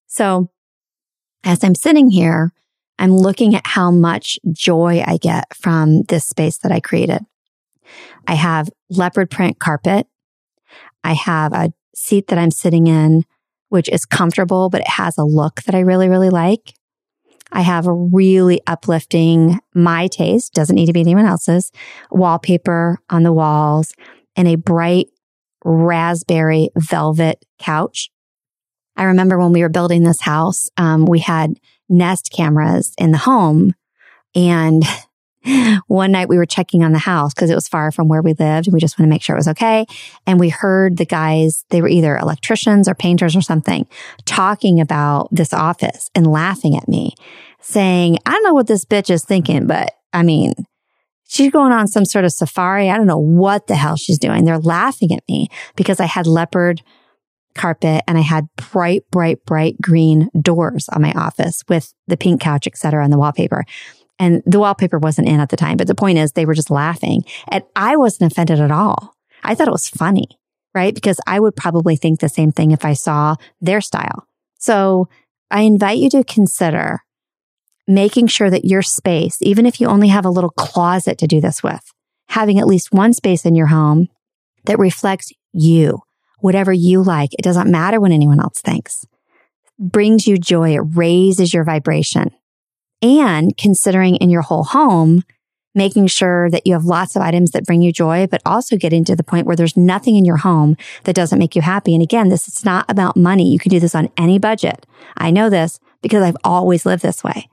So 0.08 0.50
as 1.43 1.63
I'm 1.63 1.76
sitting 1.76 2.10
here, 2.10 2.52
I'm 3.00 3.15
looking 3.15 3.56
at 3.56 3.65
how 3.65 3.91
much 3.91 4.39
joy 4.52 5.04
I 5.06 5.17
get 5.17 5.56
from 5.56 6.04
this 6.04 6.26
space 6.26 6.58
that 6.60 6.71
I 6.71 6.80
created. 6.80 7.19
I 8.28 8.34
have 8.34 8.69
leopard 8.89 9.30
print 9.30 9.60
carpet. 9.60 10.08
I 11.04 11.13
have 11.13 11.54
a 11.54 11.71
seat 11.95 12.28
that 12.28 12.38
I'm 12.38 12.52
sitting 12.52 12.88
in, 12.88 13.23
which 13.69 13.89
is 13.89 14.06
comfortable, 14.06 14.69
but 14.69 14.82
it 14.82 14.89
has 14.89 15.17
a 15.17 15.23
look 15.23 15.62
that 15.63 15.75
I 15.75 15.80
really, 15.80 16.10
really 16.10 16.30
like. 16.30 16.73
I 17.51 17.62
have 17.62 17.88
a 17.88 17.93
really 17.93 18.62
uplifting, 18.67 19.60
my 19.73 20.08
taste, 20.08 20.53
doesn't 20.53 20.75
need 20.75 20.88
to 20.88 20.93
be 20.93 20.99
anyone 20.99 21.25
else's, 21.25 21.71
wallpaper 22.12 22.99
on 23.10 23.23
the 23.23 23.34
walls 23.34 23.93
and 24.36 24.47
a 24.47 24.56
bright 24.56 25.08
raspberry 25.63 26.69
velvet 26.77 27.43
couch 27.58 28.10
I 28.97 29.03
remember 29.03 29.38
when 29.38 29.53
we 29.53 29.62
were 29.62 29.69
building 29.69 30.03
this 30.03 30.21
house, 30.21 30.69
um, 30.75 31.06
we 31.06 31.19
had 31.19 31.60
Nest 31.88 32.32
cameras 32.36 32.93
in 32.97 33.12
the 33.12 33.19
home. 33.19 33.73
And 34.36 34.84
one 35.88 36.12
night 36.12 36.29
we 36.29 36.38
were 36.38 36.45
checking 36.45 36.83
on 36.83 36.91
the 36.91 36.99
house 36.99 37.33
because 37.33 37.49
it 37.49 37.55
was 37.55 37.67
far 37.67 37.91
from 37.91 38.07
where 38.07 38.21
we 38.21 38.33
lived 38.33 38.67
and 38.67 38.73
we 38.73 38.79
just 38.79 38.97
want 38.97 39.07
to 39.07 39.10
make 39.10 39.21
sure 39.21 39.36
it 39.36 39.39
was 39.39 39.47
okay. 39.49 39.86
And 40.25 40.39
we 40.39 40.49
heard 40.49 40.97
the 40.97 41.05
guys, 41.05 41.65
they 41.69 41.81
were 41.81 41.88
either 41.88 42.17
electricians 42.17 42.88
or 42.88 42.95
painters 42.95 43.36
or 43.36 43.41
something 43.41 43.88
talking 44.25 44.79
about 44.79 45.29
this 45.31 45.53
office 45.53 46.10
and 46.15 46.27
laughing 46.27 46.75
at 46.75 46.88
me 46.88 47.15
saying, 47.62 48.17
I 48.25 48.31
don't 48.31 48.43
know 48.43 48.53
what 48.53 48.67
this 48.67 48.86
bitch 48.86 49.10
is 49.10 49.25
thinking, 49.25 49.67
but 49.67 49.93
I 50.13 50.23
mean, 50.23 50.53
she's 51.27 51.51
going 51.51 51.71
on 51.71 51.88
some 51.88 52.05
sort 52.05 52.25
of 52.25 52.31
safari. 52.31 52.89
I 52.89 52.97
don't 52.97 53.07
know 53.07 53.17
what 53.17 53.67
the 53.67 53.75
hell 53.75 53.97
she's 53.97 54.19
doing. 54.19 54.45
They're 54.45 54.60
laughing 54.60 55.13
at 55.13 55.23
me 55.27 55.49
because 55.75 55.99
I 55.99 56.05
had 56.05 56.27
leopard 56.27 56.81
carpet 57.57 58.03
and 58.07 58.17
I 58.17 58.21
had 58.21 58.47
bright, 58.71 59.03
bright, 59.12 59.43
bright 59.45 59.81
green 59.81 60.29
doors 60.39 60.88
on 60.89 61.01
my 61.01 61.12
office 61.13 61.63
with 61.67 61.93
the 62.07 62.15
pink 62.15 62.39
couch, 62.39 62.67
etc., 62.67 63.03
and 63.03 63.12
the 63.12 63.17
wallpaper. 63.17 63.65
And 64.19 64.41
the 64.45 64.60
wallpaper 64.60 64.97
wasn't 64.97 65.27
in 65.27 65.39
at 65.39 65.49
the 65.49 65.58
time, 65.58 65.77
but 65.77 65.88
the 65.88 65.95
point 65.95 66.17
is 66.17 66.32
they 66.32 66.45
were 66.45 66.56
just 66.56 66.71
laughing 66.71 67.23
and 67.49 67.63
I 67.75 67.97
wasn't 67.97 68.32
offended 68.32 68.60
at 68.60 68.71
all. 68.71 69.15
I 69.43 69.53
thought 69.53 69.67
it 69.67 69.71
was 69.71 69.88
funny, 69.88 70.39
right? 70.73 70.93
Because 70.93 71.19
I 71.27 71.39
would 71.39 71.56
probably 71.56 71.95
think 71.95 72.19
the 72.19 72.30
same 72.30 72.51
thing 72.51 72.71
if 72.71 72.84
I 72.84 72.93
saw 72.93 73.36
their 73.62 73.82
style. 73.82 74.27
So 74.60 75.08
I 75.51 75.62
invite 75.62 75.99
you 75.99 76.10
to 76.12 76.23
consider 76.23 77.01
making 77.88 78.27
sure 78.27 78.49
that 78.49 78.65
your 78.65 78.82
space, 78.82 79.38
even 79.41 79.65
if 79.65 79.80
you 79.80 79.88
only 79.88 80.10
have 80.10 80.25
a 80.25 80.30
little 80.30 80.49
closet 80.49 81.17
to 81.19 81.27
do 81.27 81.39
this 81.39 81.63
with, 81.63 81.93
having 82.30 82.60
at 82.60 82.67
least 82.67 82.91
one 82.91 83.13
space 83.13 83.45
in 83.45 83.56
your 83.56 83.67
home 83.67 84.08
that 84.65 84.80
reflects 84.80 85.32
you, 85.53 85.99
whatever 86.39 86.73
you 86.73 87.01
like. 87.01 87.34
It 87.34 87.43
doesn't 87.43 87.71
matter 87.71 87.99
what 87.99 88.12
anyone 88.12 88.39
else 88.39 88.60
thinks. 88.62 89.06
Brings 89.80 90.27
you 90.27 90.38
joy. 90.38 90.75
It 90.75 90.82
raises 90.95 91.53
your 91.53 91.63
vibration. 91.63 92.32
And 93.01 93.55
considering 93.57 94.15
in 94.17 94.29
your 94.29 94.41
whole 94.41 94.63
home, 94.63 95.23
making 95.75 96.07
sure 96.07 96.49
that 96.49 96.65
you 96.65 96.73
have 96.73 96.86
lots 96.86 97.15
of 97.15 97.21
items 97.21 97.51
that 97.51 97.65
bring 97.65 97.81
you 97.81 97.93
joy, 97.93 98.25
but 98.25 98.41
also 98.45 98.75
getting 98.75 99.05
to 99.05 99.15
the 99.15 99.23
point 99.23 99.45
where 99.45 99.55
there's 99.55 99.77
nothing 99.77 100.15
in 100.15 100.25
your 100.25 100.38
home 100.38 100.75
that 101.03 101.15
doesn't 101.15 101.38
make 101.38 101.55
you 101.55 101.62
happy. 101.62 101.93
And 101.93 102.01
again, 102.01 102.29
this 102.29 102.47
is 102.47 102.65
not 102.65 102.86
about 102.89 103.15
money. 103.15 103.51
You 103.51 103.60
can 103.60 103.69
do 103.69 103.79
this 103.79 103.93
on 103.93 104.10
any 104.17 104.39
budget. 104.39 104.86
I 105.15 105.29
know 105.29 105.49
this 105.49 105.79
because 106.01 106.23
I've 106.23 106.38
always 106.43 106.86
lived 106.86 107.03
this 107.03 107.23
way 107.23 107.47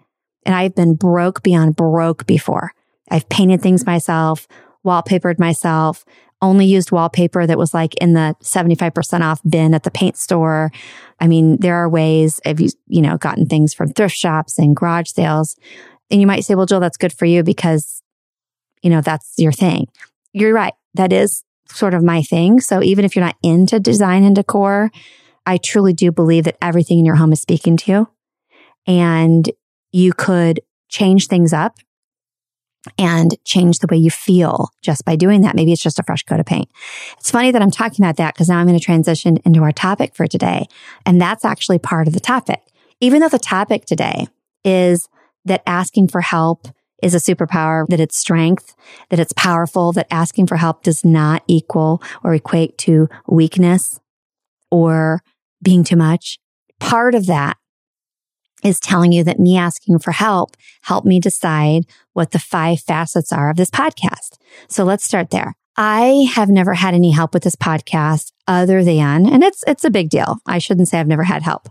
and 0.47 0.55
I've 0.55 0.75
been 0.75 0.95
broke 0.95 1.43
beyond 1.43 1.77
broke 1.77 2.27
before. 2.27 2.73
I've 3.11 3.29
painted 3.29 3.61
things 3.61 3.85
myself, 3.85 4.49
wallpapered 4.85 5.39
myself, 5.39 6.05
only 6.45 6.67
used 6.67 6.93
wallpaper 6.93 7.47
that 7.47 7.59
was 7.59 7.75
like 7.75 7.95
in 7.97 8.13
the 8.13 8.37
75% 8.43 9.21
off 9.23 9.41
bin 9.49 9.75
at 9.75 9.83
the 9.83 9.91
paint 9.91 10.17
store. 10.17 10.71
I 11.21 11.27
mean, 11.27 11.57
there 11.59 11.77
are 11.77 11.89
ways 11.89 12.41
of 12.45 12.61
you, 12.61 12.69
you 12.87 13.03
know, 13.03 13.17
gotten 13.17 13.47
things 13.47 13.75
from 13.75 13.91
thrift 13.91 14.15
shops 14.15 14.59
and 14.59 14.77
garage 14.77 15.11
sales. 15.11 15.57
And 16.11 16.21
you 16.21 16.27
might 16.27 16.45
say, 16.45 16.55
well, 16.55 16.67
Jill, 16.67 16.81
that's 16.81 16.97
good 16.97 17.13
for 17.13 17.25
you 17.25 17.43
because, 17.43 18.03
you 18.83 18.91
know, 18.91 19.01
that's 19.01 19.35
your 19.39 19.53
thing. 19.53 19.89
You're 20.33 20.55
right. 20.55 20.75
That 20.95 21.13
is 21.13 21.43
sort 21.69 21.95
of 21.95 22.03
my 22.03 22.23
thing. 22.23 22.61
So 22.61 22.83
even 22.83 23.05
if 23.05 23.17
you're 23.17 23.25
not 23.25 23.37
into 23.43 23.81
design 23.81 24.23
and 24.23 24.37
decor, 24.37 24.91
I 25.47 25.57
truly 25.57 25.93
do 25.93 26.13
believe 26.13 26.45
that 26.45 26.59
everything 26.63 26.99
in 26.99 27.05
your 27.05 27.17
home 27.17 27.33
is 27.33 27.41
speaking 27.41 27.77
to 27.79 27.91
you 27.91 28.09
and 28.87 29.51
you 29.93 30.13
could 30.13 30.61
change 30.89 31.27
things 31.27 31.53
up 31.53 31.79
and 32.99 33.35
change 33.45 33.79
the 33.79 33.87
way 33.91 33.97
you 33.97 34.11
feel 34.11 34.69
just 34.83 35.05
by 35.05 35.17
doing 35.17 35.43
that. 35.43 35.55
Maybe 35.55 35.73
it's 35.73 35.83
just 35.83 35.99
a 35.99 36.03
fresh 36.03 36.23
coat 36.23 36.41
of 36.41 36.47
paint. 36.47 36.69
It's 37.19 37.31
funny 37.31 37.51
that 37.51 37.63
I'm 37.63 37.71
talking 37.71 38.05
about 38.05 38.17
that 38.17 38.35
because 38.35 38.49
now 38.49 38.59
I'm 38.59 38.67
going 38.67 38.79
to 38.79 38.85
transition 38.85 39.39
into 39.45 39.63
our 39.63 39.73
topic 39.73 40.15
for 40.15 40.27
today. 40.27 40.67
And 41.07 41.21
that's 41.21 41.45
actually 41.45 41.79
part 41.79 42.07
of 42.07 42.15
the 42.15 42.21
topic. 42.21 42.61
Even 43.01 43.21
though 43.21 43.29
the 43.29 43.39
topic 43.39 43.85
today 43.85 44.29
is 44.65 45.09
that 45.45 45.63
asking 45.67 46.09
for 46.09 46.21
help 46.21 46.69
is 47.03 47.15
a 47.15 47.19
superpower, 47.19 47.87
that 47.89 48.01
it's 48.01 48.17
strength, 48.17 48.75
that 49.11 49.21
it's 49.21 49.33
powerful, 49.35 49.93
that 49.93 50.07
asking 50.11 50.47
for 50.47 50.57
help 50.57 50.83
does 50.83 51.05
not 51.05 51.43
equal 51.47 52.03
or 52.23 52.35
equate 52.35 52.79
to 52.79 53.09
weakness 53.27 54.01
or 54.71 55.23
being 55.63 55.85
too 55.85 55.97
much. 55.97 56.39
Part 56.81 57.15
of 57.15 57.27
that 57.27 57.57
is 58.65 58.81
telling 58.81 59.13
you 59.13 59.23
that 59.25 59.39
me 59.39 59.57
asking 59.57 59.99
for 59.99 60.11
help 60.11 60.57
helped 60.83 61.07
me 61.07 61.21
decide 61.21 61.85
what 62.15 62.33
the 62.33 62.39
five 62.39 62.81
facets 62.81 63.33
are 63.33 63.51
of 63.51 63.57
this 63.57 63.71
podcast. 63.71 64.39
So 64.69 64.85
let's 64.85 65.05
start 65.05 65.31
there. 65.31 65.55
I 65.77 66.29
have 66.35 66.49
never 66.49 66.75
had 66.75 66.95
any 66.95 67.11
help 67.11 67.35
with 67.35 67.43
this 67.43 67.57
podcast 67.57 68.33
other 68.47 68.83
than, 68.83 69.27
and 69.27 69.43
it's, 69.43 69.65
it's 69.67 69.85
a 69.85 69.91
big 69.91 70.09
deal. 70.09 70.39
I 70.47 70.59
shouldn't 70.59 70.89
say 70.89 70.99
I've 70.99 71.09
never 71.09 71.25
had 71.25 71.43
help. 71.43 71.69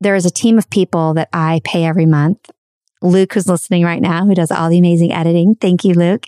There 0.00 0.16
is 0.16 0.26
a 0.26 0.30
team 0.30 0.58
of 0.58 0.68
people 0.70 1.14
that 1.14 1.28
I 1.32 1.60
pay 1.64 1.84
every 1.84 2.06
month 2.06 2.50
Luke, 3.04 3.34
who's 3.34 3.46
listening 3.46 3.84
right 3.84 4.00
now, 4.00 4.24
who 4.24 4.34
does 4.34 4.50
all 4.50 4.70
the 4.70 4.78
amazing 4.78 5.12
editing. 5.12 5.54
Thank 5.54 5.84
you, 5.84 5.94
Luke. 5.94 6.26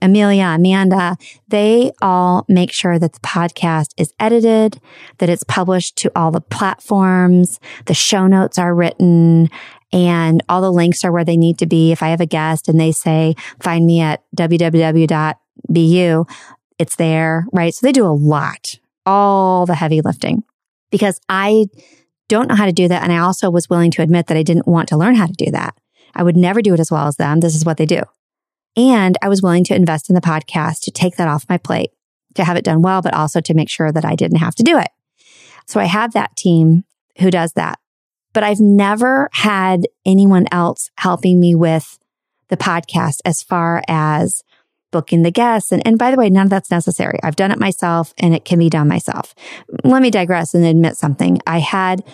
Amelia, 0.00 0.46
Amanda, 0.46 1.16
they 1.48 1.92
all 2.00 2.44
make 2.48 2.72
sure 2.72 2.98
that 2.98 3.12
the 3.12 3.20
podcast 3.20 3.90
is 3.96 4.12
edited, 4.18 4.80
that 5.18 5.28
it's 5.28 5.44
published 5.44 5.96
to 5.98 6.10
all 6.16 6.30
the 6.30 6.40
platforms, 6.40 7.60
the 7.86 7.94
show 7.94 8.26
notes 8.26 8.58
are 8.58 8.74
written, 8.74 9.50
and 9.92 10.42
all 10.48 10.62
the 10.62 10.72
links 10.72 11.04
are 11.04 11.12
where 11.12 11.24
they 11.24 11.36
need 11.36 11.58
to 11.58 11.66
be. 11.66 11.92
If 11.92 12.02
I 12.02 12.08
have 12.08 12.20
a 12.20 12.26
guest 12.26 12.68
and 12.68 12.80
they 12.80 12.90
say, 12.90 13.34
find 13.60 13.86
me 13.86 14.00
at 14.00 14.24
www.bu, 14.36 16.26
it's 16.78 16.96
there, 16.96 17.46
right? 17.52 17.72
So 17.72 17.86
they 17.86 17.92
do 17.92 18.06
a 18.06 18.08
lot, 18.08 18.74
all 19.06 19.66
the 19.66 19.76
heavy 19.76 20.00
lifting 20.00 20.42
because 20.90 21.20
I 21.28 21.66
don't 22.28 22.48
know 22.48 22.54
how 22.54 22.66
to 22.66 22.72
do 22.72 22.88
that. 22.88 23.02
And 23.02 23.12
I 23.12 23.18
also 23.18 23.50
was 23.50 23.68
willing 23.68 23.90
to 23.92 24.02
admit 24.02 24.28
that 24.28 24.36
I 24.36 24.42
didn't 24.42 24.66
want 24.66 24.88
to 24.88 24.96
learn 24.96 25.14
how 25.14 25.26
to 25.26 25.32
do 25.32 25.50
that. 25.50 25.76
I 26.14 26.22
would 26.22 26.36
never 26.36 26.62
do 26.62 26.74
it 26.74 26.80
as 26.80 26.90
well 26.90 27.06
as 27.06 27.16
them. 27.16 27.40
This 27.40 27.54
is 27.54 27.64
what 27.64 27.76
they 27.76 27.86
do. 27.86 28.02
And 28.76 29.16
I 29.22 29.28
was 29.28 29.42
willing 29.42 29.64
to 29.64 29.74
invest 29.74 30.08
in 30.08 30.14
the 30.14 30.20
podcast 30.20 30.80
to 30.82 30.90
take 30.90 31.16
that 31.16 31.28
off 31.28 31.48
my 31.48 31.58
plate, 31.58 31.90
to 32.34 32.44
have 32.44 32.56
it 32.56 32.64
done 32.64 32.82
well, 32.82 33.02
but 33.02 33.14
also 33.14 33.40
to 33.40 33.54
make 33.54 33.70
sure 33.70 33.92
that 33.92 34.04
I 34.04 34.14
didn't 34.14 34.38
have 34.38 34.54
to 34.56 34.62
do 34.62 34.78
it. 34.78 34.88
So 35.66 35.80
I 35.80 35.84
have 35.84 36.12
that 36.12 36.36
team 36.36 36.84
who 37.18 37.30
does 37.30 37.52
that. 37.52 37.78
But 38.32 38.42
I've 38.42 38.60
never 38.60 39.28
had 39.32 39.86
anyone 40.04 40.46
else 40.50 40.90
helping 40.98 41.38
me 41.38 41.54
with 41.54 41.98
the 42.48 42.56
podcast 42.56 43.20
as 43.24 43.42
far 43.42 43.82
as 43.88 44.42
booking 44.90 45.22
the 45.22 45.30
guests. 45.30 45.72
And, 45.72 45.84
and 45.86 45.98
by 45.98 46.10
the 46.10 46.16
way, 46.16 46.30
none 46.30 46.46
of 46.46 46.50
that's 46.50 46.70
necessary. 46.70 47.18
I've 47.22 47.36
done 47.36 47.50
it 47.52 47.58
myself 47.58 48.12
and 48.18 48.34
it 48.34 48.44
can 48.44 48.58
be 48.58 48.68
done 48.68 48.88
myself. 48.88 49.34
Let 49.82 50.02
me 50.02 50.10
digress 50.10 50.54
and 50.54 50.64
admit 50.64 50.96
something. 50.96 51.40
I 51.46 51.60
had 51.60 52.04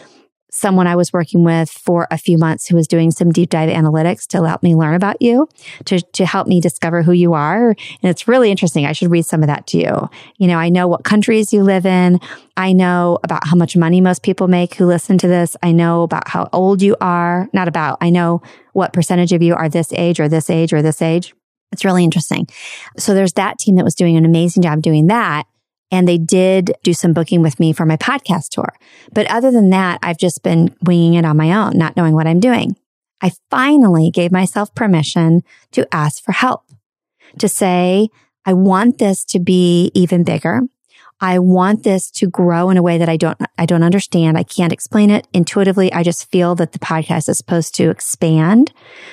someone 0.50 0.86
I 0.86 0.96
was 0.96 1.12
working 1.12 1.44
with 1.44 1.70
for 1.70 2.06
a 2.10 2.18
few 2.18 2.38
months 2.38 2.66
who 2.66 2.76
was 2.76 2.88
doing 2.88 3.10
some 3.10 3.30
deep 3.30 3.50
dive 3.50 3.70
analytics 3.70 4.26
to 4.28 4.44
help 4.46 4.62
me 4.62 4.74
learn 4.74 4.94
about 4.94 5.20
you, 5.20 5.48
to, 5.86 6.00
to 6.00 6.26
help 6.26 6.46
me 6.46 6.60
discover 6.60 7.02
who 7.02 7.12
you 7.12 7.34
are. 7.34 7.70
And 7.70 8.10
it's 8.10 8.28
really 8.28 8.50
interesting. 8.50 8.86
I 8.86 8.92
should 8.92 9.10
read 9.10 9.26
some 9.26 9.42
of 9.42 9.46
that 9.46 9.66
to 9.68 9.78
you. 9.78 10.08
You 10.38 10.48
know, 10.48 10.56
I 10.56 10.68
know 10.68 10.88
what 10.88 11.04
countries 11.04 11.52
you 11.52 11.62
live 11.62 11.86
in. 11.86 12.20
I 12.56 12.72
know 12.72 13.18
about 13.24 13.46
how 13.46 13.56
much 13.56 13.76
money 13.76 14.00
most 14.00 14.22
people 14.22 14.48
make 14.48 14.74
who 14.74 14.86
listen 14.86 15.18
to 15.18 15.28
this. 15.28 15.56
I 15.62 15.72
know 15.72 16.02
about 16.02 16.28
how 16.28 16.48
old 16.52 16.82
you 16.82 16.96
are. 17.00 17.48
Not 17.52 17.68
about, 17.68 17.98
I 18.00 18.10
know 18.10 18.42
what 18.72 18.92
percentage 18.92 19.32
of 19.32 19.42
you 19.42 19.54
are 19.54 19.68
this 19.68 19.92
age 19.92 20.20
or 20.20 20.28
this 20.28 20.50
age 20.50 20.72
or 20.72 20.82
this 20.82 21.00
age. 21.00 21.34
It's 21.72 21.84
really 21.84 22.04
interesting. 22.04 22.48
So 22.98 23.14
there's 23.14 23.34
that 23.34 23.58
team 23.58 23.76
that 23.76 23.84
was 23.84 23.94
doing 23.94 24.16
an 24.16 24.24
amazing 24.24 24.62
job 24.62 24.82
doing 24.82 25.06
that. 25.06 25.44
And 25.90 26.06
they 26.06 26.18
did 26.18 26.72
do 26.82 26.92
some 26.94 27.12
booking 27.12 27.42
with 27.42 27.58
me 27.58 27.72
for 27.72 27.84
my 27.84 27.96
podcast 27.96 28.50
tour. 28.50 28.72
But 29.12 29.30
other 29.30 29.50
than 29.50 29.70
that, 29.70 29.98
I've 30.02 30.18
just 30.18 30.42
been 30.42 30.74
winging 30.84 31.14
it 31.14 31.24
on 31.24 31.36
my 31.36 31.52
own, 31.52 31.76
not 31.76 31.96
knowing 31.96 32.14
what 32.14 32.26
I'm 32.26 32.40
doing. 32.40 32.76
I 33.20 33.32
finally 33.50 34.10
gave 34.10 34.32
myself 34.32 34.74
permission 34.74 35.42
to 35.72 35.86
ask 35.94 36.22
for 36.22 36.32
help, 36.32 36.62
to 37.38 37.48
say, 37.48 38.08
I 38.46 38.54
want 38.54 38.98
this 38.98 39.24
to 39.26 39.38
be 39.38 39.90
even 39.94 40.24
bigger. 40.24 40.62
I 41.22 41.38
want 41.38 41.82
this 41.82 42.10
to 42.12 42.26
grow 42.30 42.70
in 42.70 42.78
a 42.78 42.82
way 42.82 42.96
that 42.96 43.10
I 43.10 43.18
don't, 43.18 43.38
I 43.58 43.66
don't 43.66 43.82
understand. 43.82 44.38
I 44.38 44.42
can't 44.42 44.72
explain 44.72 45.10
it 45.10 45.28
intuitively. 45.34 45.92
I 45.92 46.02
just 46.02 46.30
feel 46.30 46.54
that 46.54 46.72
the 46.72 46.78
podcast 46.78 47.28
is 47.28 47.36
supposed 47.36 47.74
to 47.74 47.90
expand, 47.90 48.72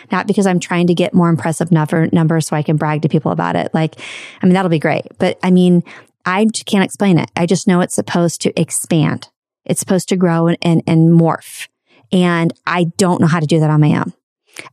not 0.10 0.26
because 0.26 0.48
I'm 0.48 0.62
trying 0.62 0.88
to 0.88 0.94
get 0.94 1.14
more 1.14 1.28
impressive 1.28 1.70
number, 1.70 2.08
numbers 2.14 2.48
so 2.48 2.56
I 2.56 2.64
can 2.64 2.78
brag 2.78 3.02
to 3.02 3.10
people 3.10 3.32
about 3.34 3.58
it. 3.58 3.74
Like, 3.74 4.00
I 4.42 4.46
mean, 4.46 4.54
that'll 4.54 4.70
be 4.70 4.80
great. 4.80 5.06
But 5.18 5.38
I 5.44 5.52
mean, 5.52 5.84
I 6.28 6.46
can't 6.66 6.84
explain 6.84 7.18
it. 7.18 7.32
I 7.38 7.46
just 7.46 7.68
know 7.68 7.80
it's 7.80 7.96
supposed 7.96 8.42
to 8.42 8.60
expand. 8.60 9.30
It's 9.66 9.80
supposed 9.80 10.10
to 10.10 10.18
grow 10.18 10.48
and, 10.48 10.58
and, 10.62 10.84
and 10.86 11.10
morph. 11.18 11.70
And 12.12 12.54
I 12.68 12.88
don't 12.98 13.22
know 13.22 13.28
how 13.28 13.40
to 13.40 13.48
do 13.48 13.62
that 13.62 13.70
on 13.70 13.80
my 13.80 13.98
own. 13.98 14.14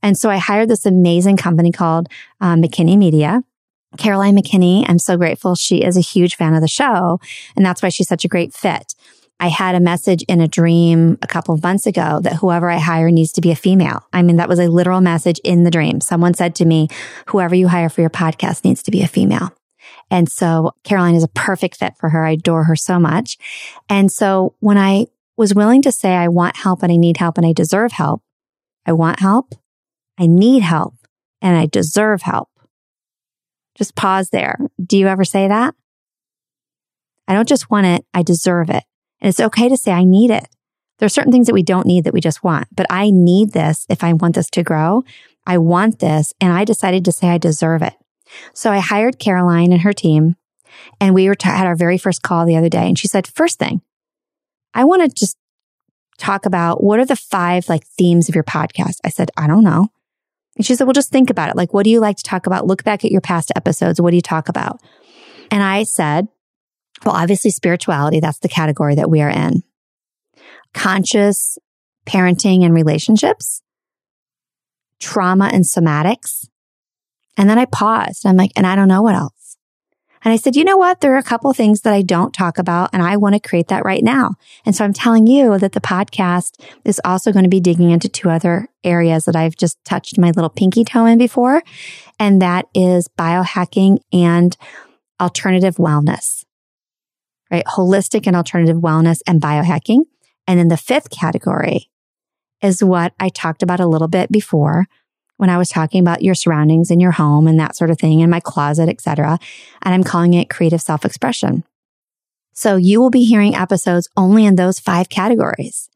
And 0.03 0.19
so 0.19 0.31
I 0.31 0.39
hired 0.39 0.69
this 0.69 0.85
amazing 0.85 1.37
company 1.37 1.71
called 1.71 2.09
uh, 2.41 2.57
McKinney 2.57 2.99
Media. 2.99 3.45
Caroline 3.97 4.37
McKinney, 4.37 4.85
I'm 4.89 4.99
so 4.99 5.17
grateful. 5.17 5.55
She 5.55 5.85
is 5.85 5.97
a 5.97 6.01
huge 6.01 6.35
fan 6.35 6.55
of 6.55 6.61
the 6.61 6.69
show. 6.69 7.21
And 7.55 7.65
that's 7.65 7.83
why 7.83 7.89
she's 7.89 8.09
such 8.09 8.25
a 8.25 8.29
great 8.29 8.53
fit. 8.53 8.95
I 9.39 9.49
had 9.49 9.77
a 9.77 9.81
message 9.81 10.25
in 10.25 10.41
a 10.41 10.49
dream 10.49 11.19
a 11.23 11.29
couple 11.29 11.55
of 11.55 11.63
months 11.63 11.87
ago 11.87 12.19
that 12.23 12.37
whoever 12.37 12.69
I 12.69 12.79
hire 12.79 13.11
needs 13.13 13.31
to 13.33 13.41
be 13.41 13.53
a 13.53 13.57
female. 13.57 14.05
I 14.13 14.23
mean, 14.23 14.37
that 14.37 14.49
was 14.49 14.59
a 14.59 14.69
literal 14.69 15.01
message 15.01 15.39
in 15.45 15.63
the 15.63 15.71
dream. 15.71 16.01
Someone 16.01 16.35
said 16.35 16.57
to 16.57 16.65
me, 16.65 16.89
whoever 17.29 17.55
you 17.55 17.69
hire 17.69 17.89
for 17.89 18.01
your 18.01 18.11
podcast 18.11 18.65
needs 18.65 18.83
to 18.85 18.91
be 18.91 19.03
a 19.03 19.09
female. 19.09 19.53
And 20.15 20.31
so 20.31 20.71
Caroline 20.85 21.17
is 21.17 21.25
a 21.25 21.29
perfect 21.29 21.77
fit 21.77 21.97
for 21.99 22.11
her. 22.11 22.25
I 22.25 22.31
adore 22.31 22.63
her 22.65 22.77
so 22.77 23.01
much. 23.01 23.37
And 23.89 24.13
so 24.13 24.55
when 24.61 24.79
I 24.79 25.07
was 25.37 25.57
willing 25.57 25.83
to 25.83 25.91
say, 25.91 26.15
I 26.15 26.29
want 26.29 26.57
help 26.57 26.85
and 26.85 26.93
I 26.93 26.97
need 26.97 27.17
help 27.17 27.37
and 27.37 27.45
I 27.45 27.53
deserve 27.53 27.91
help, 27.91 28.23
I 28.87 28.93
want 28.93 29.19
help, 29.19 29.57
I 30.17 30.29
need 30.29 30.63
help, 30.63 30.95
and 31.43 31.57
I 31.57 31.67
deserve 31.67 32.23
help. 32.23 32.49
Just 33.77 33.97
pause 33.97 34.31
there. 34.31 34.57
Do 34.81 34.97
you 34.97 35.09
ever 35.09 35.25
say 35.25 35.49
that? 35.49 35.75
I 37.27 37.35
don't 37.35 37.49
just 37.49 37.69
want 37.69 37.87
it, 37.87 38.07
I 38.15 38.23
deserve 38.23 38.71
it. 38.71 38.85
And 39.21 39.29
it's 39.29 39.41
okay 39.41 39.69
to 39.69 39.77
say, 39.77 39.91
I 39.91 40.05
need 40.05 40.31
it. 40.31 40.47
There 41.01 41.07
are 41.07 41.09
certain 41.09 41.33
things 41.33 41.49
that 41.49 41.55
we 41.55 41.65
don't 41.65 41.89
need 41.89 42.05
that 42.05 42.15
we 42.15 42.21
just 42.21 42.45
want, 42.45 42.69
but 42.71 42.87
I 42.89 43.11
need 43.11 43.51
this 43.51 43.85
if 43.89 44.05
I 44.05 44.13
want 44.13 44.37
this 44.37 44.49
to 44.51 44.63
grow. 44.63 45.03
I 45.45 45.59
want 45.59 45.99
this. 45.99 46.33
And 46.41 46.53
I 46.53 46.65
decided 46.65 47.05
to 47.05 47.11
say 47.13 47.31
I 47.31 47.39
deserve 47.39 47.83
it. 47.83 47.95
So 48.53 48.71
I 48.71 48.79
hired 48.79 49.19
Caroline 49.19 49.73
and 49.73 49.83
her 49.83 49.93
team 49.93 50.37
and 51.01 51.15
we 51.15 51.29
were 51.29 51.35
t- 51.35 51.49
had 51.49 51.67
our 51.67 51.77
very 51.77 51.99
first 51.99 52.23
call 52.23 52.47
the 52.47 52.57
other 52.57 52.69
day 52.69 52.87
and 52.87 52.99
she 52.99 53.09
said, 53.09 53.27
first 53.27 53.59
thing, 53.59 53.81
I 54.75 54.85
want 54.85 55.03
to 55.03 55.09
just 55.09 55.37
talk 56.19 56.47
about 56.47 56.83
what 56.83 56.99
are 56.99 57.05
the 57.05 57.17
five 57.17 57.69
like 57.69 57.85
themes 57.87 58.29
of 58.29 58.35
your 58.35 58.45
podcast? 58.45 58.99
I 59.05 59.09
said, 59.09 59.31
I 59.37 59.47
don't 59.47 59.65
know. 59.65 59.89
And 60.57 60.65
she 60.65 60.75
said, 60.75 60.85
well, 60.85 60.93
just 60.93 61.11
think 61.11 61.31
about 61.31 61.51
it. 61.51 61.57
Like, 61.57 61.75
what 61.75 61.85
do 61.85 61.91
you 61.91 61.99
like 62.01 62.17
to 62.19 62.23
talk 62.23 62.47
about? 62.47 62.67
Look 62.67 62.85
back 62.85 63.05
at 63.05 63.11
your 63.11 63.21
past 63.21 63.51
episodes. 63.57 64.01
What 64.01 64.11
do 64.11 64.17
you 64.17 64.23
talk 64.23 64.49
about? 64.49 64.81
And 65.51 65.63
I 65.63 65.83
said, 65.83 66.29
well, 67.05 67.17
obviously 67.17 67.51
spirituality. 67.51 68.21
That's 68.21 68.39
the 68.39 68.49
category 68.49 68.95
that 68.95 69.11
we 69.11 69.21
are 69.21 69.29
in. 69.29 69.63
Conscious 70.73 71.59
parenting 72.07 72.65
and 72.65 72.73
relationships. 72.73 73.63
trauma 75.01 75.51
and 75.53 75.65
somatics. 75.65 76.49
And 77.37 77.49
then 77.49 77.59
I 77.59 77.65
paused. 77.65 78.27
I'm 78.27 78.37
like, 78.37 78.53
and 78.57 78.67
I 78.67 78.77
don't 78.77 78.89
know 78.89 79.03
what 79.03 79.15
else. 79.15 79.57
And 80.25 80.33
I 80.33 80.37
said, 80.37 80.57
you 80.57 80.65
know 80.65 80.79
what? 80.79 81.01
There 81.01 81.15
are 81.15 81.19
a 81.19 81.23
couple 81.23 81.53
things 81.53 81.83
that 81.83 81.93
I 81.93 82.01
don't 82.01 82.33
talk 82.33 82.57
about 82.57 82.91
and 82.95 83.03
I 83.03 83.19
want 83.19 83.35
to 83.35 83.47
create 83.47 83.69
that 83.69 83.85
right 83.85 84.03
now. 84.03 84.37
And 84.65 84.75
so 84.75 84.83
I'm 84.83 84.95
telling 84.95 85.27
you 85.27 85.59
that 85.59 85.73
the 85.73 85.83
podcast 85.83 86.59
is 86.85 87.01
also 87.05 87.31
going 87.31 87.43
to 87.43 87.51
be 87.51 87.61
digging 87.61 87.91
into 87.91 88.09
two 88.09 88.31
other 88.31 88.69
areas 88.83 89.27
that 89.27 89.37
I've 89.37 89.55
just 89.55 89.77
touched 89.85 90.19
my 90.19 90.31
little 90.31 90.49
pinky 90.49 90.83
toe 90.83 91.05
in 91.05 91.19
before. 91.19 91.63
And 92.19 92.41
that 92.41 92.67
is 92.75 93.07
biohacking 93.19 93.99
and 94.15 94.57
alternative 95.21 95.77
wellness, 95.77 96.45
right? 97.51 97.65
Holistic 97.67 98.27
and 98.27 98.35
alternative 98.35 98.79
wellness 98.79 99.21
and 99.27 99.43
biohacking. 99.43 100.05
And 100.47 100.59
then 100.59 100.69
the 100.69 100.79
fifth 100.79 101.11
category 101.11 101.91
is 102.63 102.83
what 102.83 103.13
I 103.21 103.29
talked 103.29 103.63
about 103.63 103.81
a 103.81 103.87
little 103.87 104.09
bit 104.09 104.33
before, 104.33 104.87
when 105.37 105.51
I 105.51 105.59
was 105.59 105.69
talking 105.69 106.01
about 106.01 106.23
your 106.23 106.35
surroundings 106.35 106.91
in 106.91 107.01
your 107.01 107.13
home 107.13 107.47
and 107.47 107.59
that 107.59 107.77
sort 107.77 107.91
of 107.91 107.99
thing 107.99 108.21
in 108.21 108.31
my 108.31 108.41
closet, 108.41 108.89
etc. 108.89 109.39
And 109.83 109.95
I'm 109.95 110.05
calling 110.05 110.35
it 110.35 110.51
creative 110.51 110.81
self-expression. 110.81 111.65
So 112.53 112.77
you 112.77 113.01
will 113.01 113.11
be 113.11 113.25
hearing 113.25 113.55
episodes 113.55 114.09
only 114.17 114.47
in 114.47 114.55
those 114.55 114.79
five 114.79 115.09
categories. 115.09 115.89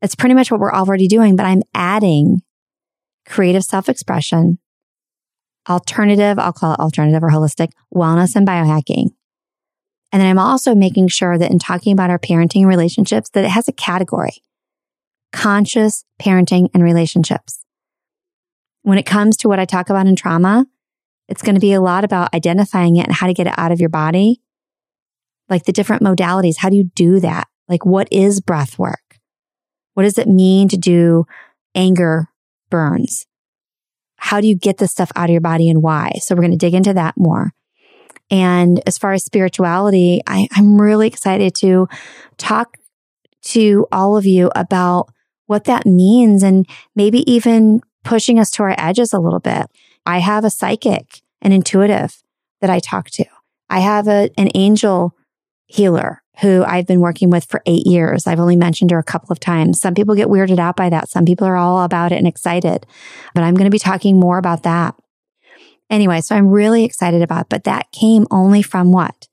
It's 0.00 0.14
pretty 0.14 0.34
much 0.34 0.50
what 0.50 0.60
we're 0.60 0.72
already 0.72 1.08
doing, 1.08 1.36
but 1.36 1.46
I'm 1.46 1.62
adding 1.74 2.42
creative 3.26 3.64
self-expression, 3.64 4.58
alternative, 5.68 6.38
I'll 6.38 6.52
call 6.52 6.74
it 6.74 6.80
alternative 6.80 7.22
or 7.22 7.30
holistic 7.30 7.72
wellness 7.94 8.34
and 8.36 8.46
biohacking. 8.46 9.10
And 10.12 10.20
then 10.20 10.28
I'm 10.28 10.38
also 10.38 10.74
making 10.74 11.08
sure 11.08 11.36
that 11.38 11.50
in 11.50 11.58
talking 11.58 11.92
about 11.92 12.10
our 12.10 12.18
parenting 12.18 12.66
relationships, 12.66 13.30
that 13.30 13.44
it 13.44 13.50
has 13.50 13.66
a 13.66 13.72
category, 13.72 14.42
conscious 15.32 16.04
parenting 16.20 16.68
and 16.72 16.82
relationships. 16.82 17.63
When 18.84 18.98
it 18.98 19.06
comes 19.06 19.38
to 19.38 19.48
what 19.48 19.58
I 19.58 19.64
talk 19.64 19.88
about 19.88 20.06
in 20.06 20.14
trauma, 20.14 20.66
it's 21.26 21.40
going 21.40 21.54
to 21.54 21.60
be 21.60 21.72
a 21.72 21.80
lot 21.80 22.04
about 22.04 22.34
identifying 22.34 22.96
it 22.96 23.06
and 23.06 23.14
how 23.14 23.26
to 23.26 23.32
get 23.34 23.46
it 23.46 23.54
out 23.56 23.72
of 23.72 23.80
your 23.80 23.88
body. 23.88 24.42
Like 25.48 25.64
the 25.64 25.72
different 25.72 26.02
modalities. 26.02 26.58
How 26.58 26.68
do 26.68 26.76
you 26.76 26.84
do 26.94 27.18
that? 27.20 27.48
Like 27.66 27.86
what 27.86 28.08
is 28.10 28.42
breath 28.42 28.78
work? 28.78 29.18
What 29.94 30.02
does 30.02 30.18
it 30.18 30.28
mean 30.28 30.68
to 30.68 30.76
do 30.76 31.24
anger 31.74 32.28
burns? 32.68 33.26
How 34.16 34.42
do 34.42 34.46
you 34.46 34.54
get 34.54 34.76
this 34.76 34.90
stuff 34.90 35.10
out 35.16 35.30
of 35.30 35.32
your 35.32 35.40
body 35.40 35.70
and 35.70 35.82
why? 35.82 36.18
So 36.20 36.34
we're 36.34 36.42
going 36.42 36.50
to 36.50 36.58
dig 36.58 36.74
into 36.74 36.92
that 36.92 37.14
more. 37.16 37.52
And 38.30 38.82
as 38.86 38.98
far 38.98 39.14
as 39.14 39.24
spirituality, 39.24 40.20
I, 40.26 40.46
I'm 40.52 40.78
really 40.78 41.06
excited 41.06 41.54
to 41.56 41.88
talk 42.36 42.76
to 43.44 43.86
all 43.90 44.18
of 44.18 44.26
you 44.26 44.50
about 44.54 45.08
what 45.46 45.64
that 45.64 45.86
means 45.86 46.42
and 46.42 46.66
maybe 46.94 47.30
even 47.30 47.80
pushing 48.04 48.38
us 48.38 48.50
to 48.52 48.62
our 48.62 48.74
edges 48.78 49.12
a 49.12 49.18
little 49.18 49.40
bit. 49.40 49.66
I 50.06 50.18
have 50.18 50.44
a 50.44 50.50
psychic, 50.50 51.22
an 51.42 51.52
intuitive 51.52 52.22
that 52.60 52.70
I 52.70 52.78
talk 52.78 53.10
to. 53.10 53.24
I 53.68 53.80
have 53.80 54.06
a, 54.06 54.30
an 54.38 54.50
angel 54.54 55.16
healer 55.66 56.22
who 56.40 56.64
I've 56.64 56.86
been 56.86 57.00
working 57.00 57.30
with 57.30 57.44
for 57.44 57.62
eight 57.66 57.86
years. 57.86 58.26
I've 58.26 58.40
only 58.40 58.56
mentioned 58.56 58.90
her 58.90 58.98
a 58.98 59.04
couple 59.04 59.32
of 59.32 59.40
times. 59.40 59.80
Some 59.80 59.94
people 59.94 60.14
get 60.14 60.28
weirded 60.28 60.58
out 60.58 60.76
by 60.76 60.90
that. 60.90 61.08
Some 61.08 61.24
people 61.24 61.46
are 61.46 61.56
all 61.56 61.82
about 61.82 62.12
it 62.12 62.16
and 62.16 62.26
excited, 62.26 62.86
but 63.34 63.44
I'm 63.44 63.54
going 63.54 63.66
to 63.66 63.70
be 63.70 63.78
talking 63.78 64.18
more 64.18 64.38
about 64.38 64.64
that. 64.64 64.94
Anyway, 65.90 66.20
so 66.20 66.34
I'm 66.34 66.48
really 66.48 66.84
excited 66.84 67.22
about, 67.22 67.48
but 67.48 67.64
that 67.64 67.92
came 67.92 68.26
only 68.30 68.62
from 68.62 68.90
what? 68.90 69.28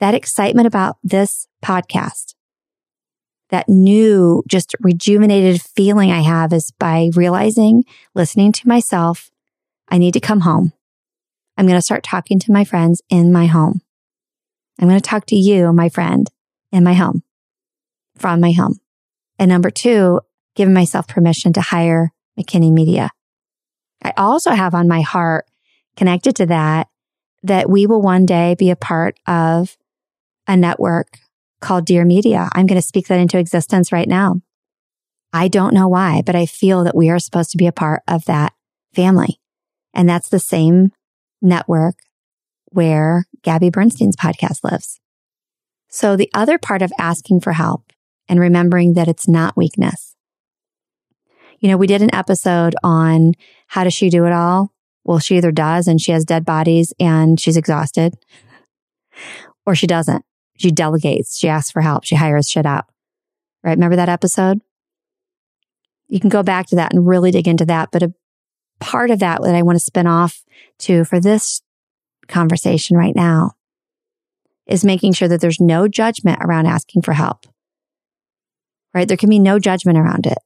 That 0.00 0.14
excitement 0.14 0.66
about 0.66 0.96
this 1.02 1.46
podcast 1.62 2.34
that 3.50 3.68
new, 3.68 4.42
just 4.46 4.74
rejuvenated 4.80 5.62
feeling 5.62 6.10
I 6.10 6.20
have 6.20 6.52
is 6.52 6.70
by 6.78 7.10
realizing, 7.14 7.84
listening 8.14 8.52
to 8.52 8.68
myself, 8.68 9.30
I 9.88 9.98
need 9.98 10.14
to 10.14 10.20
come 10.20 10.40
home. 10.40 10.72
I'm 11.56 11.66
going 11.66 11.78
to 11.78 11.82
start 11.82 12.04
talking 12.04 12.38
to 12.40 12.52
my 12.52 12.64
friends 12.64 13.02
in 13.08 13.32
my 13.32 13.46
home. 13.46 13.80
I'm 14.78 14.88
going 14.88 15.00
to 15.00 15.08
talk 15.08 15.26
to 15.26 15.36
you, 15.36 15.72
my 15.72 15.88
friend, 15.88 16.30
in 16.70 16.84
my 16.84 16.94
home, 16.94 17.22
from 18.16 18.40
my 18.40 18.52
home. 18.52 18.78
And 19.38 19.48
number 19.48 19.70
two, 19.70 20.20
giving 20.54 20.74
myself 20.74 21.08
permission 21.08 21.52
to 21.54 21.60
hire 21.60 22.12
McKinney 22.38 22.72
Media. 22.72 23.10
I 24.02 24.12
also 24.16 24.50
have 24.52 24.74
on 24.74 24.86
my 24.88 25.00
heart 25.00 25.46
connected 25.96 26.36
to 26.36 26.46
that, 26.46 26.88
that 27.42 27.68
we 27.68 27.86
will 27.86 28.02
one 28.02 28.26
day 28.26 28.54
be 28.56 28.70
a 28.70 28.76
part 28.76 29.18
of 29.26 29.76
a 30.46 30.56
network 30.56 31.18
called 31.60 31.86
Dear 31.86 32.04
Media. 32.04 32.48
I'm 32.52 32.66
going 32.66 32.80
to 32.80 32.86
speak 32.86 33.08
that 33.08 33.20
into 33.20 33.38
existence 33.38 33.92
right 33.92 34.08
now. 34.08 34.40
I 35.32 35.48
don't 35.48 35.74
know 35.74 35.88
why, 35.88 36.22
but 36.24 36.34
I 36.34 36.46
feel 36.46 36.84
that 36.84 36.96
we 36.96 37.10
are 37.10 37.18
supposed 37.18 37.50
to 37.50 37.58
be 37.58 37.66
a 37.66 37.72
part 37.72 38.02
of 38.08 38.24
that 38.26 38.52
family. 38.94 39.40
And 39.92 40.08
that's 40.08 40.28
the 40.28 40.38
same 40.38 40.92
network 41.42 41.96
where 42.66 43.26
Gabby 43.42 43.70
Bernstein's 43.70 44.16
podcast 44.16 44.64
lives. 44.64 45.00
So 45.88 46.16
the 46.16 46.30
other 46.34 46.58
part 46.58 46.82
of 46.82 46.92
asking 46.98 47.40
for 47.40 47.52
help 47.52 47.92
and 48.28 48.40
remembering 48.40 48.94
that 48.94 49.08
it's 49.08 49.26
not 49.26 49.56
weakness. 49.56 50.14
You 51.60 51.68
know, 51.68 51.76
we 51.76 51.86
did 51.86 52.02
an 52.02 52.14
episode 52.14 52.74
on 52.84 53.32
how 53.66 53.84
does 53.84 53.94
she 53.94 54.10
do 54.10 54.26
it 54.26 54.32
all? 54.32 54.72
Well, 55.04 55.18
she 55.18 55.36
either 55.36 55.50
does 55.50 55.88
and 55.88 56.00
she 56.00 56.12
has 56.12 56.24
dead 56.24 56.44
bodies 56.44 56.92
and 57.00 57.40
she's 57.40 57.56
exhausted 57.56 58.14
or 59.66 59.74
she 59.74 59.86
doesn't. 59.86 60.24
She 60.58 60.70
delegates. 60.70 61.38
She 61.38 61.48
asks 61.48 61.70
for 61.70 61.80
help. 61.80 62.04
She 62.04 62.16
hires 62.16 62.50
shit 62.50 62.66
out. 62.66 62.86
Right. 63.62 63.72
Remember 63.72 63.96
that 63.96 64.08
episode? 64.08 64.60
You 66.08 66.20
can 66.20 66.28
go 66.28 66.42
back 66.42 66.66
to 66.66 66.76
that 66.76 66.92
and 66.92 67.06
really 67.06 67.30
dig 67.30 67.48
into 67.48 67.64
that. 67.66 67.90
But 67.90 68.02
a 68.02 68.12
part 68.80 69.10
of 69.10 69.20
that 69.20 69.42
that 69.42 69.54
I 69.54 69.62
want 69.62 69.76
to 69.76 69.84
spin 69.84 70.06
off 70.06 70.42
to 70.80 71.04
for 71.04 71.20
this 71.20 71.62
conversation 72.28 72.96
right 72.96 73.14
now 73.14 73.52
is 74.66 74.84
making 74.84 75.12
sure 75.12 75.28
that 75.28 75.40
there's 75.40 75.60
no 75.60 75.88
judgment 75.88 76.38
around 76.42 76.66
asking 76.66 77.02
for 77.02 77.12
help. 77.12 77.46
Right. 78.94 79.06
There 79.06 79.16
can 79.16 79.30
be 79.30 79.38
no 79.38 79.58
judgment 79.58 79.98
around 79.98 80.26
it. 80.26 80.38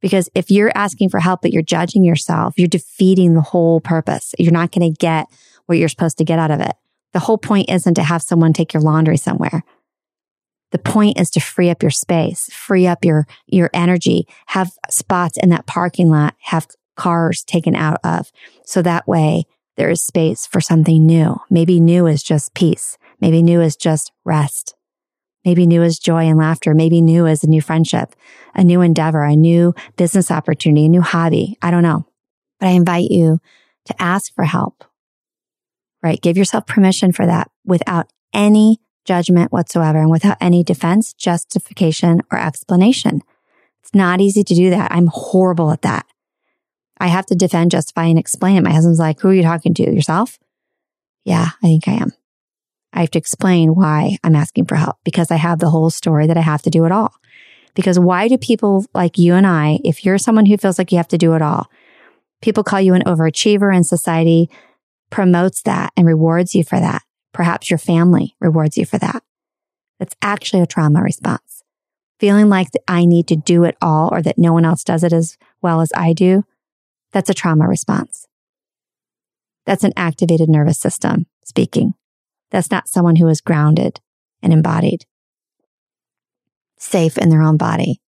Because 0.00 0.28
if 0.34 0.50
you're 0.50 0.72
asking 0.74 1.10
for 1.10 1.20
help, 1.20 1.42
but 1.42 1.52
you're 1.52 1.62
judging 1.62 2.02
yourself, 2.02 2.54
you're 2.56 2.66
defeating 2.66 3.34
the 3.34 3.40
whole 3.40 3.80
purpose. 3.80 4.34
You're 4.38 4.52
not 4.52 4.72
going 4.72 4.92
to 4.92 4.98
get 4.98 5.26
what 5.66 5.78
you're 5.78 5.88
supposed 5.88 6.18
to 6.18 6.24
get 6.24 6.40
out 6.40 6.50
of 6.50 6.60
it. 6.60 6.74
The 7.12 7.20
whole 7.20 7.38
point 7.38 7.70
isn't 7.70 7.94
to 7.94 8.02
have 8.02 8.22
someone 8.22 8.52
take 8.52 8.72
your 8.72 8.82
laundry 8.82 9.16
somewhere. 9.16 9.64
The 10.70 10.78
point 10.78 11.20
is 11.20 11.30
to 11.30 11.40
free 11.40 11.68
up 11.68 11.82
your 11.82 11.90
space, 11.90 12.50
free 12.52 12.86
up 12.86 13.04
your, 13.04 13.26
your 13.46 13.68
energy, 13.74 14.26
have 14.46 14.72
spots 14.88 15.36
in 15.36 15.50
that 15.50 15.66
parking 15.66 16.08
lot, 16.08 16.34
have 16.40 16.66
cars 16.96 17.44
taken 17.44 17.76
out 17.76 17.98
of. 18.02 18.32
So 18.64 18.80
that 18.82 19.06
way 19.06 19.44
there 19.76 19.90
is 19.90 20.02
space 20.02 20.46
for 20.46 20.60
something 20.60 21.04
new. 21.04 21.36
Maybe 21.50 21.78
new 21.78 22.06
is 22.06 22.22
just 22.22 22.54
peace. 22.54 22.96
Maybe 23.20 23.42
new 23.42 23.60
is 23.60 23.76
just 23.76 24.12
rest. 24.24 24.74
Maybe 25.44 25.66
new 25.66 25.82
is 25.82 25.98
joy 25.98 26.24
and 26.24 26.38
laughter. 26.38 26.74
Maybe 26.74 27.00
new 27.00 27.26
is 27.26 27.42
a 27.44 27.48
new 27.48 27.60
friendship, 27.60 28.14
a 28.54 28.64
new 28.64 28.80
endeavor, 28.80 29.24
a 29.24 29.36
new 29.36 29.74
business 29.96 30.30
opportunity, 30.30 30.86
a 30.86 30.88
new 30.88 31.02
hobby. 31.02 31.58
I 31.60 31.70
don't 31.70 31.82
know. 31.82 32.06
But 32.60 32.68
I 32.68 32.72
invite 32.72 33.10
you 33.10 33.40
to 33.86 34.02
ask 34.02 34.32
for 34.34 34.44
help 34.44 34.84
right? 36.02 36.20
Give 36.20 36.36
yourself 36.36 36.66
permission 36.66 37.12
for 37.12 37.26
that 37.26 37.50
without 37.64 38.12
any 38.32 38.80
judgment 39.04 39.52
whatsoever 39.52 39.98
and 39.98 40.10
without 40.10 40.36
any 40.40 40.62
defense, 40.62 41.12
justification, 41.12 42.20
or 42.30 42.38
explanation. 42.38 43.22
It's 43.82 43.94
not 43.94 44.20
easy 44.20 44.44
to 44.44 44.54
do 44.54 44.70
that. 44.70 44.92
I'm 44.92 45.08
horrible 45.08 45.70
at 45.70 45.82
that. 45.82 46.06
I 46.98 47.08
have 47.08 47.26
to 47.26 47.34
defend, 47.34 47.72
justify, 47.72 48.04
and 48.04 48.18
explain 48.18 48.56
it. 48.56 48.62
My 48.62 48.72
husband's 48.72 49.00
like, 49.00 49.20
who 49.20 49.30
are 49.30 49.34
you 49.34 49.42
talking 49.42 49.74
to? 49.74 49.82
Yourself? 49.82 50.38
Yeah, 51.24 51.50
I 51.62 51.66
think 51.66 51.88
I 51.88 51.92
am. 51.92 52.12
I 52.92 53.00
have 53.00 53.10
to 53.12 53.18
explain 53.18 53.74
why 53.74 54.18
I'm 54.22 54.36
asking 54.36 54.66
for 54.66 54.76
help 54.76 54.96
because 55.04 55.30
I 55.30 55.36
have 55.36 55.58
the 55.58 55.70
whole 55.70 55.90
story 55.90 56.26
that 56.26 56.36
I 56.36 56.42
have 56.42 56.62
to 56.62 56.70
do 56.70 56.84
it 56.84 56.92
all. 56.92 57.14
Because 57.74 57.98
why 57.98 58.28
do 58.28 58.36
people 58.36 58.84
like 58.92 59.18
you 59.18 59.34
and 59.34 59.46
I, 59.46 59.80
if 59.82 60.04
you're 60.04 60.18
someone 60.18 60.46
who 60.46 60.58
feels 60.58 60.78
like 60.78 60.92
you 60.92 60.98
have 60.98 61.08
to 61.08 61.18
do 61.18 61.32
it 61.34 61.42
all, 61.42 61.70
people 62.42 62.62
call 62.62 62.80
you 62.80 62.92
an 62.92 63.02
overachiever 63.02 63.74
in 63.74 63.82
society 63.82 64.50
promotes 65.12 65.62
that 65.62 65.92
and 65.96 66.06
rewards 66.08 66.56
you 66.56 66.64
for 66.64 66.80
that. 66.80 67.02
Perhaps 67.32 67.70
your 67.70 67.78
family 67.78 68.34
rewards 68.40 68.76
you 68.76 68.84
for 68.84 68.98
that. 68.98 69.22
That's 70.00 70.16
actually 70.22 70.62
a 70.62 70.66
trauma 70.66 71.02
response. 71.02 71.62
Feeling 72.18 72.48
like 72.48 72.68
I 72.88 73.04
need 73.04 73.28
to 73.28 73.36
do 73.36 73.62
it 73.64 73.76
all 73.80 74.08
or 74.10 74.22
that 74.22 74.38
no 74.38 74.52
one 74.52 74.64
else 74.64 74.82
does 74.82 75.04
it 75.04 75.12
as 75.12 75.36
well 75.60 75.80
as 75.80 75.92
I 75.94 76.12
do. 76.12 76.44
That's 77.12 77.30
a 77.30 77.34
trauma 77.34 77.68
response. 77.68 78.26
That's 79.66 79.84
an 79.84 79.92
activated 79.96 80.48
nervous 80.48 80.80
system 80.80 81.26
speaking. 81.44 81.94
That's 82.50 82.70
not 82.70 82.88
someone 82.88 83.16
who 83.16 83.28
is 83.28 83.40
grounded 83.40 84.00
and 84.42 84.52
embodied, 84.52 85.04
safe 86.78 87.16
in 87.18 87.28
their 87.28 87.42
own 87.42 87.56
body, 87.56 88.00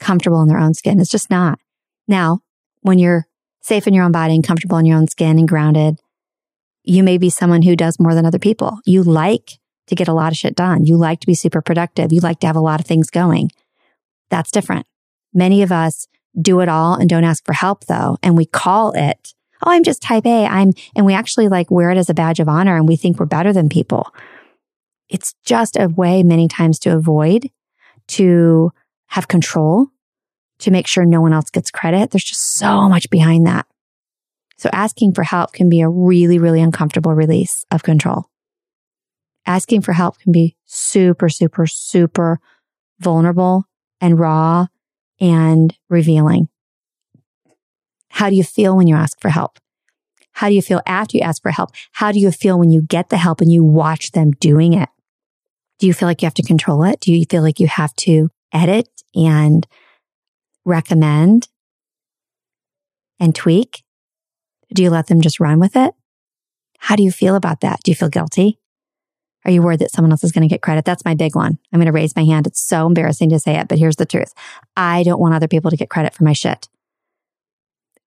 comfortable 0.00 0.42
in 0.42 0.48
their 0.48 0.58
own 0.58 0.74
skin. 0.74 1.00
It's 1.00 1.10
just 1.10 1.30
not. 1.30 1.58
Now, 2.08 2.40
when 2.80 2.98
you're 2.98 3.26
safe 3.62 3.86
in 3.86 3.94
your 3.94 4.04
own 4.04 4.12
body 4.12 4.34
and 4.34 4.46
comfortable 4.46 4.78
in 4.78 4.86
your 4.86 4.98
own 4.98 5.08
skin 5.08 5.38
and 5.38 5.48
grounded, 5.48 5.98
you 6.84 7.02
may 7.02 7.16
be 7.16 7.30
someone 7.30 7.62
who 7.62 7.76
does 7.76 7.98
more 7.98 8.14
than 8.14 8.26
other 8.26 8.38
people. 8.38 8.78
You 8.84 9.02
like 9.02 9.58
to 9.86 9.94
get 9.94 10.08
a 10.08 10.12
lot 10.12 10.32
of 10.32 10.38
shit 10.38 10.54
done. 10.54 10.84
You 10.84 10.96
like 10.96 11.20
to 11.20 11.26
be 11.26 11.34
super 11.34 11.62
productive. 11.62 12.12
You 12.12 12.20
like 12.20 12.40
to 12.40 12.46
have 12.46 12.56
a 12.56 12.60
lot 12.60 12.80
of 12.80 12.86
things 12.86 13.10
going. 13.10 13.50
That's 14.30 14.50
different. 14.50 14.86
Many 15.32 15.62
of 15.62 15.72
us 15.72 16.08
do 16.40 16.60
it 16.60 16.68
all 16.68 16.94
and 16.94 17.08
don't 17.08 17.24
ask 17.24 17.44
for 17.44 17.52
help 17.52 17.86
though. 17.86 18.16
And 18.22 18.36
we 18.36 18.46
call 18.46 18.92
it, 18.92 19.34
oh, 19.64 19.70
I'm 19.70 19.84
just 19.84 20.02
type 20.02 20.26
A. 20.26 20.46
I'm, 20.46 20.72
and 20.96 21.06
we 21.06 21.14
actually 21.14 21.48
like 21.48 21.70
wear 21.70 21.90
it 21.90 21.98
as 21.98 22.10
a 22.10 22.14
badge 22.14 22.40
of 22.40 22.48
honor 22.48 22.76
and 22.76 22.88
we 22.88 22.96
think 22.96 23.18
we're 23.18 23.26
better 23.26 23.52
than 23.52 23.68
people. 23.68 24.12
It's 25.08 25.34
just 25.44 25.76
a 25.76 25.88
way 25.88 26.22
many 26.22 26.48
times 26.48 26.78
to 26.80 26.94
avoid, 26.94 27.50
to 28.08 28.72
have 29.08 29.28
control, 29.28 29.88
to 30.62 30.70
make 30.70 30.86
sure 30.86 31.04
no 31.04 31.20
one 31.20 31.32
else 31.32 31.50
gets 31.50 31.70
credit. 31.70 32.10
There's 32.10 32.24
just 32.24 32.56
so 32.56 32.88
much 32.88 33.10
behind 33.10 33.46
that. 33.46 33.66
So 34.56 34.70
asking 34.72 35.14
for 35.14 35.24
help 35.24 35.52
can 35.52 35.68
be 35.68 35.80
a 35.80 35.88
really, 35.88 36.38
really 36.38 36.60
uncomfortable 36.60 37.14
release 37.14 37.66
of 37.70 37.82
control. 37.82 38.26
Asking 39.44 39.82
for 39.82 39.92
help 39.92 40.18
can 40.18 40.32
be 40.32 40.56
super, 40.66 41.28
super, 41.28 41.66
super 41.66 42.38
vulnerable 43.00 43.64
and 44.00 44.18
raw 44.18 44.66
and 45.20 45.76
revealing. 45.88 46.48
How 48.08 48.30
do 48.30 48.36
you 48.36 48.44
feel 48.44 48.76
when 48.76 48.86
you 48.86 48.94
ask 48.94 49.20
for 49.20 49.30
help? 49.30 49.58
How 50.32 50.48
do 50.48 50.54
you 50.54 50.62
feel 50.62 50.80
after 50.86 51.16
you 51.16 51.22
ask 51.22 51.42
for 51.42 51.50
help? 51.50 51.70
How 51.92 52.12
do 52.12 52.18
you 52.18 52.30
feel 52.30 52.58
when 52.58 52.70
you 52.70 52.82
get 52.82 53.08
the 53.08 53.16
help 53.16 53.40
and 53.40 53.50
you 53.50 53.64
watch 53.64 54.12
them 54.12 54.30
doing 54.32 54.72
it? 54.74 54.88
Do 55.78 55.86
you 55.86 55.92
feel 55.92 56.08
like 56.08 56.22
you 56.22 56.26
have 56.26 56.34
to 56.34 56.42
control 56.42 56.84
it? 56.84 57.00
Do 57.00 57.12
you 57.12 57.24
feel 57.28 57.42
like 57.42 57.58
you 57.58 57.66
have 57.66 57.94
to 57.96 58.30
edit 58.52 58.88
and 59.14 59.66
recommend 60.64 61.48
and 63.18 63.34
tweak? 63.34 63.82
Do 64.72 64.82
you 64.82 64.90
let 64.90 65.06
them 65.06 65.20
just 65.20 65.40
run 65.40 65.60
with 65.60 65.76
it? 65.76 65.94
How 66.78 66.96
do 66.96 67.02
you 67.02 67.12
feel 67.12 67.36
about 67.36 67.60
that? 67.60 67.80
Do 67.84 67.90
you 67.90 67.94
feel 67.94 68.08
guilty? 68.08 68.58
Are 69.44 69.50
you 69.50 69.62
worried 69.62 69.80
that 69.80 69.90
someone 69.90 70.12
else 70.12 70.24
is 70.24 70.32
going 70.32 70.48
to 70.48 70.52
get 70.52 70.62
credit? 70.62 70.84
That's 70.84 71.04
my 71.04 71.14
big 71.14 71.34
one. 71.34 71.58
I'm 71.72 71.78
going 71.78 71.86
to 71.86 71.92
raise 71.92 72.14
my 72.14 72.24
hand. 72.24 72.46
It's 72.46 72.60
so 72.60 72.86
embarrassing 72.86 73.30
to 73.30 73.40
say 73.40 73.56
it, 73.56 73.68
but 73.68 73.78
here's 73.78 73.96
the 73.96 74.06
truth. 74.06 74.32
I 74.76 75.02
don't 75.02 75.20
want 75.20 75.34
other 75.34 75.48
people 75.48 75.70
to 75.70 75.76
get 75.76 75.90
credit 75.90 76.14
for 76.14 76.24
my 76.24 76.32
shit. 76.32 76.68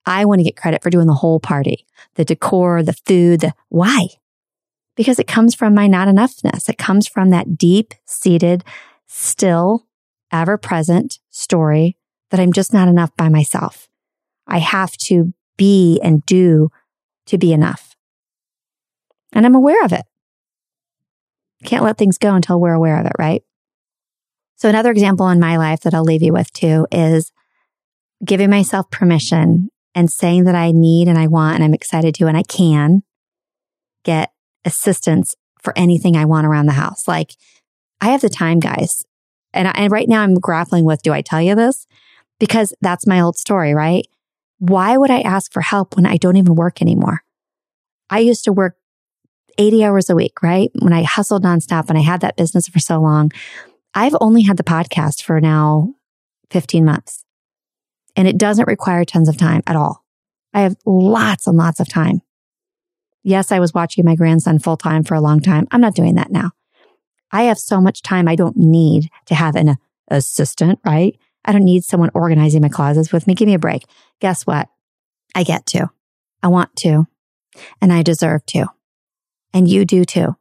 I 0.06 0.26
want 0.26 0.39
to 0.39 0.44
get 0.44 0.56
credit 0.56 0.84
for 0.84 0.89
doing 0.89 1.08
the 1.08 1.13
whole 1.13 1.39
party, 1.39 1.86
the 2.15 2.26
decor, 2.26 2.84
the 2.84 2.94
food, 2.94 3.41
the 3.41 3.54
why? 3.70 4.08
Because 4.96 5.20
it 5.20 5.28
comes 5.28 5.56
from 5.56 5.74
my 5.74 5.88
not 5.88 6.08
enoughness. 6.08 6.70
It 6.70 6.78
comes 6.78 7.08
from 7.08 7.32
that 7.32 7.58
deep 7.58 7.94
seated, 8.06 8.63
still 9.08 9.88
ever 10.32 10.58
present 10.58 11.20
story 11.30 11.98
that 12.36 12.41
I'm 12.41 12.52
just 12.52 12.74
not 12.74 12.89
enough 12.89 13.15
by 13.15 13.30
myself. 13.30 13.88
I 14.45 14.58
have 14.58 14.91
to 14.98 15.34
be 15.56 16.02
and 16.04 16.26
do 16.26 16.69
to 17.28 17.38
be 17.38 17.54
enough. 17.54 17.95
And 19.32 19.45
I'm 19.45 19.56
aware 19.56 19.84
of 19.86 19.93
it. 19.93 20.04
Can't 21.63 21.84
let 21.84 21.98
things 21.98 22.17
go 22.17 22.36
until 22.36 22.60
we're 22.60 22.74
aware 22.74 23.00
of 23.00 23.06
it, 23.06 23.13
right? 23.17 23.41
So 24.58 24.67
another 24.67 24.91
example 24.91 25.30
in 25.30 25.39
my 25.39 25.56
life 25.56 25.80
that 25.82 25.93
I'll 25.93 26.04
leave 26.04 26.21
you 26.21 26.34
with 26.34 26.52
too 26.52 26.88
is 26.91 27.32
giving 28.24 28.50
myself 28.50 28.91
permission 28.91 29.69
and 29.93 30.12
saying 30.12 30.43
that 30.43 30.56
I 30.56 30.71
need 30.71 31.08
and 31.08 31.17
I 31.17 31.28
want 31.28 31.56
and 31.56 31.63
I'm 31.63 31.74
excited 31.74 32.15
to 32.15 32.28
and 32.28 32.36
I 32.36 32.43
can 32.43 33.04
get 34.04 34.32
assistance 34.65 35.36
for 35.62 35.71
anything 35.78 36.17
I 36.17 36.26
want 36.26 36.48
around 36.48 36.65
the 36.65 36.74
house. 36.74 37.08
Like 37.08 37.36
I 38.02 38.10
have 38.10 38.21
the 38.21 38.30
time, 38.30 38.60
guys. 38.60 39.04
And, 39.54 39.69
I, 39.69 39.71
and 39.76 39.91
right 39.91 40.10
now 40.10 40.21
I'm 40.21 40.36
grappling 40.36 40.84
with, 40.84 41.02
do 41.02 41.13
I 41.13 41.21
tell 41.21 41.41
you 41.41 41.56
this? 41.56 41.88
Because 42.39 42.74
that's 42.82 43.08
my 43.08 43.21
old 43.21 43.38
story, 43.38 43.74
right? 43.74 44.06
Why 44.60 44.98
would 44.98 45.12
I 45.12 45.21
ask 45.21 45.52
for 45.52 45.62
help 45.62 45.95
when 45.95 46.06
I 46.06 46.17
don't 46.17 46.38
even 46.38 46.56
work 46.56 46.82
anymore? 46.82 47.24
I 48.10 48.19
used 48.19 48.43
to 48.45 48.54
work 48.54 48.78
80 49.58 49.84
hours 49.86 50.10
a 50.10 50.15
week, 50.15 50.41
right? 50.41 50.69
When 50.80 50.93
I 50.93 51.04
hustled 51.04 51.43
nonstop 51.43 51.89
and 51.89 51.98
I 51.98 52.02
had 52.02 52.21
that 52.21 52.36
business 52.36 52.67
for 52.67 52.80
so 52.80 53.00
long, 53.00 53.32
I've 53.93 54.15
only 54.19 54.43
had 54.43 54.58
the 54.58 54.63
podcast 54.63 55.24
for 55.24 55.39
now 55.39 55.93
15 56.52 56.84
months 56.84 57.24
and 58.15 58.28
it 58.28 58.38
doesn't 58.38 58.67
require 58.67 59.06
tons 59.06 59.30
of 59.30 59.38
time 59.38 59.62
at 59.67 59.76
all. 59.76 60.04
I 60.54 60.62
have 60.62 60.76
lots 60.86 61.48
and 61.48 61.58
lots 61.58 61.80
of 61.80 61.89
time. 61.89 62.21
Yes, 63.24 63.52
I 63.52 63.60
was 63.60 63.74
watching 63.74 64.06
my 64.06 64.15
grandson 64.15 64.60
full 64.60 64.78
time 64.78 65.04
for 65.04 65.15
a 65.15 65.21
long 65.21 65.41
time. 65.41 65.67
I'm 65.71 65.82
not 65.82 65.95
doing 65.95 66.15
that 66.15 66.32
now. 66.32 66.52
I 67.32 67.43
have 67.43 67.58
so 67.58 67.82
much 67.82 68.02
time. 68.02 68.28
I 68.28 68.36
don't 68.36 68.56
need 68.56 69.10
to 69.26 69.36
have 69.36 69.56
an 69.56 69.78
assistant, 70.10 70.80
right? 70.86 71.17
I 71.45 71.51
don't 71.51 71.63
need 71.63 71.84
someone 71.84 72.10
organizing 72.13 72.62
my 72.62 72.69
closets 72.69 73.13
with 73.13 73.27
me. 73.27 73.36
Give 73.36 73.47
me 73.47 73.53
a 73.53 73.60
break. 73.60 73.86
Guess 74.19 74.45
what? 74.47 74.67
I 75.36 75.43
get 75.43 75.65
to. 75.67 75.89
I 76.41 76.47
want 76.47 76.75
to. 76.77 77.05
And 77.81 77.93
I 77.93 78.01
deserve 78.01 78.45
to. 78.47 78.65
And 79.53 79.67
you 79.67 79.86
do 79.86 80.03
too. 80.03 80.36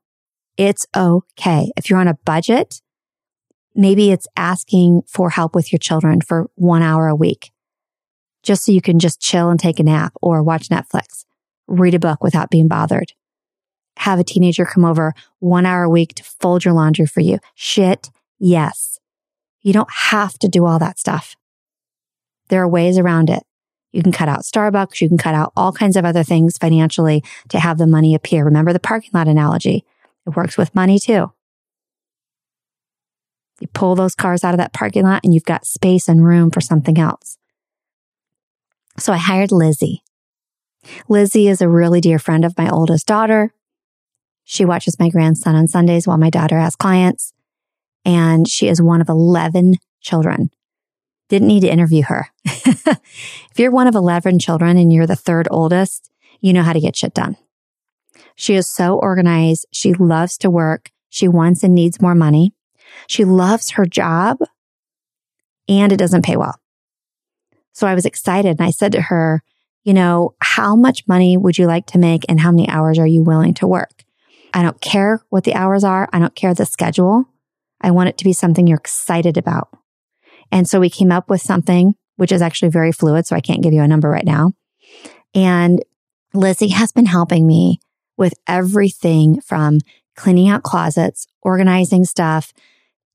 It's 0.57 0.87
okay. 0.97 1.71
If 1.77 1.91
you're 1.91 1.99
on 1.99 2.09
a 2.09 2.19
budget, 2.25 2.81
maybe 3.75 4.11
it's 4.11 4.29
asking 4.37 5.03
for 5.07 5.31
help 5.31 5.55
with 5.55 5.73
your 5.73 5.79
children 5.79 6.21
for 6.21 6.49
one 6.55 6.83
hour 6.83 7.09
a 7.09 7.15
week, 7.15 7.53
just 8.43 8.65
so 8.65 8.73
you 8.73 8.81
can 8.81 8.99
just 8.99 9.21
chill 9.21 9.51
and 9.51 9.61
take 9.61 9.79
a 9.79 9.85
nap 9.85 10.13
or 10.23 10.43
watch 10.43 10.69
Netflix, 10.69 11.25
read 11.67 11.95
a 11.95 11.99
book 11.99 12.23
without 12.23 12.51
being 12.51 12.69
bothered. 12.69 13.13
Have 13.99 14.19
a 14.19 14.25
teenager 14.25 14.65
come 14.65 14.85
over 14.85 15.13
one 15.39 15.67
hour 15.67 15.85
a 15.85 15.91
week 15.91 16.15
to 16.15 16.25
fold 16.25 16.65
your 16.65 16.75
laundry 16.75 17.07
for 17.07 17.21
you. 17.21 17.39
Shit. 17.55 18.11
Yes. 18.39 18.94
You 19.65 19.73
don't 19.73 19.91
have 19.91 20.39
to 20.41 20.49
do 20.49 20.67
all 20.67 20.79
that 20.79 20.99
stuff. 20.99 21.35
There 22.49 22.63
are 22.63 22.69
ways 22.69 22.99
around 22.99 23.31
it. 23.31 23.43
You 23.93 24.03
can 24.03 24.13
cut 24.13 24.29
out 24.29 24.43
Starbucks. 24.43 25.01
You 25.01 25.09
can 25.09 25.19
cut 25.19 25.35
out 25.35 25.53
all 25.57 25.73
kinds 25.73 25.97
of 25.97 26.05
other 26.05 26.23
things 26.23 26.59
financially 26.59 27.25
to 27.49 27.59
have 27.59 27.79
the 27.79 27.87
money 27.87 28.15
appear. 28.15 28.45
Remember 28.45 28.75
the 28.75 28.79
parking 28.79 29.11
lot 29.15 29.27
analogy. 29.27 29.85
It 30.27 30.37
works 30.37 30.59
with 30.59 30.75
money 30.75 30.99
too. 30.99 31.33
You 33.61 33.69
pull 33.69 33.95
those 33.95 34.15
cars 34.15 34.45
out 34.45 34.53
of 34.53 34.59
that 34.59 34.75
parking 34.75 35.05
lot 35.05 35.23
and 35.25 35.33
you've 35.33 35.45
got 35.45 35.65
space 35.65 36.09
and 36.09 36.25
room 36.25 36.51
for 36.51 36.61
something 36.61 36.99
else. 36.99 37.39
So 38.99 39.15
I 39.15 39.17
hired 39.17 39.51
Lizzie. 39.51 40.03
Lizzie 41.09 41.49
is 41.49 41.63
a 41.63 41.69
really 41.69 42.03
dear 42.03 42.19
friend 42.19 42.45
of 42.45 42.59
my 42.59 42.69
oldest 42.69 43.07
daughter. 43.07 43.55
She 44.43 44.67
watches 44.67 44.99
my 44.99 45.09
grandson 45.09 45.55
on 45.55 45.69
Sundays 45.69 46.07
while 46.07 46.19
my 46.19 46.29
daughter 46.29 46.59
has 46.59 46.77
clients 46.77 47.34
and 48.05 48.49
she 48.49 48.69
is 48.69 48.83
one 48.83 49.01
of 49.01 49.09
11 49.09 49.77
children. 50.01 50.51
Didn't 51.29 51.49
need 51.49 51.61
to 51.61 51.73
interview 51.73 52.03
her. 52.03 52.29
if 52.45 53.53
you're 53.57 53.71
one 53.71 53.87
of 53.87 53.95
11 53.95 54.39
children 54.39 54.77
and 54.77 54.93
you're 54.93 55.07
the 55.07 55.17
third 55.17 55.49
oldest, 55.51 56.11
you 56.41 56.53
know 56.53 56.63
how 56.63 56.73
to 56.73 56.81
get 56.81 56.97
shit 56.97 57.15
done. 57.15 57.37
She 58.37 58.55
is 58.55 58.71
so 58.71 58.99
organized. 58.99 59.67
She 59.73 59.95
loves 59.95 60.37
to 60.39 60.51
work. 60.51 60.91
She 61.09 61.29
wants 61.29 61.63
and 61.63 61.75
needs 61.75 62.01
more 62.01 62.15
money. 62.15 62.53
She 63.07 63.25
loves 63.25 63.71
her 63.71 63.87
job 63.87 64.39
and 65.69 65.93
it 65.93 65.97
doesn't 65.97 66.25
pay 66.25 66.37
well. 66.37 66.59
So 67.73 67.87
I 67.87 67.95
was 67.95 68.07
excited 68.07 68.59
and 68.59 68.67
I 68.67 68.71
said 68.71 68.93
to 68.93 69.01
her, 69.01 69.43
you 69.85 69.95
know, 69.95 70.35
how 70.41 70.77
much 70.77 71.07
money 71.07 71.37
would 71.37 71.59
you 71.59 71.67
like 71.67 71.87
to 71.87 71.99
make 71.99 72.25
and 72.29 72.41
how 72.41 72.51
many 72.51 72.69
hours 72.69 72.99
are 72.99 73.07
you 73.07 73.23
willing 73.23 73.55
to 73.55 73.67
work? 73.67 74.05
I 74.53 74.63
don't 74.63 74.81
care 74.81 75.23
what 75.31 75.45
the 75.45 75.55
hours 75.55 75.85
are. 75.85 76.09
I 76.13 76.19
don't 76.19 76.35
care 76.35 76.55
the 76.55 76.67
schedule. 76.67 77.27
I 77.85 77.91
want 77.91 78.09
it 78.09 78.17
to 78.19 78.25
be 78.25 78.33
something 78.33 78.67
you're 78.67 78.79
excited 78.79 79.37
about. 79.37 79.69
And 80.51 80.67
so 80.67 80.81
we 80.81 80.89
came 80.89 81.13
up 81.13 81.29
with 81.29 81.43
something, 81.43 81.95
which 82.17 82.33
is 82.33 82.41
actually 82.41 82.71
very 82.71 82.93
fluid. 82.93 83.27
So 83.27 83.37
I 83.37 83.41
can't 83.41 83.63
give 83.63 83.75
you 83.75 83.83
a 83.83 83.89
number 83.89 84.09
right 84.09 84.25
now. 84.25 84.55
And 85.35 85.85
Lizzie 86.33 86.69
has 86.69 86.93
been 86.93 87.05
helping 87.05 87.47
me 87.47 87.81
with 88.17 88.33
everything 88.49 89.43
from 89.43 89.81
cleaning 90.17 90.49
out 90.49 90.63
closets, 90.63 91.27
organizing 91.43 92.07
stuff, 92.07 92.55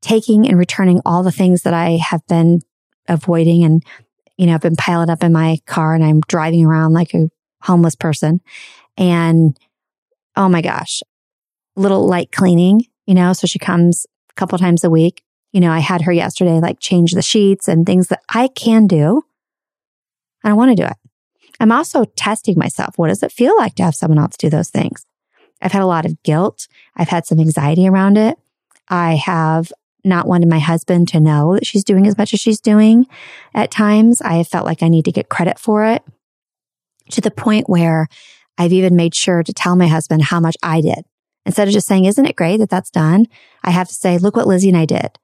taking 0.02 0.48
and 0.48 0.60
returning 0.60 1.02
all 1.04 1.24
the 1.24 1.32
things 1.32 1.64
that 1.64 1.74
I 1.74 1.98
have 1.98 2.26
been 2.28 2.62
avoiding 3.08 3.64
and, 3.64 3.84
you 4.38 4.46
know, 4.46 4.54
I've 4.54 4.62
been 4.62 4.76
piled 4.76 5.10
up 5.10 5.24
in 5.24 5.34
my 5.34 5.58
car 5.66 5.96
and 5.96 6.04
I'm 6.04 6.22
driving 6.28 6.64
around 6.64 6.94
like 6.94 7.16
a 7.16 7.30
homeless 7.64 7.96
person. 7.96 8.40
And 8.98 9.58
oh 10.36 10.48
my 10.48 10.62
gosh, 10.62 11.02
little 11.76 12.08
light 12.08 12.32
cleaning, 12.32 12.86
you 13.08 13.16
know, 13.16 13.34
so 13.34 13.48
she 13.48 13.58
comes 13.58 14.06
couple 14.40 14.58
times 14.58 14.84
a 14.84 14.90
week. 14.90 15.24
You 15.52 15.60
know, 15.60 15.72
I 15.72 15.80
had 15.80 16.04
her 16.04 16.12
yesterday, 16.12 16.60
like 16.60 16.80
change 16.80 17.12
the 17.12 17.22
sheets 17.22 17.68
and 17.68 17.86
things 17.86 18.08
that 18.08 18.22
I 18.34 18.48
can 18.48 18.88
do. 18.88 19.24
I 20.44 20.50
don't 20.50 20.58
want 20.58 20.76
to 20.76 20.82
do 20.84 20.88
it. 20.88 20.98
I'm 21.60 21.72
also 21.72 22.06
testing 22.16 22.58
myself. 22.58 22.98
What 22.98 23.10
does 23.10 23.22
it 23.22 23.32
feel 23.32 23.56
like 23.58 23.76
to 23.76 23.84
have 23.84 23.96
someone 23.96 24.20
else 24.20 24.38
do 24.38 24.50
those 24.50 24.70
things? 24.70 25.06
I've 25.62 25.74
had 25.74 25.82
a 25.82 25.88
lot 25.88 26.06
of 26.06 26.22
guilt. 26.24 26.68
I've 26.96 27.10
had 27.10 27.26
some 27.26 27.40
anxiety 27.40 27.88
around 27.88 28.18
it. 28.18 28.38
I 28.88 29.16
have 29.16 29.74
not 30.06 30.28
wanted 30.28 30.48
my 30.48 30.60
husband 30.60 31.10
to 31.10 31.20
know 31.20 31.56
that 31.56 31.66
she's 31.66 31.84
doing 31.84 32.08
as 32.08 32.18
much 32.18 32.34
as 32.34 32.40
she's 32.40 32.62
doing 32.62 33.06
at 33.54 33.72
times. 33.72 34.22
I 34.22 34.36
have 34.36 34.48
felt 34.48 34.66
like 34.66 34.82
I 34.82 34.88
need 34.88 35.06
to 35.06 35.12
get 35.12 35.28
credit 35.28 35.60
for 35.60 35.86
it 35.86 36.04
to 37.12 37.20
the 37.22 37.32
point 37.32 37.70
where 37.70 38.08
I've 38.58 38.72
even 38.72 38.96
made 38.96 39.16
sure 39.16 39.44
to 39.44 39.54
tell 39.54 39.76
my 39.76 39.88
husband 39.88 40.24
how 40.24 40.40
much 40.40 40.56
I 40.64 40.80
did. 40.80 41.04
Instead 41.46 41.68
of 41.68 41.74
just 41.74 41.88
saying, 41.88 42.06
isn't 42.06 42.26
it 42.26 42.36
great 42.36 42.58
that 42.58 42.70
that's 42.70 42.90
done? 42.90 43.26
I 43.64 43.72
have 43.72 43.88
to 43.88 43.94
say, 43.94 44.18
look 44.18 44.36
what 44.36 44.48
Lizzie 44.48 44.70
and 44.70 44.78
I 44.78 44.86
did. 44.86 45.18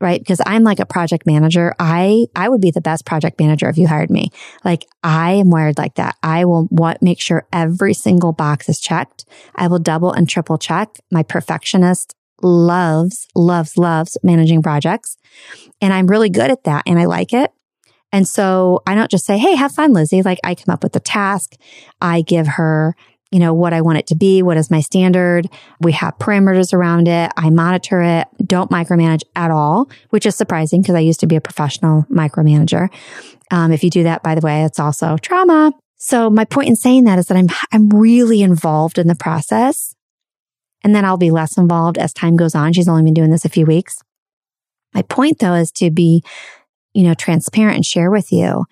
Right. 0.00 0.20
Because 0.20 0.40
I'm 0.44 0.64
like 0.64 0.80
a 0.80 0.86
project 0.86 1.26
manager. 1.26 1.76
I, 1.78 2.26
I 2.34 2.48
would 2.48 2.60
be 2.60 2.72
the 2.72 2.80
best 2.80 3.06
project 3.06 3.38
manager 3.38 3.68
if 3.68 3.78
you 3.78 3.86
hired 3.86 4.10
me. 4.10 4.30
Like 4.64 4.84
I 5.04 5.34
am 5.34 5.48
wired 5.48 5.78
like 5.78 5.94
that. 5.94 6.16
I 6.24 6.44
will 6.44 6.66
want, 6.72 7.02
make 7.02 7.20
sure 7.20 7.46
every 7.52 7.94
single 7.94 8.32
box 8.32 8.68
is 8.68 8.80
checked. 8.80 9.24
I 9.54 9.68
will 9.68 9.78
double 9.78 10.12
and 10.12 10.28
triple 10.28 10.58
check. 10.58 10.98
My 11.12 11.22
perfectionist 11.22 12.16
loves, 12.42 13.28
loves, 13.36 13.78
loves 13.78 14.18
managing 14.24 14.60
projects. 14.60 15.16
And 15.80 15.92
I'm 15.92 16.08
really 16.08 16.30
good 16.30 16.50
at 16.50 16.64
that 16.64 16.82
and 16.84 16.98
I 16.98 17.04
like 17.04 17.32
it. 17.32 17.52
And 18.10 18.28
so 18.28 18.82
I 18.86 18.94
don't 18.94 19.10
just 19.10 19.24
say, 19.24 19.38
Hey, 19.38 19.54
have 19.54 19.72
fun, 19.72 19.92
Lizzie. 19.92 20.22
Like 20.22 20.38
I 20.44 20.54
come 20.54 20.72
up 20.72 20.82
with 20.82 20.92
the 20.92 21.00
task. 21.00 21.54
I 22.00 22.22
give 22.22 22.46
her, 22.46 22.94
you 23.32 23.38
know, 23.38 23.54
what 23.54 23.72
I 23.72 23.80
want 23.80 23.98
it 23.98 24.06
to 24.08 24.14
be. 24.14 24.42
What 24.42 24.58
is 24.58 24.70
my 24.70 24.80
standard? 24.80 25.48
We 25.80 25.92
have 25.92 26.18
parameters 26.18 26.74
around 26.74 27.08
it. 27.08 27.32
I 27.36 27.48
monitor 27.48 28.02
it. 28.02 28.28
Don't 28.44 28.70
micromanage 28.70 29.22
at 29.34 29.50
all, 29.50 29.90
which 30.10 30.26
is 30.26 30.36
surprising 30.36 30.82
because 30.82 30.94
I 30.94 31.00
used 31.00 31.20
to 31.20 31.26
be 31.26 31.36
a 31.36 31.40
professional 31.40 32.04
micromanager. 32.10 32.90
Um, 33.50 33.72
if 33.72 33.82
you 33.82 33.88
do 33.88 34.02
that, 34.02 34.22
by 34.22 34.34
the 34.34 34.42
way, 34.42 34.64
it's 34.64 34.78
also 34.78 35.16
trauma. 35.16 35.72
So 35.96 36.28
my 36.28 36.44
point 36.44 36.68
in 36.68 36.76
saying 36.76 37.04
that 37.04 37.18
is 37.18 37.26
that 37.26 37.38
I'm, 37.38 37.48
I'm 37.72 37.88
really 37.88 38.42
involved 38.42 38.98
in 38.98 39.06
the 39.06 39.14
process. 39.14 39.94
And 40.84 40.94
then 40.94 41.04
I'll 41.04 41.16
be 41.16 41.30
less 41.30 41.56
involved 41.56 41.96
as 41.96 42.12
time 42.12 42.36
goes 42.36 42.54
on. 42.54 42.74
She's 42.74 42.88
only 42.88 43.04
been 43.04 43.14
doing 43.14 43.30
this 43.30 43.46
a 43.46 43.48
few 43.48 43.64
weeks. 43.64 44.02
My 44.94 45.02
point 45.02 45.38
though 45.38 45.54
is 45.54 45.70
to 45.72 45.90
be, 45.90 46.22
you 46.92 47.04
know, 47.04 47.14
transparent 47.14 47.76
and 47.76 47.86
share 47.86 48.10
with 48.10 48.30
you 48.30 48.66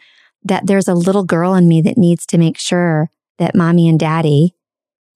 that 0.44 0.66
there's 0.66 0.88
a 0.88 0.94
little 0.94 1.24
girl 1.24 1.54
in 1.54 1.66
me 1.66 1.80
that 1.82 1.96
needs 1.96 2.26
to 2.26 2.38
make 2.38 2.58
sure 2.58 3.10
that 3.40 3.56
mommy 3.56 3.88
and 3.88 3.98
daddy 3.98 4.54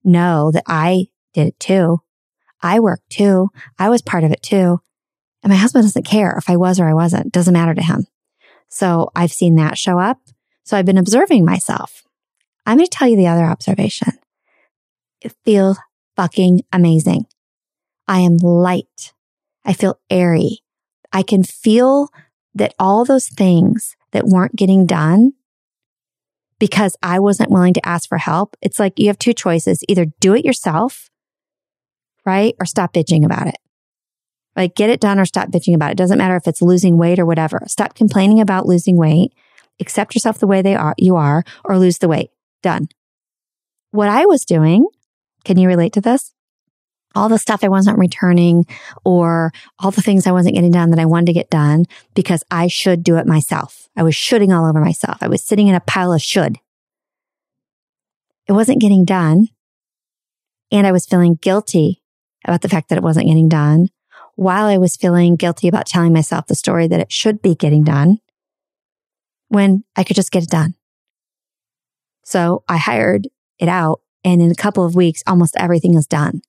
know 0.02 0.50
that 0.50 0.64
I 0.66 1.06
did 1.32 1.46
it 1.48 1.60
too. 1.60 2.00
I 2.60 2.80
worked 2.80 3.10
too. 3.10 3.50
I 3.78 3.90
was 3.90 4.02
part 4.02 4.24
of 4.24 4.32
it 4.32 4.42
too. 4.42 4.80
And 5.42 5.50
my 5.50 5.56
husband 5.56 5.84
doesn't 5.84 6.06
care 6.06 6.36
if 6.38 6.48
I 6.48 6.56
was 6.56 6.80
or 6.80 6.88
I 6.88 6.94
wasn't. 6.94 7.32
Doesn't 7.32 7.52
matter 7.52 7.74
to 7.74 7.82
him. 7.82 8.06
So 8.68 9.10
I've 9.14 9.32
seen 9.32 9.56
that 9.56 9.78
show 9.78 9.98
up. 9.98 10.18
So 10.64 10.76
I've 10.76 10.86
been 10.86 10.98
observing 10.98 11.44
myself. 11.44 12.02
I'm 12.64 12.78
going 12.78 12.86
to 12.86 12.90
tell 12.90 13.06
you 13.06 13.16
the 13.16 13.26
other 13.26 13.44
observation. 13.44 14.12
It 15.20 15.34
feels 15.44 15.78
fucking 16.16 16.62
amazing. 16.72 17.26
I 18.08 18.20
am 18.20 18.38
light. 18.38 19.12
I 19.64 19.74
feel 19.74 20.00
airy. 20.08 20.60
I 21.12 21.22
can 21.22 21.42
feel 21.42 22.08
that 22.54 22.74
all 22.78 23.04
those 23.04 23.28
things 23.28 23.96
that 24.12 24.26
weren't 24.26 24.56
getting 24.56 24.86
done 24.86 25.32
because 26.58 26.96
I 27.02 27.18
wasn't 27.18 27.50
willing 27.50 27.74
to 27.74 27.86
ask 27.86 28.08
for 28.08 28.18
help. 28.18 28.56
It's 28.62 28.78
like 28.78 28.98
you 28.98 29.08
have 29.08 29.18
two 29.18 29.32
choices. 29.32 29.82
Either 29.88 30.06
do 30.20 30.34
it 30.34 30.44
yourself, 30.44 31.10
right? 32.24 32.54
Or 32.60 32.66
stop 32.66 32.92
bitching 32.92 33.24
about 33.24 33.46
it. 33.46 33.56
Like 34.56 34.74
get 34.74 34.90
it 34.90 35.00
done 35.00 35.18
or 35.18 35.24
stop 35.24 35.48
bitching 35.48 35.74
about 35.74 35.90
it. 35.90 35.96
Doesn't 35.96 36.18
matter 36.18 36.36
if 36.36 36.46
it's 36.46 36.62
losing 36.62 36.96
weight 36.96 37.18
or 37.18 37.26
whatever. 37.26 37.62
Stop 37.66 37.94
complaining 37.94 38.40
about 38.40 38.66
losing 38.66 38.96
weight. 38.96 39.32
Accept 39.80 40.14
yourself 40.14 40.38
the 40.38 40.46
way 40.46 40.62
they 40.62 40.76
are, 40.76 40.94
you 40.96 41.16
are, 41.16 41.42
or 41.64 41.78
lose 41.78 41.98
the 41.98 42.08
weight. 42.08 42.30
Done. 42.62 42.88
What 43.90 44.08
I 44.08 44.26
was 44.26 44.44
doing, 44.44 44.86
can 45.44 45.58
you 45.58 45.68
relate 45.68 45.92
to 45.94 46.00
this? 46.00 46.33
All 47.14 47.28
the 47.28 47.38
stuff 47.38 47.62
I 47.62 47.68
wasn't 47.68 47.98
returning 47.98 48.64
or 49.04 49.52
all 49.78 49.90
the 49.90 50.02
things 50.02 50.26
I 50.26 50.32
wasn't 50.32 50.54
getting 50.54 50.72
done 50.72 50.90
that 50.90 50.98
I 50.98 51.06
wanted 51.06 51.26
to 51.26 51.32
get 51.32 51.50
done 51.50 51.84
because 52.14 52.44
I 52.50 52.66
should 52.66 53.02
do 53.02 53.16
it 53.16 53.26
myself. 53.26 53.88
I 53.96 54.02
was 54.02 54.16
shooting 54.16 54.52
all 54.52 54.68
over 54.68 54.80
myself. 54.80 55.18
I 55.20 55.28
was 55.28 55.42
sitting 55.42 55.68
in 55.68 55.74
a 55.74 55.80
pile 55.80 56.12
of 56.12 56.22
should. 56.22 56.58
It 58.46 58.52
wasn't 58.52 58.80
getting 58.80 59.04
done. 59.04 59.48
And 60.70 60.86
I 60.86 60.92
was 60.92 61.06
feeling 61.06 61.36
guilty 61.40 62.02
about 62.44 62.62
the 62.62 62.68
fact 62.68 62.88
that 62.88 62.98
it 62.98 63.04
wasn't 63.04 63.26
getting 63.26 63.48
done 63.48 63.88
while 64.34 64.66
I 64.66 64.78
was 64.78 64.96
feeling 64.96 65.36
guilty 65.36 65.68
about 65.68 65.86
telling 65.86 66.12
myself 66.12 66.46
the 66.46 66.54
story 66.54 66.88
that 66.88 67.00
it 67.00 67.12
should 67.12 67.40
be 67.40 67.54
getting 67.54 67.84
done 67.84 68.18
when 69.48 69.84
I 69.94 70.02
could 70.02 70.16
just 70.16 70.32
get 70.32 70.42
it 70.42 70.50
done. 70.50 70.74
So 72.24 72.64
I 72.68 72.78
hired 72.78 73.28
it 73.58 73.68
out 73.68 74.00
and 74.24 74.40
in 74.40 74.50
a 74.50 74.56
couple 74.56 74.84
of 74.84 74.94
weeks, 74.94 75.22
almost 75.26 75.56
everything 75.56 75.94
is 75.94 76.06
done. 76.06 76.40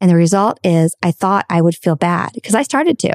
And 0.00 0.10
the 0.10 0.16
result 0.16 0.58
is 0.62 0.94
I 1.02 1.12
thought 1.12 1.46
I 1.48 1.60
would 1.60 1.76
feel 1.76 1.96
bad 1.96 2.32
because 2.34 2.54
I 2.54 2.62
started 2.62 2.98
to. 3.00 3.14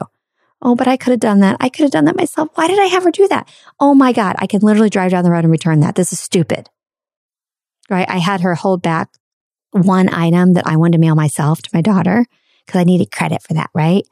Oh, 0.62 0.76
but 0.76 0.88
I 0.88 0.98
could 0.98 1.12
have 1.12 1.20
done 1.20 1.40
that. 1.40 1.58
I 1.60 1.70
could 1.70 1.84
have 1.84 1.92
done 1.92 2.06
that 2.06 2.16
myself. 2.16 2.50
Why 2.56 2.68
did 2.68 2.80
I 2.80 2.86
have 2.86 3.04
her 3.04 3.12
do 3.12 3.28
that? 3.30 3.50
Oh 3.80 3.94
my 3.94 4.12
God. 4.12 4.36
I 4.40 4.48
can 4.48 4.62
literally 4.62 4.90
drive 4.90 5.12
down 5.12 5.24
the 5.24 5.32
road 5.32 5.46
and 5.46 5.52
return 5.52 5.80
that. 5.82 5.96
This 5.96 6.12
is 6.12 6.20
stupid. 6.20 6.70
Right. 7.90 8.10
I 8.10 8.18
had 8.18 8.42
her 8.42 8.56
hold 8.56 8.82
back 8.82 9.10
one 9.72 10.14
item 10.14 10.54
that 10.54 10.68
I 10.68 10.76
wanted 10.76 10.94
to 10.94 11.00
mail 11.00 11.16
myself 11.16 11.62
to 11.62 11.70
my 11.74 11.82
daughter 11.82 12.26
because 12.66 12.80
I 12.80 12.84
needed 12.84 13.12
credit 13.12 13.42
for 13.42 13.54
that. 13.54 13.70
Right. 13.74 14.06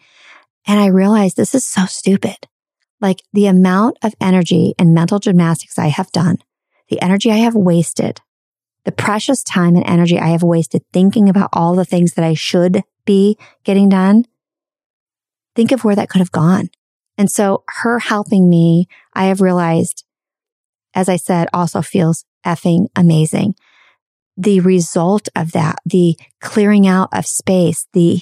And 0.65 0.79
I 0.79 0.87
realized 0.87 1.37
this 1.37 1.55
is 1.55 1.65
so 1.65 1.85
stupid. 1.85 2.37
Like 2.99 3.21
the 3.33 3.47
amount 3.47 3.97
of 4.01 4.15
energy 4.19 4.73
and 4.79 4.93
mental 4.93 5.19
gymnastics 5.19 5.77
I 5.77 5.87
have 5.87 6.11
done, 6.11 6.37
the 6.89 7.01
energy 7.01 7.31
I 7.31 7.37
have 7.37 7.55
wasted 7.55 8.21
the 8.87 8.91
precious 8.93 9.43
time 9.43 9.75
and 9.75 9.85
energy 9.85 10.17
I 10.17 10.29
have 10.29 10.43
wasted 10.43 10.81
thinking 10.93 11.27
about 11.27 11.49
all 11.51 11.75
the 11.75 11.83
things 11.83 12.13
that 12.13 12.23
I 12.23 12.33
should 12.35 12.83
be 13.03 13.37
getting 13.65 13.89
done, 13.89 14.23
think 15.57 15.73
of 15.73 15.83
where 15.83 15.97
that 15.97 16.07
could 16.07 16.21
have 16.21 16.31
gone. 16.31 16.69
And 17.17 17.29
so 17.29 17.65
her 17.81 17.99
helping 17.99 18.49
me, 18.49 18.87
I 19.13 19.25
have 19.25 19.41
realized, 19.41 20.05
as 20.93 21.09
I 21.09 21.17
said, 21.17 21.49
also 21.51 21.81
feels 21.81 22.23
effing 22.45 22.87
amazing. 22.95 23.55
The 24.37 24.61
result 24.61 25.27
of 25.35 25.51
that, 25.51 25.79
the 25.85 26.15
clearing 26.39 26.87
out 26.87 27.09
of 27.11 27.25
space, 27.25 27.87
the 27.91 28.21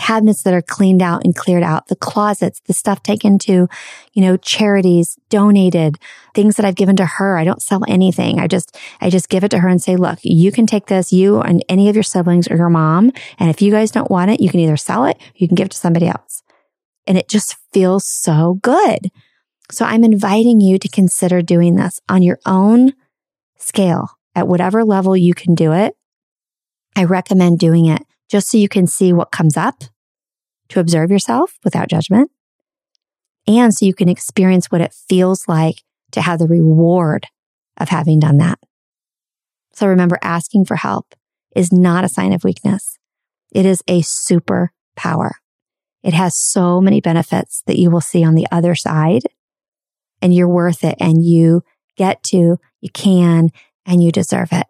cabinets 0.00 0.42
that 0.42 0.54
are 0.54 0.62
cleaned 0.62 1.02
out 1.02 1.24
and 1.24 1.36
cleared 1.36 1.62
out, 1.62 1.88
the 1.88 1.96
closets, 1.96 2.60
the 2.66 2.72
stuff 2.72 3.02
taken 3.02 3.38
to, 3.38 3.68
you 4.14 4.22
know, 4.22 4.36
charities, 4.38 5.18
donated, 5.28 5.98
things 6.34 6.56
that 6.56 6.64
I've 6.64 6.74
given 6.74 6.96
to 6.96 7.04
her. 7.04 7.36
I 7.36 7.44
don't 7.44 7.60
sell 7.60 7.82
anything. 7.86 8.40
I 8.40 8.46
just, 8.46 8.76
I 9.02 9.10
just 9.10 9.28
give 9.28 9.44
it 9.44 9.50
to 9.50 9.58
her 9.58 9.68
and 9.68 9.82
say, 9.82 9.96
look, 9.96 10.18
you 10.22 10.50
can 10.50 10.66
take 10.66 10.86
this, 10.86 11.12
you 11.12 11.40
and 11.40 11.62
any 11.68 11.90
of 11.90 11.96
your 11.96 12.02
siblings 12.02 12.48
or 12.48 12.56
your 12.56 12.70
mom. 12.70 13.12
And 13.38 13.50
if 13.50 13.60
you 13.60 13.70
guys 13.70 13.90
don't 13.90 14.10
want 14.10 14.30
it, 14.30 14.40
you 14.40 14.48
can 14.48 14.60
either 14.60 14.78
sell 14.78 15.04
it, 15.04 15.18
you 15.34 15.46
can 15.46 15.54
give 15.54 15.66
it 15.66 15.72
to 15.72 15.78
somebody 15.78 16.08
else. 16.08 16.42
And 17.06 17.18
it 17.18 17.28
just 17.28 17.56
feels 17.72 18.06
so 18.06 18.58
good. 18.62 19.10
So 19.70 19.84
I'm 19.84 20.02
inviting 20.02 20.60
you 20.60 20.78
to 20.78 20.88
consider 20.88 21.42
doing 21.42 21.76
this 21.76 22.00
on 22.08 22.22
your 22.22 22.38
own 22.46 22.94
scale 23.58 24.08
at 24.34 24.48
whatever 24.48 24.82
level 24.82 25.14
you 25.14 25.34
can 25.34 25.54
do 25.54 25.72
it. 25.72 25.94
I 26.96 27.04
recommend 27.04 27.58
doing 27.58 27.86
it 27.86 28.02
just 28.30 28.48
so 28.48 28.56
you 28.56 28.68
can 28.68 28.86
see 28.86 29.12
what 29.12 29.32
comes 29.32 29.56
up 29.56 29.84
to 30.68 30.80
observe 30.80 31.10
yourself 31.10 31.58
without 31.64 31.88
judgment. 31.88 32.30
And 33.46 33.74
so 33.74 33.84
you 33.84 33.94
can 33.94 34.08
experience 34.08 34.70
what 34.70 34.80
it 34.80 34.94
feels 35.08 35.48
like 35.48 35.82
to 36.12 36.22
have 36.22 36.38
the 36.38 36.46
reward 36.46 37.26
of 37.76 37.88
having 37.88 38.20
done 38.20 38.38
that. 38.38 38.58
So 39.72 39.86
remember, 39.86 40.18
asking 40.22 40.66
for 40.66 40.76
help 40.76 41.14
is 41.56 41.72
not 41.72 42.04
a 42.04 42.08
sign 42.08 42.32
of 42.32 42.44
weakness. 42.44 42.98
It 43.52 43.66
is 43.66 43.82
a 43.88 44.00
superpower. 44.02 45.32
It 46.02 46.14
has 46.14 46.36
so 46.36 46.80
many 46.80 47.00
benefits 47.00 47.62
that 47.66 47.78
you 47.78 47.90
will 47.90 48.00
see 48.00 48.24
on 48.24 48.34
the 48.34 48.46
other 48.52 48.74
side 48.74 49.22
and 50.22 50.34
you're 50.34 50.48
worth 50.48 50.84
it 50.84 50.96
and 51.00 51.24
you 51.24 51.62
get 51.96 52.22
to, 52.24 52.58
you 52.80 52.90
can, 52.92 53.50
and 53.84 54.02
you 54.02 54.12
deserve 54.12 54.52
it. 54.52 54.66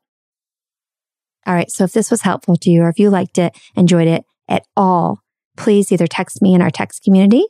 All 1.47 1.55
right. 1.55 1.71
So 1.71 1.85
if 1.85 1.93
this 1.93 2.11
was 2.11 2.23
helpful 2.23 2.57
to 2.57 2.71
you 2.71 2.83
or 2.83 2.89
if 2.89 2.99
you 2.99 3.11
liked 3.11 3.39
it, 3.39 3.57
enjoyed 3.75 4.09
it 4.09 4.25
at 4.49 4.67
all, 4.77 5.21
please 5.57 5.93
either 5.93 6.07
text 6.07 6.43
me 6.43 6.55
in 6.55 6.63
our 6.63 6.71
text 6.71 7.03
community, 7.03 7.45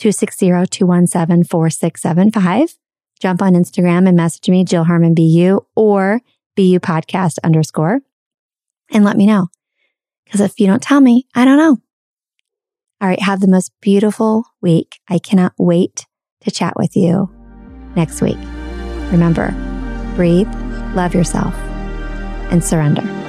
260-217-4675. 0.00 2.74
Jump 3.20 3.40
on 3.40 3.54
Instagram 3.54 4.08
and 4.08 4.16
message 4.16 4.48
me, 4.48 4.64
Jill 4.64 4.84
Herman 4.84 5.14
Be 5.14 5.22
You 5.22 5.66
or 5.74 6.20
Be 6.54 6.70
You 6.70 6.80
podcast 6.80 7.38
underscore 7.44 8.00
and 8.92 9.04
let 9.04 9.16
me 9.16 9.26
know. 9.26 9.48
Because 10.24 10.40
if 10.40 10.58
you 10.58 10.66
don't 10.66 10.82
tell 10.82 11.00
me, 11.00 11.26
I 11.34 11.44
don't 11.44 11.58
know. 11.58 11.78
All 13.00 13.08
right. 13.08 13.20
Have 13.20 13.40
the 13.40 13.48
most 13.48 13.72
beautiful 13.80 14.44
week. 14.60 14.98
I 15.08 15.18
cannot 15.18 15.52
wait 15.58 16.06
to 16.40 16.50
chat 16.50 16.74
with 16.76 16.96
you 16.96 17.30
next 17.94 18.20
week. 18.20 18.38
Remember, 19.12 19.54
breathe, 20.16 20.52
love 20.94 21.14
yourself 21.14 21.54
and 22.50 22.64
surrender. 22.64 23.25